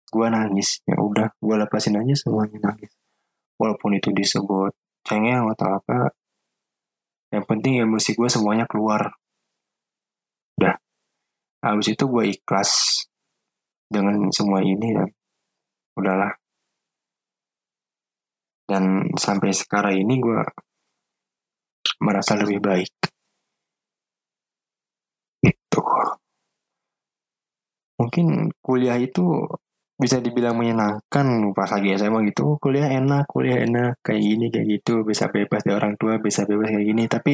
gue 0.10 0.28
nangis. 0.30 0.82
Ya 0.86 0.97
udah 0.99 1.32
gue 1.38 1.56
lepasin 1.56 1.97
aja 1.97 2.14
semuanya 2.18 2.58
nangis. 2.62 2.91
Walaupun 3.56 3.97
itu 3.97 4.12
disebut 4.12 4.74
cengeng 5.06 5.47
atau 5.53 5.80
apa 5.80 6.12
yang 7.32 7.45
penting 7.45 7.84
emosi 7.84 8.16
gue 8.16 8.30
semuanya 8.32 8.66
keluar. 8.66 9.12
Udah 10.60 10.76
habis 11.66 11.91
itu 11.91 12.03
gue 12.06 12.24
ikhlas 12.32 13.03
dengan 13.89 14.30
semua 14.32 14.62
ini 14.64 14.93
dan 14.95 15.10
udahlah. 15.97 16.34
Dan 18.66 19.14
sampai 19.14 19.53
sekarang 19.53 19.93
ini 19.93 20.18
gue 20.18 20.41
merasa 22.01 22.34
lebih 22.34 22.60
baik. 22.60 22.91
Itu. 25.45 25.82
Mungkin 28.01 28.51
kuliah 28.60 28.97
itu 28.99 29.47
bisa 29.96 30.20
dibilang 30.20 30.60
menyenangkan 30.60 31.26
pas 31.56 31.72
lagi 31.72 31.96
SMA 31.96 32.28
gitu. 32.32 32.60
Kuliah 32.60 32.91
enak 32.91 33.32
kuliah 33.32 33.64
enak 33.64 34.04
kayak 34.04 34.22
gini 34.22 34.46
kayak 34.52 34.68
gitu. 34.80 35.08
Bisa 35.08 35.32
bebas 35.32 35.64
dari 35.64 35.76
orang 35.76 35.96
tua 35.96 36.20
bisa 36.20 36.43
bebas 36.43 36.72
kayak 36.72 36.88
gini. 36.88 37.04
Tapi 37.08 37.34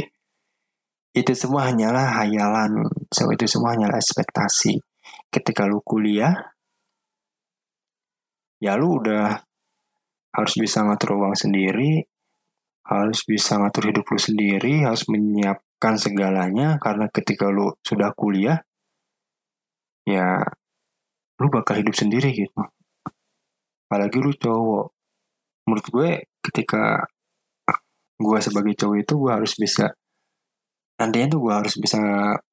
itu 1.18 1.32
semua 1.34 1.68
hanyalah 1.68 2.22
hayalan. 2.22 2.86
So 3.10 3.30
itu 3.34 3.50
semua 3.50 3.74
hanyalah 3.74 3.98
ekspektasi. 3.98 4.78
Ketika 5.34 5.66
lu 5.66 5.82
kuliah 5.82 6.34
ya 8.62 8.78
lu 8.78 9.02
udah 9.02 9.42
harus 10.32 10.54
bisa 10.56 10.86
ngatur 10.86 11.18
uang 11.18 11.34
sendiri 11.34 12.06
harus 12.92 13.24
bisa 13.24 13.56
ngatur 13.56 13.94
hidup 13.94 14.06
lu 14.10 14.20
sendiri, 14.20 14.84
harus 14.84 15.08
menyiapkan 15.08 15.96
segalanya. 15.96 16.76
Karena 16.82 17.08
ketika 17.08 17.48
lu 17.48 17.72
sudah 17.80 18.12
kuliah 18.12 18.60
ya 20.04 20.44
lu 21.42 21.50
bakal 21.50 21.82
hidup 21.82 21.98
sendiri 21.98 22.30
gitu. 22.38 22.62
Apalagi 23.90 24.18
lu 24.22 24.32
cowok. 24.38 24.86
Menurut 25.66 25.88
gue 25.90 26.10
ketika 26.46 27.02
gue 28.22 28.38
sebagai 28.38 28.78
cowok 28.78 28.98
itu 29.02 29.14
gue 29.18 29.32
harus 29.34 29.54
bisa 29.58 29.90
nantinya 31.02 31.34
tuh 31.34 31.42
gue 31.42 31.54
harus 31.54 31.76
bisa 31.82 31.98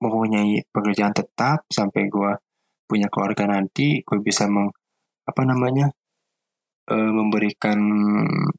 mempunyai 0.01 0.65
pekerjaan 0.73 1.13
tetap 1.13 1.69
sampai 1.69 2.09
gue 2.09 2.33
punya 2.89 3.13
keluarga 3.13 3.45
nanti 3.45 4.01
gue 4.01 4.19
bisa 4.25 4.49
meng 4.49 4.73
apa 5.29 5.43
namanya 5.45 5.93
e, 6.89 6.97
memberikan 6.97 7.79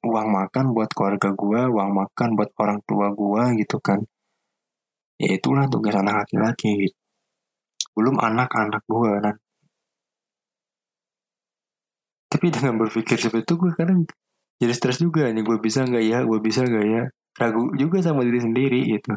uang 0.06 0.28
makan 0.30 0.66
buat 0.78 0.90
keluarga 0.94 1.34
gue, 1.34 1.62
uang 1.74 1.92
makan 1.98 2.30
buat 2.38 2.54
orang 2.62 2.80
tua 2.86 3.10
gue 3.10 3.44
gitu 3.66 3.78
kan. 3.82 4.00
Ya 5.20 5.36
itulah 5.36 5.66
tugas 5.68 5.98
anak 5.98 6.24
laki-laki 6.24 6.88
gitu. 6.88 6.98
Belum 7.98 8.16
anak-anak 8.22 8.86
gue 8.86 9.12
kan. 9.26 9.36
Tapi 12.30 12.54
dengan 12.54 12.78
berpikir 12.78 13.18
seperti 13.18 13.44
itu 13.44 13.56
gue 13.58 13.72
kadang 13.74 14.06
jadi 14.60 14.74
stres 14.76 15.02
juga 15.02 15.26
nih 15.32 15.42
gue 15.42 15.58
bisa 15.58 15.84
nggak 15.88 16.06
ya, 16.06 16.20
gue 16.24 16.40
bisa 16.40 16.62
nggak 16.62 16.86
ya. 16.86 17.04
Ragu 17.40 17.74
juga 17.80 18.04
sama 18.04 18.22
diri 18.28 18.40
sendiri 18.44 18.80
gitu. 18.98 19.16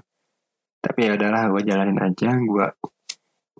Tapi 0.83 0.99
ya 1.07 1.15
udahlah 1.15 1.53
gue 1.53 1.63
jalanin 1.67 1.99
aja, 2.01 2.31
gue 2.35 2.67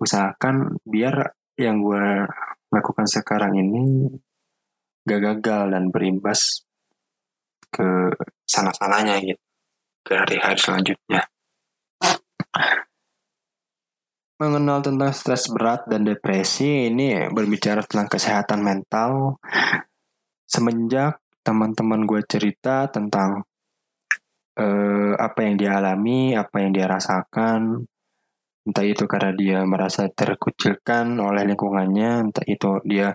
usahakan 0.01 0.79
biar 0.83 1.37
yang 1.59 1.79
gue 1.79 2.25
lakukan 2.73 3.05
sekarang 3.05 3.53
ini 3.53 4.09
gak 5.05 5.21
gagal 5.21 5.69
dan 5.69 5.93
berimbas 5.93 6.65
ke 7.69 8.09
sana-sananya 8.47 9.21
gitu 9.21 9.43
ke 10.03 10.13
hari-hari 10.17 10.59
selanjutnya 10.59 11.21
mengenal 14.43 14.83
tentang 14.83 15.15
stres 15.15 15.47
berat 15.47 15.87
dan 15.87 16.03
depresi 16.03 16.91
ini 16.91 17.31
berbicara 17.31 17.87
tentang 17.87 18.11
kesehatan 18.11 18.59
mental. 18.59 19.39
Semenjak 20.43 21.23
teman-teman 21.39 22.03
gue 22.03 22.21
cerita 22.27 22.91
tentang 22.91 23.47
eh, 24.59 25.13
apa 25.15 25.39
yang 25.47 25.55
dia 25.55 25.79
alami, 25.79 26.35
apa 26.35 26.59
yang 26.59 26.75
dia 26.75 26.91
rasakan, 26.91 27.87
entah 28.63 28.85
itu 28.87 29.03
karena 29.07 29.31
dia 29.35 29.59
merasa 29.67 30.07
terkucilkan 30.07 31.19
oleh 31.19 31.43
lingkungannya, 31.51 32.31
entah 32.31 32.45
itu 32.47 32.79
dia 32.87 33.11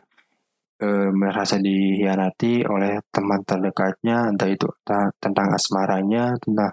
e, 0.77 0.89
merasa 1.09 1.57
dihianati 1.57 2.69
oleh 2.69 3.01
teman 3.09 3.41
terdekatnya, 3.49 4.29
entah 4.37 4.49
itu 4.49 4.69
tentang 5.17 5.49
asmaranya, 5.57 6.37
entah 6.37 6.73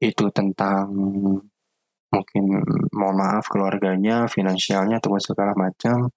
itu 0.00 0.24
tentang 0.32 0.88
mungkin 2.08 2.44
mohon 2.92 3.16
maaf 3.16 3.46
keluarganya, 3.48 4.24
finansialnya 4.28 5.00
atau 5.00 5.16
segala 5.20 5.52
macam. 5.52 6.08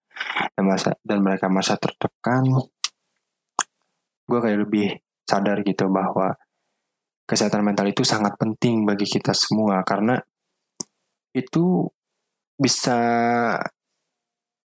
Dan 0.56 0.64
masa 0.68 0.96
dan 1.02 1.20
mereka 1.24 1.48
masa 1.48 1.80
tertekan, 1.80 2.46
gue 4.28 4.39
kayak 4.39 4.60
lebih 4.68 4.88
sadar 5.26 5.64
gitu 5.64 5.88
bahwa 5.88 6.36
kesehatan 7.28 7.64
mental 7.64 7.88
itu 7.88 8.04
sangat 8.04 8.36
penting 8.36 8.84
bagi 8.84 9.08
kita 9.08 9.32
semua. 9.32 9.84
Karena 9.88 10.20
itu 11.32 11.88
bisa 12.60 13.00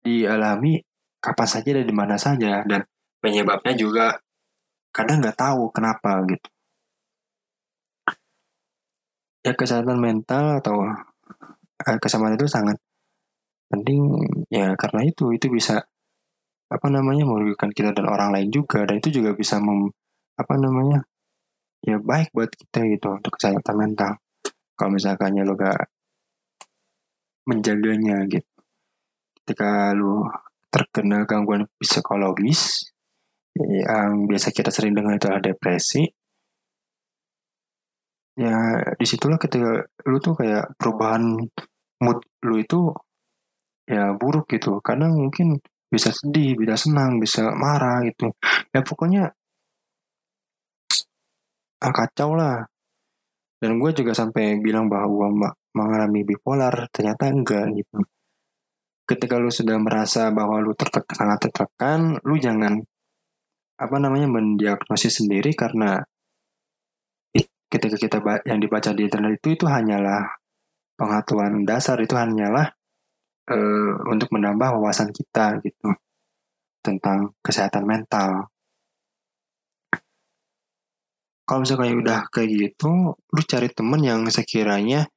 dialami 0.01 0.81
kapan 1.21 1.49
saja 1.49 1.71
dan 1.81 1.87
di 1.89 1.95
mana 1.97 2.17
saja. 2.17 2.65
Dan 2.65 2.85
penyebabnya 3.21 3.75
juga 3.77 4.07
kadang 4.93 5.21
nggak 5.25 5.39
tahu 5.39 5.73
kenapa 5.73 6.21
gitu. 6.29 6.49
Ya 9.41 9.57
kesehatan 9.57 9.97
mental 9.97 10.61
atau 10.61 10.85
kesamaan 12.01 12.37
itu 12.37 12.47
sangat 12.47 12.77
penting. 13.71 14.01
Ya 14.53 14.75
karena 14.77 15.07
itu 15.07 15.33
itu 15.35 15.47
bisa 15.49 15.83
apa 16.71 16.87
namanya 16.87 17.27
merugikan 17.27 17.71
kita 17.75 17.91
dan 17.97 18.07
orang 18.07 18.31
lain 18.35 18.49
juga. 18.53 18.87
Dan 18.87 19.03
itu 19.03 19.23
juga 19.23 19.35
bisa 19.35 19.59
mem, 19.59 19.91
apa 20.39 20.55
namanya 20.59 21.03
ya 21.81 21.97
baik 21.97 22.31
buat 22.37 22.51
kita 22.53 22.85
gitu 22.93 23.09
untuk 23.17 23.33
kesehatan 23.37 23.77
mental. 23.77 24.13
Kalau 24.77 24.91
misalkan 24.93 25.37
lo 25.37 25.57
gak 25.57 25.89
menjaganya 27.49 28.25
gitu. 28.29 28.49
Ketika 29.41 29.93
lu 29.97 30.25
terkena 30.71 31.27
gangguan 31.27 31.67
psikologis 31.83 32.87
yang 33.59 34.31
biasa 34.31 34.55
kita 34.55 34.71
sering 34.71 34.95
dengar 34.95 35.19
itu 35.19 35.27
adalah 35.27 35.43
depresi 35.43 36.07
ya 38.41 38.57
di 38.97 39.05
situlah 39.05 39.37
ketika 39.37 39.85
lu 40.09 40.17
tuh 40.17 40.33
kayak 40.41 40.73
perubahan 40.81 41.37
mood 42.01 42.19
lu 42.49 42.57
itu 42.57 42.81
ya 43.85 44.17
buruk 44.17 44.49
gitu. 44.49 44.81
Karena 44.81 45.13
mungkin 45.13 45.61
bisa 45.93 46.15
sedih 46.15 46.57
bisa 46.57 46.75
senang 46.81 47.21
bisa 47.21 47.53
marah 47.53 48.01
gitu. 48.09 48.33
Ya 48.73 48.81
pokoknya 48.81 49.23
ah, 51.85 51.93
kacau 51.93 52.33
lah. 52.39 52.65
Dan 53.61 53.77
gue 53.77 53.91
juga 53.93 54.17
sampai 54.17 54.57
bilang 54.65 54.89
bahwa 54.89 55.29
mengalami 55.77 56.25
bipolar 56.25 56.89
ternyata 56.89 57.29
enggak 57.29 57.69
gitu. 57.77 58.01
Ketika 59.05 59.37
lu 59.37 59.53
sudah 59.53 59.77
merasa 59.77 60.33
bahwa 60.33 60.57
lu 60.65 60.73
tertekan 60.73 61.13
sangat 61.13 61.39
tertekan 61.51 62.01
lu 62.25 62.41
jangan 62.41 62.81
apa 63.81 63.97
namanya 63.97 64.29
mendiagnosis 64.33 65.25
sendiri 65.25 65.53
karena 65.53 66.05
ketika 67.71 67.97
kita 67.97 68.19
yang 68.45 68.59
dibaca 68.59 68.91
di 68.91 69.07
internet 69.07 69.39
itu 69.39 69.55
itu 69.55 69.65
hanyalah 69.71 70.27
pengetahuan 70.99 71.65
dasar 71.65 71.97
itu 72.03 72.13
hanyalah 72.19 72.75
uh, 73.49 73.93
untuk 74.11 74.29
menambah 74.35 74.77
wawasan 74.77 75.15
kita 75.15 75.63
gitu 75.63 75.95
tentang 76.83 77.33
kesehatan 77.41 77.87
mental. 77.87 78.51
Kalau 81.47 81.67
misalnya 81.67 81.95
udah 81.99 82.21
kayak 82.31 82.51
gitu, 82.51 83.17
lu 83.17 83.43
cari 83.43 83.69
temen 83.75 84.01
yang 84.07 84.23
sekiranya 84.31 85.11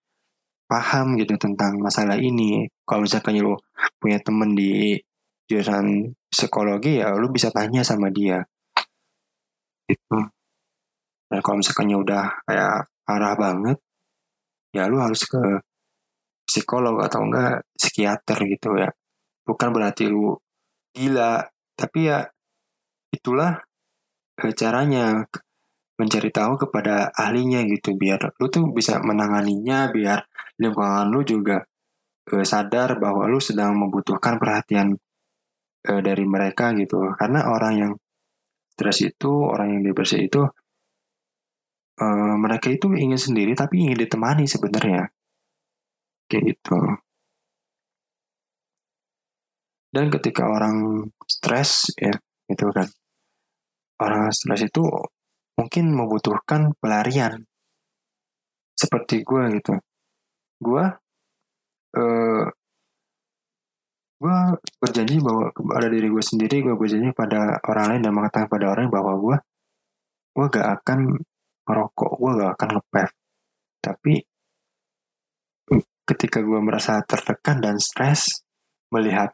paham 0.66 1.14
gitu 1.20 1.38
tentang 1.38 1.78
masalah 1.78 2.18
ini. 2.18 2.66
Kalau 2.88 3.06
misalkan 3.06 3.38
lu 3.38 3.54
punya 4.02 4.18
temen 4.18 4.58
di 4.58 4.98
jurusan 5.46 6.10
psikologi 6.34 6.98
ya 7.04 7.14
lu 7.14 7.30
bisa 7.30 7.54
tanya 7.54 7.86
sama 7.86 8.10
dia. 8.10 8.42
Gitu. 9.86 10.33
Dan 11.34 11.42
kalau 11.42 11.58
misalkan 11.66 11.90
udah 11.90 12.46
kayak 12.46 12.94
parah 13.02 13.34
banget, 13.34 13.82
ya 14.70 14.86
lu 14.86 15.02
harus 15.02 15.26
ke 15.26 15.42
psikolog 16.46 17.02
atau 17.02 17.26
enggak 17.26 17.66
psikiater 17.74 18.38
gitu 18.46 18.78
ya. 18.78 18.94
Bukan 19.42 19.74
berarti 19.74 20.14
lu 20.14 20.38
gila, 20.94 21.42
tapi 21.74 22.06
ya 22.06 22.22
itulah 23.10 23.58
eh, 24.46 24.54
caranya 24.54 25.26
mencari 25.98 26.30
tahu 26.30 26.54
kepada 26.62 27.10
ahlinya 27.18 27.66
gitu 27.66 27.98
biar 27.98 28.38
lu 28.42 28.46
tuh 28.50 28.70
bisa 28.74 28.98
menanganinya 29.02 29.90
biar 29.90 30.26
lingkungan 30.62 31.10
lu 31.10 31.22
juga 31.26 31.66
eh, 32.30 32.46
sadar 32.46 33.02
bahwa 33.02 33.26
lu 33.26 33.42
sedang 33.42 33.74
membutuhkan 33.78 34.38
perhatian 34.38 34.98
eh, 35.90 36.02
dari 36.02 36.26
mereka 36.26 36.74
gitu 36.78 37.14
karena 37.18 37.50
orang 37.50 37.74
yang 37.78 37.94
stres 38.74 39.06
itu 39.06 39.30
orang 39.30 39.78
yang 39.78 39.82
depresi 39.86 40.26
itu 40.26 40.42
uh, 42.00 42.36
mereka 42.40 42.72
itu 42.74 42.90
ingin 42.94 43.20
sendiri 43.20 43.54
tapi 43.54 43.86
ingin 43.86 43.98
ditemani 44.08 44.46
sebenarnya. 44.50 45.10
Kayak 46.30 46.44
gitu. 46.56 46.78
Dan 49.94 50.10
ketika 50.10 50.50
orang 50.50 51.06
stres 51.30 51.94
ya 52.00 52.14
gitu 52.50 52.74
kan. 52.74 52.90
Orang 54.02 54.34
stres 54.34 54.66
itu 54.66 54.82
mungkin 55.54 55.94
membutuhkan 55.94 56.74
pelarian. 56.82 57.46
Seperti 58.74 59.22
gue 59.22 59.44
gitu. 59.62 59.78
Gue 60.58 60.86
uh, 61.94 62.46
gue 64.24 64.38
berjanji 64.80 65.20
bahwa 65.20 65.52
ada 65.76 65.88
diri 65.92 66.08
gue 66.08 66.24
sendiri 66.24 66.64
gue 66.64 66.76
berjanji 66.80 67.12
pada 67.12 67.60
orang 67.68 67.86
lain 67.92 68.02
dan 68.08 68.14
mengatakan 68.16 68.48
pada 68.48 68.72
orang 68.72 68.88
bahwa 68.88 69.20
gue 69.20 69.38
gue 70.34 70.46
gak 70.48 70.68
akan 70.80 71.22
ngerokok 71.64 72.12
gue 72.20 72.32
gak 72.40 72.52
akan 72.60 72.70
ngepep 72.80 73.10
tapi 73.84 74.14
ketika 76.04 76.40
gue 76.44 76.60
merasa 76.60 77.00
tertekan 77.08 77.64
dan 77.64 77.80
stres 77.80 78.44
melihat 78.92 79.32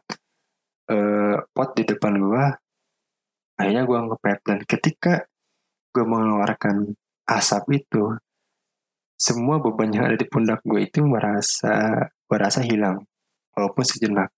uh, 0.90 1.42
pot 1.50 1.74
di 1.74 1.82
depan 1.82 2.14
gue 2.14 2.44
akhirnya 3.58 3.82
gue 3.84 3.98
ngepep 3.98 4.38
dan 4.46 4.58
ketika 4.64 5.26
gue 5.90 6.04
mengeluarkan 6.06 6.94
asap 7.26 7.82
itu 7.82 8.14
semua 9.20 9.60
beban 9.60 9.92
yang 9.92 10.08
ada 10.08 10.16
di 10.16 10.24
pundak 10.24 10.64
gue 10.64 10.80
itu 10.80 11.04
merasa 11.04 12.08
merasa 12.24 12.64
hilang 12.64 13.04
walaupun 13.52 13.84
sejenak. 13.84 14.32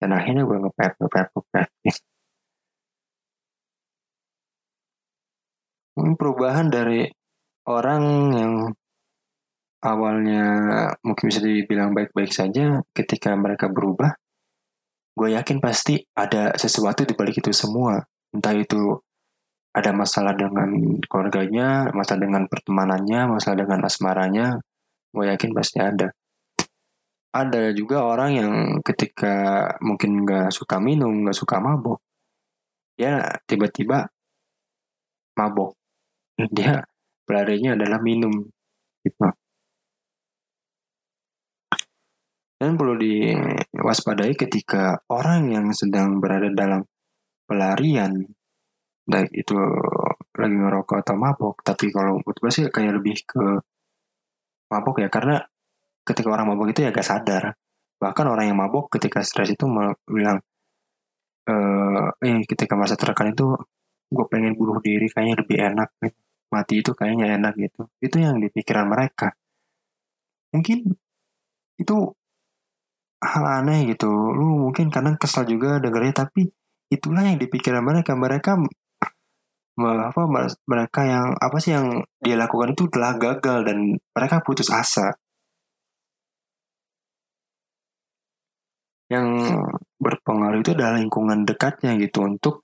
Dan 0.00 0.16
akhirnya 0.16 0.42
gue 0.42 0.58
ngepep 0.66 0.92
ngepep 0.98 1.26
ngepep 1.30 1.68
perubahan 6.18 6.68
dari 6.68 7.06
orang 7.68 8.02
yang 8.34 8.54
awalnya 9.80 10.44
mungkin 11.00 11.24
bisa 11.32 11.40
dibilang 11.40 11.96
baik-baik 11.96 12.32
saja 12.32 12.84
ketika 12.92 13.32
mereka 13.32 13.72
berubah 13.72 14.12
gue 15.16 15.36
yakin 15.36 15.58
pasti 15.60 16.00
ada 16.16 16.54
sesuatu 16.56 17.04
di 17.04 17.12
balik 17.12 17.44
itu 17.44 17.52
semua. 17.52 18.00
Entah 18.30 18.54
itu 18.56 18.96
ada 19.74 19.90
masalah 19.92 20.34
dengan 20.34 20.70
keluarganya 21.06 21.92
masalah 21.94 22.26
dengan 22.26 22.42
pertemanannya 22.50 23.20
masalah 23.38 23.56
dengan 23.62 23.86
asmaranya 23.86 24.46
gue 25.12 25.24
yakin 25.28 25.50
pasti 25.52 25.78
ada. 25.82 26.08
Ada 27.30 27.70
juga 27.76 28.02
orang 28.02 28.30
yang 28.34 28.52
ketika 28.82 29.66
mungkin 29.84 30.26
nggak 30.26 30.50
suka 30.50 30.82
minum 30.82 31.26
nggak 31.26 31.38
suka 31.38 31.62
mabok 31.62 32.02
ya 32.98 33.22
tiba-tiba 33.48 34.12
mabok 35.38 35.79
dia 36.48 36.80
pelarinya 37.28 37.76
adalah 37.76 38.00
minum. 38.00 38.32
Gitu. 39.04 39.28
Dan 42.60 42.76
perlu 42.76 42.94
diwaspadai 43.00 44.36
ketika 44.36 45.00
orang 45.08 45.48
yang 45.48 45.66
sedang 45.72 46.20
berada 46.20 46.52
dalam 46.52 46.84
pelarian 47.48 48.20
baik 49.10 49.32
itu 49.32 49.56
lagi 50.38 50.54
ngerokok 50.54 51.02
atau 51.02 51.16
mabok 51.18 51.66
tapi 51.66 51.90
kalau 51.90 52.22
menurut 52.22 52.36
gue 52.38 52.50
sih 52.52 52.64
kayak 52.70 53.00
lebih 53.00 53.16
ke 53.26 53.42
mabok 54.70 55.02
ya 55.02 55.08
karena 55.10 55.42
ketika 56.06 56.28
orang 56.30 56.46
mabok 56.54 56.70
itu 56.72 56.80
ya 56.86 56.94
gak 56.94 57.06
sadar. 57.06 57.44
Bahkan 58.00 58.26
orang 58.28 58.46
yang 58.52 58.58
mabok 58.60 58.92
ketika 58.96 59.20
stres 59.24 59.52
itu 59.52 59.64
bilang 60.08 60.38
eh, 61.50 62.06
eh 62.24 62.38
ketika 62.50 62.74
masa 62.78 62.94
tertekan 63.00 63.32
itu 63.34 63.46
gue 64.10 64.26
pengen 64.32 64.52
bunuh 64.58 64.78
diri 64.82 65.06
kayaknya 65.10 65.34
lebih 65.42 65.56
enak 65.58 65.88
gitu. 66.02 66.29
Mati 66.50 66.82
itu 66.82 66.90
kayaknya 66.98 67.38
enak 67.38 67.54
gitu. 67.56 67.86
Itu 68.02 68.16
yang 68.18 68.36
di 68.42 68.50
pikiran 68.50 68.86
mereka. 68.90 69.32
Mungkin 70.50 70.78
itu 71.78 71.96
hal 73.22 73.44
aneh 73.62 73.78
gitu. 73.94 74.10
Lu 74.10 74.68
mungkin 74.68 74.90
kadang 74.90 75.16
kesal 75.16 75.46
juga 75.46 75.78
dengarnya 75.78 76.26
tapi 76.26 76.50
itulah 76.90 77.22
yang 77.22 77.38
di 77.38 77.46
pikiran 77.46 77.82
mereka. 77.86 78.12
Mereka 78.18 78.50
apa 79.80 80.22
mereka 80.68 81.00
yang 81.08 81.26
apa 81.40 81.56
sih 81.62 81.72
yang 81.72 82.04
dia 82.20 82.36
lakukan 82.36 82.76
itu 82.76 82.84
telah 82.92 83.16
gagal 83.16 83.58
dan 83.64 83.78
mereka 83.96 84.44
putus 84.44 84.68
asa. 84.68 85.16
Yang 89.10 89.26
berpengaruh 89.98 90.62
itu 90.62 90.70
adalah 90.76 90.94
lingkungan 91.00 91.42
dekatnya 91.42 91.98
gitu 91.98 92.22
untuk 92.22 92.62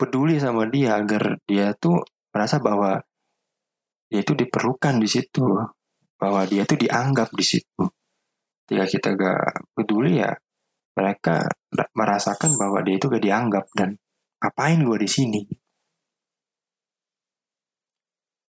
peduli 0.00 0.40
sama 0.40 0.64
dia 0.66 0.96
agar 0.96 1.38
dia 1.44 1.76
tuh 1.76 2.00
merasa 2.30 2.62
bahwa 2.62 3.02
dia 4.10 4.26
itu 4.26 4.34
diperlukan 4.34 4.98
di 4.98 5.08
situ 5.10 5.46
bahwa 6.18 6.42
dia 6.44 6.66
tuh 6.66 6.78
dianggap 6.78 7.30
di 7.30 7.44
situ. 7.46 7.84
Ketika 8.66 8.86
kita 8.86 9.08
gak 9.14 9.42
peduli 9.74 10.18
ya 10.18 10.30
mereka 10.94 11.46
merasakan 11.94 12.58
bahwa 12.58 12.82
dia 12.82 12.98
itu 12.98 13.06
gak 13.06 13.22
dianggap 13.22 13.64
dan 13.74 13.94
ngapain 14.42 14.82
gue 14.82 14.98
di 14.98 15.10
sini? 15.10 15.42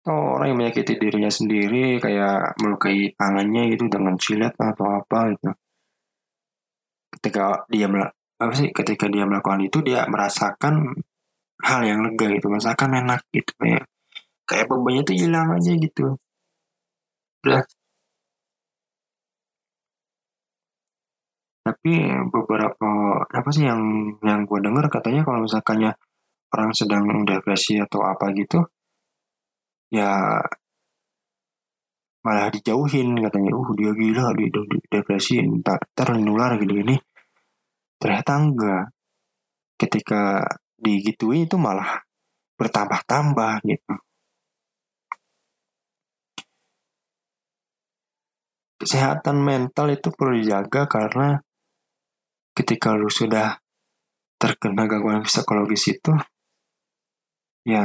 Oh, 0.07 0.39
orang 0.39 0.55
yang 0.55 0.59
menyakiti 0.62 1.03
dirinya 1.03 1.27
sendiri 1.27 1.99
kayak 1.99 2.55
melukai 2.62 3.11
tangannya 3.18 3.74
gitu 3.74 3.91
dengan 3.91 4.14
silet 4.22 4.55
atau 4.55 4.87
apa 5.03 5.35
gitu. 5.35 5.51
Ketika 7.11 7.66
dia 7.66 7.91
apa 8.37 8.53
sih 8.55 8.70
ketika 8.70 9.11
dia 9.11 9.27
melakukan 9.27 9.66
itu 9.66 9.83
dia 9.83 10.07
merasakan 10.07 10.95
hal 11.65 11.81
yang 11.89 12.01
lega 12.05 12.27
gitu 12.37 12.47
merasakan 12.53 12.91
enak 13.01 13.21
gitu 13.33 13.53
kayak 13.61 13.85
kayak 14.49 14.67
bebannya 14.71 15.03
tuh 15.09 15.17
hilang 15.17 15.49
aja 15.57 15.73
gitu. 15.75 16.17
Udah. 17.45 17.63
Tapi 21.67 21.93
beberapa 22.31 22.91
apa 23.27 23.49
sih 23.51 23.67
yang 23.67 23.83
yang 24.23 24.47
gue 24.47 24.59
dengar 24.63 24.87
katanya 24.87 25.27
kalau 25.27 25.43
misalkannya 25.43 25.91
orang 26.55 26.71
sedang 26.71 27.03
depresi 27.27 27.83
atau 27.83 28.07
apa 28.07 28.31
gitu 28.39 28.63
ya 29.91 30.43
malah 32.27 32.51
dijauhin 32.55 33.19
katanya. 33.23 33.51
Uh 33.55 33.71
dia 33.79 33.91
gila 33.95 34.35
dia, 34.39 34.47
dia 34.51 34.81
depresi 34.91 35.43
ntar, 35.43 35.79
ntar 35.95 36.09
nular 36.19 36.59
gitu 36.63 36.73
gini 36.83 36.95
ternyata 37.99 38.33
enggak. 38.39 38.85
Ketika 39.77 40.23
digituin 40.87 41.51
itu 41.51 41.59
malah 41.59 42.07
bertambah-tambah 42.55 43.53
gitu 43.66 43.95
kesehatan 48.78 49.43
mental 49.43 49.91
itu 49.91 50.14
perlu 50.14 50.39
dijaga 50.39 50.87
karena 50.87 51.43
ketika 52.55 52.95
lu 52.95 53.11
sudah 53.11 53.59
terkena 54.39 54.87
gangguan 54.87 55.26
psikologis 55.26 55.91
itu 55.91 56.12
ya 57.66 57.82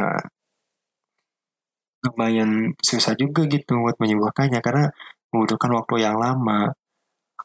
lumayan 2.06 2.74
susah 2.82 3.14
juga 3.14 3.46
gitu 3.46 3.78
buat 3.82 3.98
menyembuhkannya 4.02 4.60
karena 4.62 4.90
membutuhkan 5.32 5.72
waktu 5.78 5.96
yang 6.06 6.18
lama. 6.18 6.74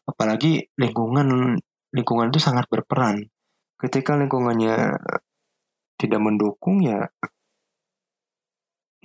Apalagi 0.07 0.71
lingkungan 0.79 1.59
lingkungan 1.93 2.29
itu 2.33 2.41
sangat 2.41 2.67
berperan. 2.71 3.27
Ketika 3.77 4.17
lingkungannya 4.17 4.97
tidak 5.97 6.21
mendukung 6.21 6.85
ya 6.85 7.09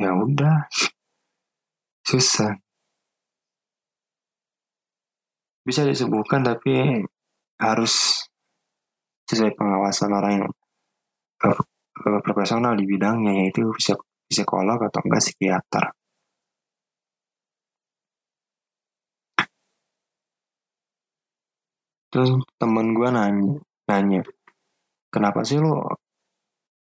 ya 0.02 0.12
udah 0.18 0.68
susah. 2.06 2.58
Bisa 5.62 5.86
disembuhkan 5.86 6.42
tapi 6.42 7.06
harus 7.62 8.26
sesuai 9.30 9.54
pengawasan 9.54 10.12
orang 10.12 10.34
yang 10.42 10.52
profesional 12.26 12.74
di 12.74 12.86
bidangnya 12.90 13.46
yaitu 13.46 13.70
bisa 13.78 13.94
psikolog 14.26 14.82
atau 14.82 15.00
enggak 15.06 15.22
psikiater. 15.22 15.86
Terus 22.12 22.44
temen 22.60 22.92
gue 22.92 23.08
nanya, 23.08 23.56
nanya, 23.88 24.20
kenapa 25.08 25.48
sih 25.48 25.64
lo 25.64 25.96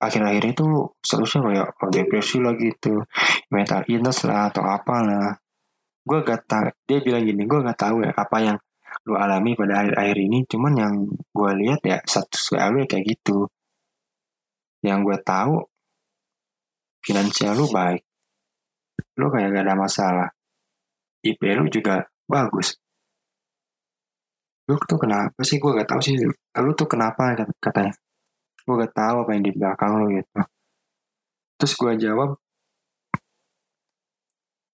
akhir-akhir 0.00 0.56
itu 0.56 0.66
seterusnya 1.04 1.40
kayak 1.44 1.68
oh, 1.76 1.90
depresi 1.92 2.36
lah 2.40 2.56
gitu, 2.56 3.04
mental 3.52 3.84
illness 3.86 4.24
lah 4.24 4.48
atau 4.48 4.64
apalah. 4.64 5.36
Gue 6.00 6.24
gak 6.24 6.48
tau, 6.48 6.72
dia 6.88 6.98
bilang 7.04 7.22
gini, 7.28 7.44
gue 7.44 7.60
gak 7.60 7.76
tahu 7.76 8.00
ya 8.00 8.10
apa 8.16 8.36
yang 8.40 8.56
lo 9.06 9.14
alami 9.20 9.52
pada 9.54 9.84
akhir-akhir 9.84 10.16
ini, 10.16 10.38
cuman 10.48 10.72
yang 10.74 10.94
gue 11.12 11.50
lihat 11.60 11.80
ya 11.84 11.98
satu 12.02 12.56
WA 12.56 12.88
kayak 12.88 13.04
gitu. 13.04 13.46
Yang 14.80 14.98
gue 15.04 15.18
tahu 15.20 15.54
finansial 17.04 17.52
lu 17.60 17.68
baik. 17.68 18.00
Lu 19.20 19.28
kayak 19.28 19.52
gak 19.52 19.64
ada 19.68 19.76
masalah. 19.76 20.28
IP 21.20 21.40
lu 21.52 21.68
juga 21.68 22.08
bagus. 22.24 22.80
Lu 24.64 24.80
tuh 24.80 24.96
kenapa 24.96 25.40
sih? 25.44 25.60
Gue 25.60 25.76
gak 25.76 25.88
tahu 25.92 26.00
sih. 26.00 26.16
Lu 26.64 26.72
tuh 26.72 26.88
kenapa 26.88 27.36
katanya. 27.60 27.92
Gue 28.64 28.74
gak 28.80 28.94
tahu 28.94 29.16
apa 29.24 29.30
yang 29.36 29.44
di 29.44 29.52
belakang 29.52 29.90
lu 30.00 30.06
gitu. 30.18 30.40
Terus 31.60 31.72
gue 31.76 31.92
jawab. 32.08 32.30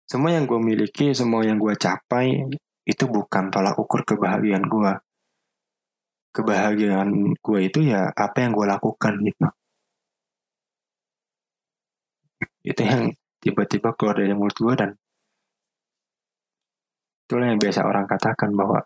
Semua 0.07 0.31
yang 0.39 0.47
gue 0.47 0.61
miliki, 0.63 1.11
semua 1.11 1.43
yang 1.43 1.59
gue 1.59 1.75
capai, 1.75 2.47
itu 2.87 3.05
bukan 3.11 3.51
tolak 3.51 3.75
ukur 3.75 4.07
kebahagiaan 4.07 4.63
gue. 4.67 4.93
Kebahagiaan 6.31 7.35
gue 7.35 7.59
itu 7.65 7.79
ya 7.83 8.13
apa 8.15 8.45
yang 8.45 8.55
gue 8.55 8.67
lakukan 8.71 9.15
gitu 9.25 9.47
itu 12.67 12.83
yang 12.83 13.15
tiba-tiba 13.39 13.95
keluar 13.95 14.19
dari 14.19 14.35
mulut 14.35 14.59
gue 14.59 14.75
dan 14.75 14.91
itulah 17.27 17.47
yang 17.55 17.63
biasa 17.63 17.87
orang 17.87 18.07
katakan 18.11 18.51
bahwa 18.59 18.83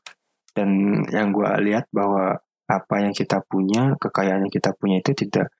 dan 0.52 1.00
yang 1.08 1.32
gue 1.32 1.48
lihat 1.64 1.88
bahwa 1.88 2.36
apa 2.70 3.02
yang 3.02 3.10
kita 3.10 3.42
punya 3.42 3.98
kekayaan 3.98 4.46
yang 4.46 4.52
kita 4.54 4.70
punya 4.78 5.02
itu 5.02 5.10
tidak 5.26 5.50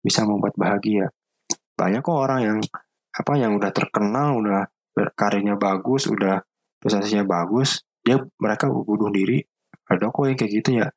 bisa 0.00 0.24
membuat 0.24 0.56
bahagia. 0.56 1.12
Banyak 1.76 2.00
kok 2.00 2.16
orang 2.16 2.40
yang 2.40 2.58
apa 3.12 3.32
yang 3.36 3.52
udah 3.60 3.72
terkenal 3.76 4.40
udah 4.40 4.64
karirnya 5.12 5.60
bagus 5.60 6.08
udah 6.08 6.40
prestasinya 6.80 7.28
bagus 7.28 7.84
dia 8.00 8.16
mereka 8.40 8.72
bunuh 8.72 9.12
diri. 9.12 9.44
Ada 9.86 10.08
kok 10.08 10.24
yang 10.24 10.38
kayak 10.40 10.52
gitu 10.62 10.70
ya. 10.80 10.88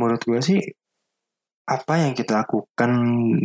Menurut 0.00 0.22
gue 0.24 0.40
sih 0.40 0.60
apa 1.68 2.02
yang 2.02 2.16
kita 2.16 2.42
lakukan 2.42 2.90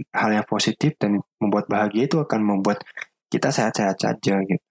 hal 0.09 0.29
yang 0.33 0.47
positif 0.47 0.95
dan 0.97 1.21
membuat 1.37 1.69
bahagia 1.69 2.09
itu 2.09 2.17
akan 2.17 2.41
membuat 2.41 2.81
kita 3.29 3.51
sehat-sehat 3.51 3.97
saja 3.99 4.41
gitu. 4.47 4.65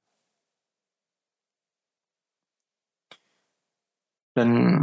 Dan 4.35 4.83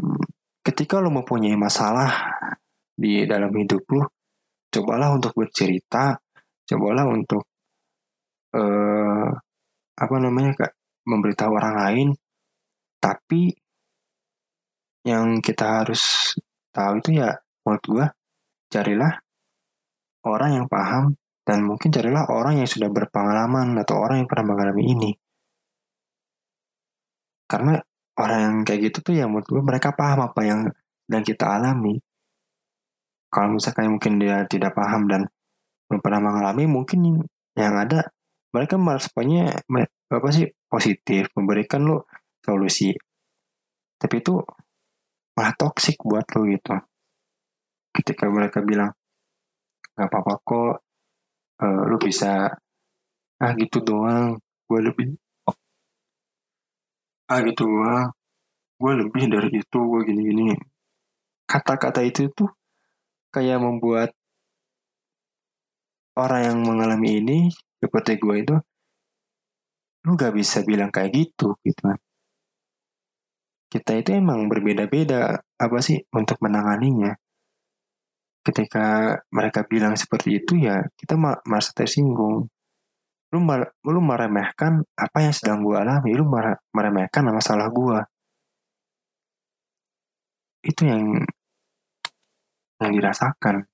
ketika 0.62 1.02
lo 1.02 1.10
mempunyai 1.10 1.58
masalah 1.58 2.10
di 2.94 3.26
dalam 3.26 3.50
hidup 3.54 3.84
lo, 3.94 4.06
cobalah 4.70 5.10
untuk 5.14 5.34
bercerita, 5.34 6.16
cobalah 6.66 7.06
untuk 7.10 7.44
uh, 8.56 9.28
apa 9.98 10.16
namanya 10.22 10.54
kak 10.56 10.74
memberitahu 11.06 11.52
orang 11.58 11.76
lain, 11.82 12.08
tapi 13.02 13.50
yang 15.02 15.42
kita 15.42 15.82
harus 15.82 16.34
tahu 16.70 17.02
itu 17.02 17.18
ya 17.18 17.34
menurut 17.66 17.86
gue 17.90 18.06
carilah 18.70 19.18
orang 20.30 20.62
yang 20.62 20.68
paham 20.70 21.18
dan 21.42 21.66
mungkin 21.66 21.90
carilah 21.90 22.30
orang 22.30 22.62
yang 22.62 22.70
sudah 22.70 22.88
berpengalaman 22.94 23.74
atau 23.82 23.98
orang 23.98 24.22
yang 24.22 24.30
pernah 24.30 24.54
mengalami 24.54 24.84
ini. 24.86 25.12
Karena 27.50 27.76
orang 28.22 28.40
yang 28.46 28.56
kayak 28.68 28.82
gitu 28.92 28.98
tuh 29.02 29.14
ya 29.18 29.26
menurut 29.26 29.48
gue 29.50 29.64
mereka 29.66 29.90
paham 29.98 30.30
apa 30.30 30.42
yang 30.46 30.60
dan 31.10 31.22
kita 31.26 31.46
alami. 31.58 31.98
Kalau 33.32 33.58
misalkan 33.58 33.92
mungkin 33.92 34.20
dia 34.22 34.44
tidak 34.46 34.76
paham 34.76 35.08
dan 35.08 35.26
belum 35.88 36.00
pernah 36.04 36.22
mengalami, 36.24 36.68
mungkin 36.68 37.24
yang 37.56 37.76
ada 37.76 38.12
mereka 38.52 38.76
meresponnya 38.76 39.56
apa 40.12 40.28
sih 40.32 40.48
positif, 40.68 41.32
memberikan 41.36 41.84
lo 41.88 42.08
solusi. 42.44 42.92
Tapi 43.96 44.16
itu 44.20 44.36
malah 45.36 45.56
toksik 45.56 46.00
buat 46.04 46.28
lo 46.36 46.44
gitu 46.48 46.76
ketika 47.92 48.28
mereka 48.32 48.64
bilang 48.64 48.92
nggak 49.96 50.08
apa-apa 50.08 50.34
kok 50.48 50.74
uh, 51.60 51.82
lu 51.92 51.98
bisa 52.00 52.48
ah 53.42 53.52
gitu 53.60 53.84
doang 53.84 54.40
gue 54.68 54.80
lebih 54.80 55.08
ah 57.32 57.40
gitu 57.48 57.64
doang 57.64 58.12
gue 58.82 58.94
lebih 58.98 59.24
dari 59.30 59.50
itu 59.62 59.78
gue 59.78 60.02
gini-gini. 60.10 60.58
Kata-kata 61.46 62.02
itu 62.02 62.34
tuh 62.34 62.50
kayak 63.30 63.62
membuat 63.62 64.10
orang 66.18 66.42
yang 66.50 66.58
mengalami 66.66 67.22
ini 67.22 67.38
seperti 67.78 68.18
gue 68.18 68.36
itu 68.42 68.56
lu 70.02 70.18
gak 70.18 70.34
bisa 70.34 70.66
bilang 70.66 70.90
kayak 70.90 71.14
gitu 71.14 71.54
gitu 71.62 71.82
kan. 71.94 72.00
Kita 73.72 74.02
itu 74.02 74.18
emang 74.18 74.50
berbeda-beda 74.50 75.40
apa 75.62 75.78
sih 75.80 76.02
untuk 76.12 76.42
menanganinya. 76.42 77.14
Ketika 78.42 79.14
mereka 79.30 79.62
bilang 79.70 79.94
seperti 79.94 80.42
itu 80.42 80.58
ya 80.58 80.82
kita 80.98 81.14
merasa 81.46 81.70
tersinggung 81.78 82.50
lu 83.32 83.40
lu 83.94 84.00
meremehkan 84.04 84.84
apa 84.96 85.18
yang 85.24 85.34
sedang 85.36 85.60
gue 85.66 85.76
alami. 85.80 86.12
Lu 86.20 86.26
meremehkan 86.76 87.24
masalah 87.32 87.68
gue 87.72 88.00
itu 90.70 90.82
yang 90.86 91.04
yang 92.82 92.92
dirasakan. 92.98 93.66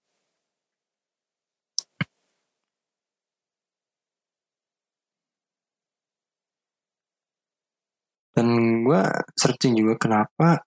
Dan 8.36 8.47
gue 8.86 9.01
searching 9.34 9.74
juga 9.74 9.97
kenapa 9.97 10.62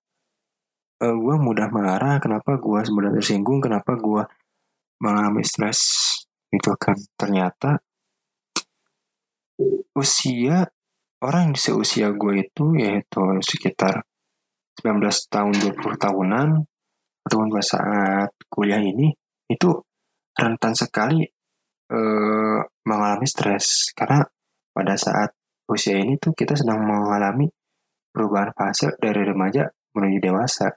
uh, 1.04 1.14
gue 1.14 1.36
mudah 1.38 1.68
marah 1.70 2.18
kenapa 2.18 2.58
gue 2.58 2.80
mudah 2.90 3.10
tersinggung 3.14 3.62
kenapa 3.62 3.94
gue 3.94 4.22
mengalami 5.02 5.42
stres 5.46 5.80
itu 6.50 6.70
kan. 6.74 6.98
Ternyata 7.14 7.78
usia 9.96 10.64
orang 11.20 11.52
di 11.52 11.60
seusia 11.60 12.12
gue 12.12 12.44
itu 12.44 12.64
yaitu 12.80 13.20
sekitar 13.44 14.04
19 14.80 15.04
tahun 15.28 15.54
20 15.76 15.76
tahunan 16.00 16.48
ataupun 17.28 17.48
pada 17.52 17.66
saat 17.66 18.30
kuliah 18.48 18.80
ini 18.80 19.12
itu 19.52 19.70
rentan 20.38 20.72
sekali 20.72 21.26
eh, 21.90 22.58
mengalami 22.86 23.26
stres. 23.28 23.92
Karena 23.92 24.24
pada 24.72 24.94
saat 24.96 25.36
usia 25.68 26.00
ini 26.00 26.16
tuh 26.16 26.32
kita 26.32 26.56
sedang 26.56 26.80
mengalami 26.80 27.50
perubahan 28.10 28.50
fase 28.56 28.96
dari 28.96 29.22
remaja 29.26 29.68
menuju 29.92 30.18
dewasa. 30.22 30.72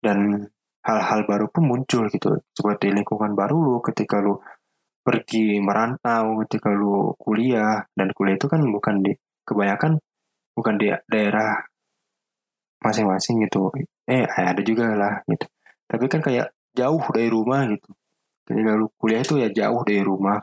Dan 0.00 0.48
hal-hal 0.80 1.28
baru 1.28 1.46
pun 1.52 1.68
muncul 1.68 2.08
gitu 2.08 2.40
seperti 2.56 2.88
lingkungan 2.88 3.36
baru 3.36 3.52
lu 3.52 3.78
ketika 3.84 4.16
lu 4.16 4.40
pergi 5.10 5.58
merantau 5.58 6.38
ketika 6.46 6.70
lu 6.70 7.18
kuliah. 7.18 7.82
Dan 7.90 8.14
kuliah 8.14 8.38
itu 8.38 8.46
kan 8.46 8.62
bukan 8.62 9.02
di 9.02 9.10
kebanyakan 9.42 9.98
bukan 10.54 10.74
di 10.78 10.94
daerah 11.10 11.58
masing-masing 12.78 13.42
gitu. 13.50 13.74
Eh 14.06 14.22
ada 14.30 14.62
juga 14.62 14.94
lah 14.94 15.18
gitu. 15.26 15.50
Tapi 15.90 16.06
kan 16.06 16.22
kayak 16.22 16.54
jauh 16.78 17.02
dari 17.10 17.26
rumah 17.26 17.66
gitu. 17.66 17.90
Ketika 18.46 18.78
lu 18.78 18.86
kuliah 18.94 19.26
itu 19.26 19.34
ya 19.42 19.50
jauh 19.50 19.82
dari 19.82 20.06
rumah. 20.06 20.38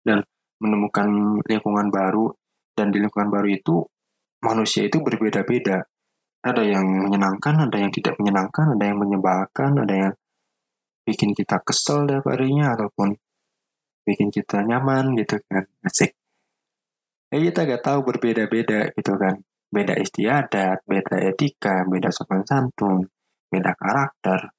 Dan 0.00 0.24
menemukan 0.56 1.36
lingkungan 1.44 1.92
baru. 1.92 2.32
Dan 2.72 2.88
di 2.88 3.04
lingkungan 3.04 3.28
baru 3.28 3.52
itu 3.52 3.84
manusia 4.40 4.88
itu 4.88 4.96
berbeda-beda. 5.04 5.84
Ada 6.40 6.64
yang 6.64 6.88
menyenangkan 6.88 7.68
ada 7.68 7.76
yang 7.76 7.92
tidak 7.92 8.16
menyenangkan 8.16 8.74
ada 8.74 8.84
yang 8.88 8.98
menyebalkan 8.98 9.78
ada 9.78 9.94
yang 9.94 10.12
bikin 11.06 11.34
kita 11.34 11.62
kesel 11.62 12.02
daripadanya 12.02 12.74
ataupun 12.74 13.14
bikin 14.02 14.28
kita 14.34 14.62
nyaman 14.62 15.14
gitu 15.18 15.38
kan. 15.46 15.64
Asik. 15.82 16.12
Ya 17.32 17.38
kita 17.40 17.64
gak 17.64 17.82
tahu 17.82 18.04
berbeda-beda 18.04 18.92
gitu 18.92 19.12
kan. 19.16 19.40
Beda 19.72 19.96
istiadat 19.96 20.84
beda 20.84 21.16
etika 21.32 21.88
beda 21.88 22.12
sopan 22.12 22.44
santun 22.44 23.08
beda 23.48 23.72
karakter. 23.72 24.52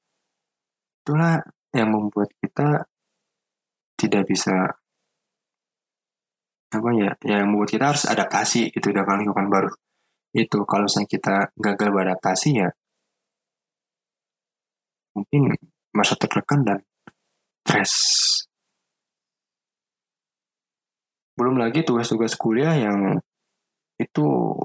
Itulah 1.03 1.37
yang 1.73 1.89
membuat 1.93 2.33
kita 2.41 2.87
tidak 3.93 4.23
bisa 4.25 4.73
apa 6.73 6.89
ya 6.97 7.13
yang 7.29 7.53
membuat 7.53 7.69
kita 7.69 7.85
harus 7.93 8.09
adaptasi 8.09 8.73
itu 8.73 8.87
dengan 8.89 9.21
lingkungan 9.21 9.49
baru. 9.53 9.71
Itu 10.33 10.65
kalau 10.65 10.89
misalnya 10.89 11.09
kita 11.13 11.35
gagal 11.53 11.89
beradaptasi 11.93 12.49
ya 12.57 12.69
mungkin 15.13 15.53
masa 15.93 16.17
tertekan 16.17 16.65
dan 16.65 16.79
stres 17.61 17.93
belum 21.43 21.59
lagi 21.59 21.83
tugas-tugas 21.83 22.39
kuliah 22.39 22.71
yang 22.71 23.19
itu 23.99 24.55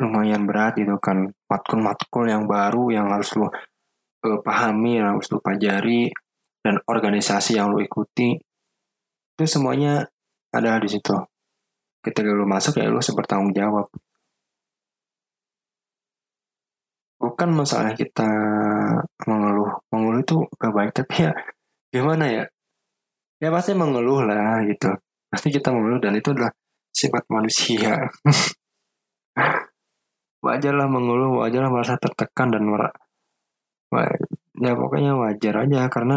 lumayan 0.00 0.48
berat 0.48 0.80
gitu 0.80 0.96
kan. 0.96 1.28
Matkul-matkul 1.44 2.24
yang 2.24 2.48
baru 2.48 2.88
yang 2.88 3.12
harus 3.12 3.36
lo 3.36 3.52
uh, 3.52 4.40
pahami 4.40 4.96
yang 4.96 5.12
harus 5.12 5.28
lo 5.28 5.44
pelajari 5.44 6.08
dan 6.64 6.80
organisasi 6.88 7.60
yang 7.60 7.68
lo 7.68 7.84
ikuti 7.84 8.32
itu 9.36 9.44
semuanya 9.44 10.08
ada 10.56 10.80
di 10.80 10.88
situ. 10.88 11.12
Ketika 12.00 12.32
lo 12.32 12.48
masuk 12.48 12.80
ya 12.80 12.88
lo 12.88 13.04
bertanggung 13.04 13.52
jawab. 13.52 13.92
Bukan 17.20 17.52
masalah 17.52 17.92
kita 17.92 18.32
mengeluh. 19.28 19.84
Mengeluh 19.92 20.24
itu 20.24 20.36
gak 20.56 20.72
baik 20.72 20.92
tapi 20.96 21.28
ya 21.28 21.32
gimana 21.92 22.24
ya? 22.24 22.44
Ya 23.44 23.52
pasti 23.52 23.76
mengeluh 23.76 24.24
lah 24.24 24.64
gitu 24.64 24.96
pasti 25.30 25.54
kita 25.54 25.70
mengeluh 25.70 26.02
dan 26.02 26.18
itu 26.18 26.34
adalah 26.34 26.50
sifat 26.90 27.24
manusia. 27.30 27.94
Wajarlah 30.44 30.88
mengeluh 30.88 31.36
wajarlah 31.36 31.68
merasa 31.68 32.00
tertekan 32.00 32.48
dan 32.48 32.64
mer 32.64 32.88
ya 34.60 34.72
pokoknya 34.76 35.12
wajar 35.16 35.54
aja 35.64 35.88
karena 35.92 36.16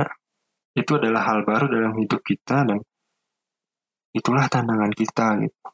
itu 0.80 0.92
adalah 1.00 1.22
hal 1.28 1.40
baru 1.44 1.66
dalam 1.70 1.94
hidup 2.00 2.22
kita 2.24 2.66
dan 2.68 2.80
itulah 4.14 4.46
tantangan 4.50 4.92
kita 4.94 5.26
gitu. 5.44 5.68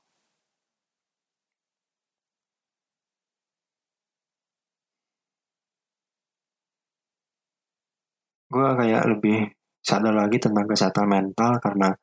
Gue 8.49 8.65
kayak 8.79 9.03
lebih 9.13 9.37
sadar 9.85 10.13
lagi 10.13 10.37
tentang 10.41 10.65
kesehatan 10.65 11.05
mental 11.05 11.61
karena 11.61 11.93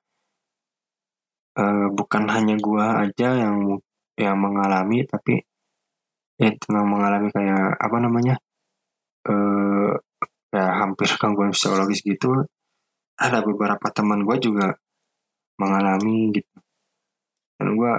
uh, 1.57 1.89
bukan 1.93 2.25
hanya 2.29 2.57
gua 2.61 3.05
aja 3.09 3.29
yang 3.37 3.81
yang 4.17 4.37
mengalami 4.41 5.05
tapi 5.05 5.45
ya 6.37 6.53
tentang 6.57 6.89
mengalami 6.89 7.29
kayak 7.33 7.77
apa 7.81 7.97
namanya 8.01 8.37
uh, 9.29 9.93
ya 10.53 10.67
hampir 10.85 11.09
gangguan 11.21 11.53
psikologis 11.53 12.05
gitu. 12.05 12.45
Ada 13.17 13.41
beberapa 13.41 13.89
teman 13.97 14.29
gue 14.29 14.37
juga 14.41 14.77
mengalami 15.57 16.37
gitu. 16.37 16.57
Dan 17.57 17.73
gue 17.81 17.93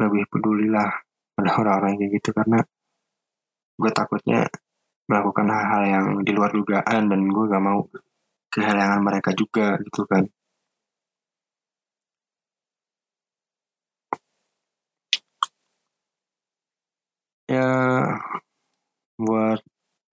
lebih 0.00 0.24
peduli 0.32 0.72
lah 0.72 0.88
pada 1.36 1.50
orang-orang 1.60 2.00
kayak 2.00 2.12
gitu 2.20 2.30
karena 2.32 2.58
gue 3.74 3.90
takutnya 3.92 4.48
melakukan 5.04 5.46
hal-hal 5.52 5.82
yang 5.84 6.06
di 6.24 6.32
luar 6.32 6.48
dugaan 6.48 7.12
dan 7.12 7.20
gue 7.28 7.44
gak 7.44 7.64
mau 7.64 7.84
kehilangan 8.48 9.00
mereka 9.04 9.36
juga 9.36 9.76
gitu 9.82 10.08
kan 10.08 10.24
ya 17.54 17.70
buat 19.18 19.60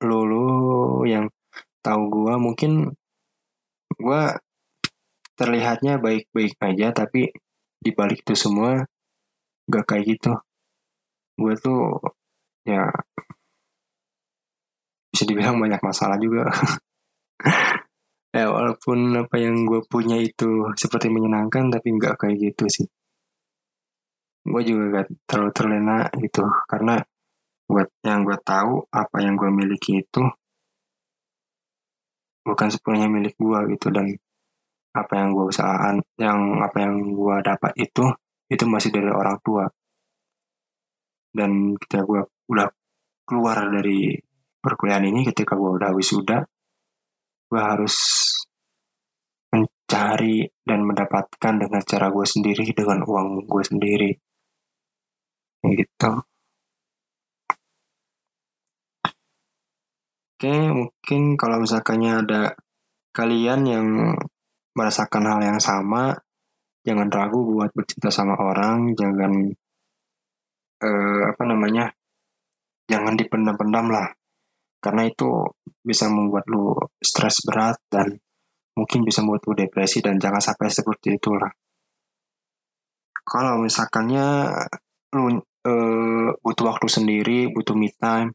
lo 0.06 1.06
yang 1.06 1.26
tahu 1.82 2.02
gue 2.10 2.34
mungkin 2.38 2.72
gue 3.98 4.24
terlihatnya 5.38 5.98
baik-baik 5.98 6.53
aja 6.61 6.94
tapi 6.94 7.34
di 7.82 7.91
balik 7.98 8.22
itu 8.22 8.38
semua 8.38 8.86
gak 9.66 9.86
kayak 9.90 10.06
gitu. 10.18 10.34
Gue 11.38 11.53
tuh 11.57 11.98
ya 12.61 12.86
bisa 15.10 15.24
dibilang 15.26 15.57
banyak 15.57 15.82
masalah 15.82 16.18
juga. 16.22 16.45
Ya 18.32 18.48
walaupun 18.48 19.11
apa 19.28 19.36
yang 19.44 19.68
gue 19.68 19.84
punya 19.91 20.16
itu 20.16 20.72
seperti 20.80 21.11
menyenangkan 21.11 21.68
tapi 21.68 21.91
nggak 21.99 22.16
kayak 22.16 22.40
gitu 22.40 22.64
sih. 22.72 22.88
Gue 24.48 24.64
juga 24.64 25.03
gak 25.03 25.28
terlalu 25.28 25.52
terlena 25.52 26.07
gitu 26.16 26.48
karena 26.72 27.03
buat 27.72 27.88
yang 28.03 28.27
gue 28.27 28.35
tahu 28.43 28.84
apa 28.91 29.18
yang 29.23 29.39
gue 29.39 29.48
miliki 29.48 30.03
itu 30.03 30.23
bukan 32.43 32.68
sepenuhnya 32.68 33.07
milik 33.07 33.39
gue 33.39 33.60
gitu. 33.80 33.88
Dan 33.95 34.11
apa 34.91 35.14
yang 35.15 35.31
gue 35.31 35.45
usahakan 35.48 36.03
yang 36.19 36.60
apa 36.60 36.77
yang 36.84 37.15
gue 37.15 37.35
dapat 37.39 37.72
itu 37.80 38.03
itu 38.52 38.64
masih 38.68 38.91
dari 38.91 39.07
orang 39.07 39.39
tua. 39.39 39.65
Dan 41.31 41.80
ketika 41.80 42.03
gue 42.03 42.22
udah 42.52 42.68
keluar 43.23 43.64
dari 43.72 44.19
perkuliahan 44.60 45.07
ini 45.07 45.23
ketika 45.23 45.56
gue 45.56 45.72
udah 45.80 45.95
wisuda 45.95 46.43
gue 47.48 47.61
harus 47.61 47.95
mencari 49.52 50.43
dan 50.68 50.84
mendapatkan 50.84 51.53
dengan 51.56 51.81
cara 51.88 52.07
gue 52.11 52.27
sendiri 52.27 52.68
dengan 52.76 53.07
uang 53.07 53.48
gue 53.48 53.64
sendiri. 53.64 54.11
Gitu 55.64 56.31
Oke, 60.42 60.58
mungkin 60.74 61.38
kalau 61.38 61.62
misalkannya 61.62 62.26
ada 62.26 62.58
kalian 63.14 63.62
yang 63.62 63.86
merasakan 64.74 65.30
hal 65.30 65.38
yang 65.38 65.62
sama, 65.62 66.18
jangan 66.82 67.14
ragu 67.14 67.46
buat 67.46 67.70
bercinta 67.78 68.10
sama 68.10 68.34
orang, 68.42 68.90
jangan 68.98 69.54
eh, 70.82 71.22
apa 71.30 71.44
namanya, 71.46 71.94
jangan 72.90 73.14
dipendam-pendam 73.14 73.94
lah, 73.94 74.10
karena 74.82 75.06
itu 75.06 75.46
bisa 75.86 76.10
membuat 76.10 76.50
lu 76.50 76.74
stres 76.98 77.46
berat 77.46 77.78
dan 77.86 78.18
mungkin 78.74 79.06
bisa 79.06 79.22
membuat 79.22 79.46
lu 79.46 79.54
depresi 79.54 80.02
dan 80.02 80.18
jangan 80.18 80.42
sampai 80.42 80.74
seperti 80.74 81.22
itulah. 81.22 81.54
Kalau 83.14 83.62
misalkannya 83.62 84.58
lu 85.14 85.38
eh, 85.38 86.30
butuh 86.34 86.66
waktu 86.66 86.88
sendiri, 86.90 87.54
butuh 87.54 87.78
me 87.78 87.94
time, 87.94 88.34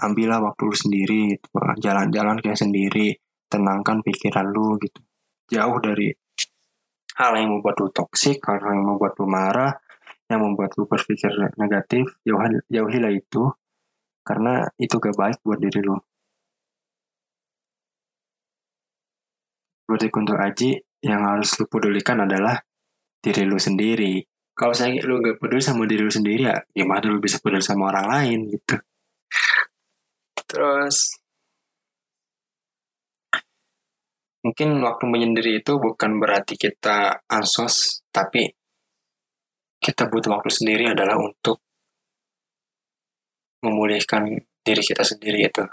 ambillah 0.00 0.42
waktu 0.42 0.62
lu 0.66 0.76
sendiri 0.76 1.20
gitu 1.36 1.46
jalan-jalan 1.78 2.40
kayak 2.42 2.58
sendiri 2.58 3.14
tenangkan 3.46 4.02
pikiran 4.02 4.50
lu 4.50 4.78
gitu 4.82 5.00
jauh 5.50 5.78
dari 5.78 6.10
hal 7.14 7.32
yang 7.38 7.54
membuat 7.54 7.78
lu 7.78 7.88
toksik 7.94 8.42
hal 8.42 8.58
yang 8.58 8.82
membuat 8.82 9.14
lu 9.20 9.26
marah 9.30 9.72
yang 10.28 10.40
membuat 10.40 10.72
lu 10.80 10.88
berpikir 10.88 11.30
negatif, 11.60 12.16
jauhi, 12.24 12.60
jauhilah 12.72 13.12
itu 13.12 13.52
karena 14.24 14.64
itu 14.80 14.96
gak 14.96 15.16
baik 15.16 15.38
buat 15.44 15.60
diri 15.60 15.80
lu. 15.84 15.96
Berarti 19.84 20.08
untuk 20.08 20.40
Aji, 20.40 20.70
yang 21.04 21.20
harus 21.20 21.52
lu 21.60 21.68
pedulikan 21.68 22.24
adalah 22.24 22.56
diri 23.20 23.44
lu 23.44 23.60
sendiri. 23.60 24.24
Kalau 24.56 24.72
saya 24.72 24.96
lu 25.04 25.20
gak 25.20 25.36
peduli 25.36 25.60
sama 25.60 25.84
diri 25.84 26.08
lu 26.08 26.12
sendiri 26.12 26.48
ya, 26.48 26.56
gimana 26.72 27.04
lu 27.12 27.20
bisa 27.20 27.36
peduli 27.36 27.60
sama 27.60 27.92
orang 27.92 28.06
lain 28.08 28.38
gitu. 28.48 28.80
Terus 30.44 30.96
mungkin 34.44 34.76
waktu 34.84 35.04
menyendiri 35.08 35.64
itu 35.64 35.80
bukan 35.80 36.20
berarti 36.20 36.60
kita 36.60 37.24
ansos, 37.32 38.04
tapi 38.12 38.52
kita 39.80 40.08
butuh 40.08 40.36
waktu 40.36 40.52
sendiri 40.52 40.92
adalah 40.92 41.16
untuk 41.20 41.60
memulihkan 43.64 44.44
diri 44.60 44.82
kita 44.84 45.00
sendiri 45.00 45.48
itu 45.48 45.64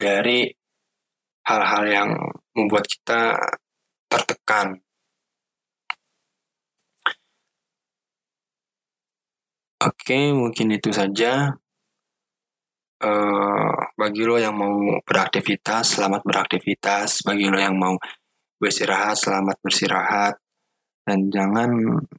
dari 0.00 0.48
hal-hal 1.48 1.84
yang 1.88 2.10
membuat 2.56 2.84
kita 2.88 3.36
tertekan. 4.08 4.80
Oke, 9.78 10.32
mungkin 10.34 10.74
itu 10.74 10.90
saja. 10.90 11.54
Uh, 12.98 13.78
bagi 13.94 14.26
lo 14.26 14.42
yang 14.42 14.58
mau 14.58 14.74
beraktivitas, 15.06 15.94
selamat 15.94 16.26
beraktivitas. 16.26 17.22
Bagi 17.22 17.46
lo 17.46 17.58
yang 17.58 17.78
mau 17.78 17.94
beristirahat, 18.58 19.14
selamat 19.14 19.56
beristirahat 19.62 20.34
dan 21.08 21.32
jangan 21.32 21.70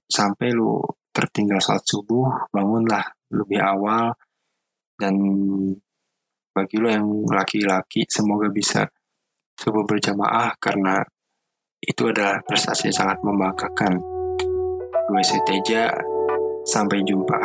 sampai 0.09 0.49
lu 0.49 0.81
tertinggal 1.13 1.61
saat 1.61 1.85
subuh 1.85 2.49
bangunlah 2.49 3.05
lebih 3.29 3.61
awal 3.61 4.17
dan 4.97 5.13
bagi 6.49 6.81
lo 6.81 6.89
yang 6.89 7.05
laki-laki 7.29 8.09
semoga 8.09 8.49
bisa 8.49 8.89
subuh 9.59 9.85
berjamaah 9.85 10.57
karena 10.57 11.05
itu 11.79 12.09
adalah 12.09 12.41
prestasi 12.43 12.89
yang 12.89 12.97
sangat 13.05 13.17
membanggakan. 13.21 13.93
Gue 15.05 15.23
Seteja, 15.23 15.93
sampai 16.65 17.01
jumpa. 17.05 17.39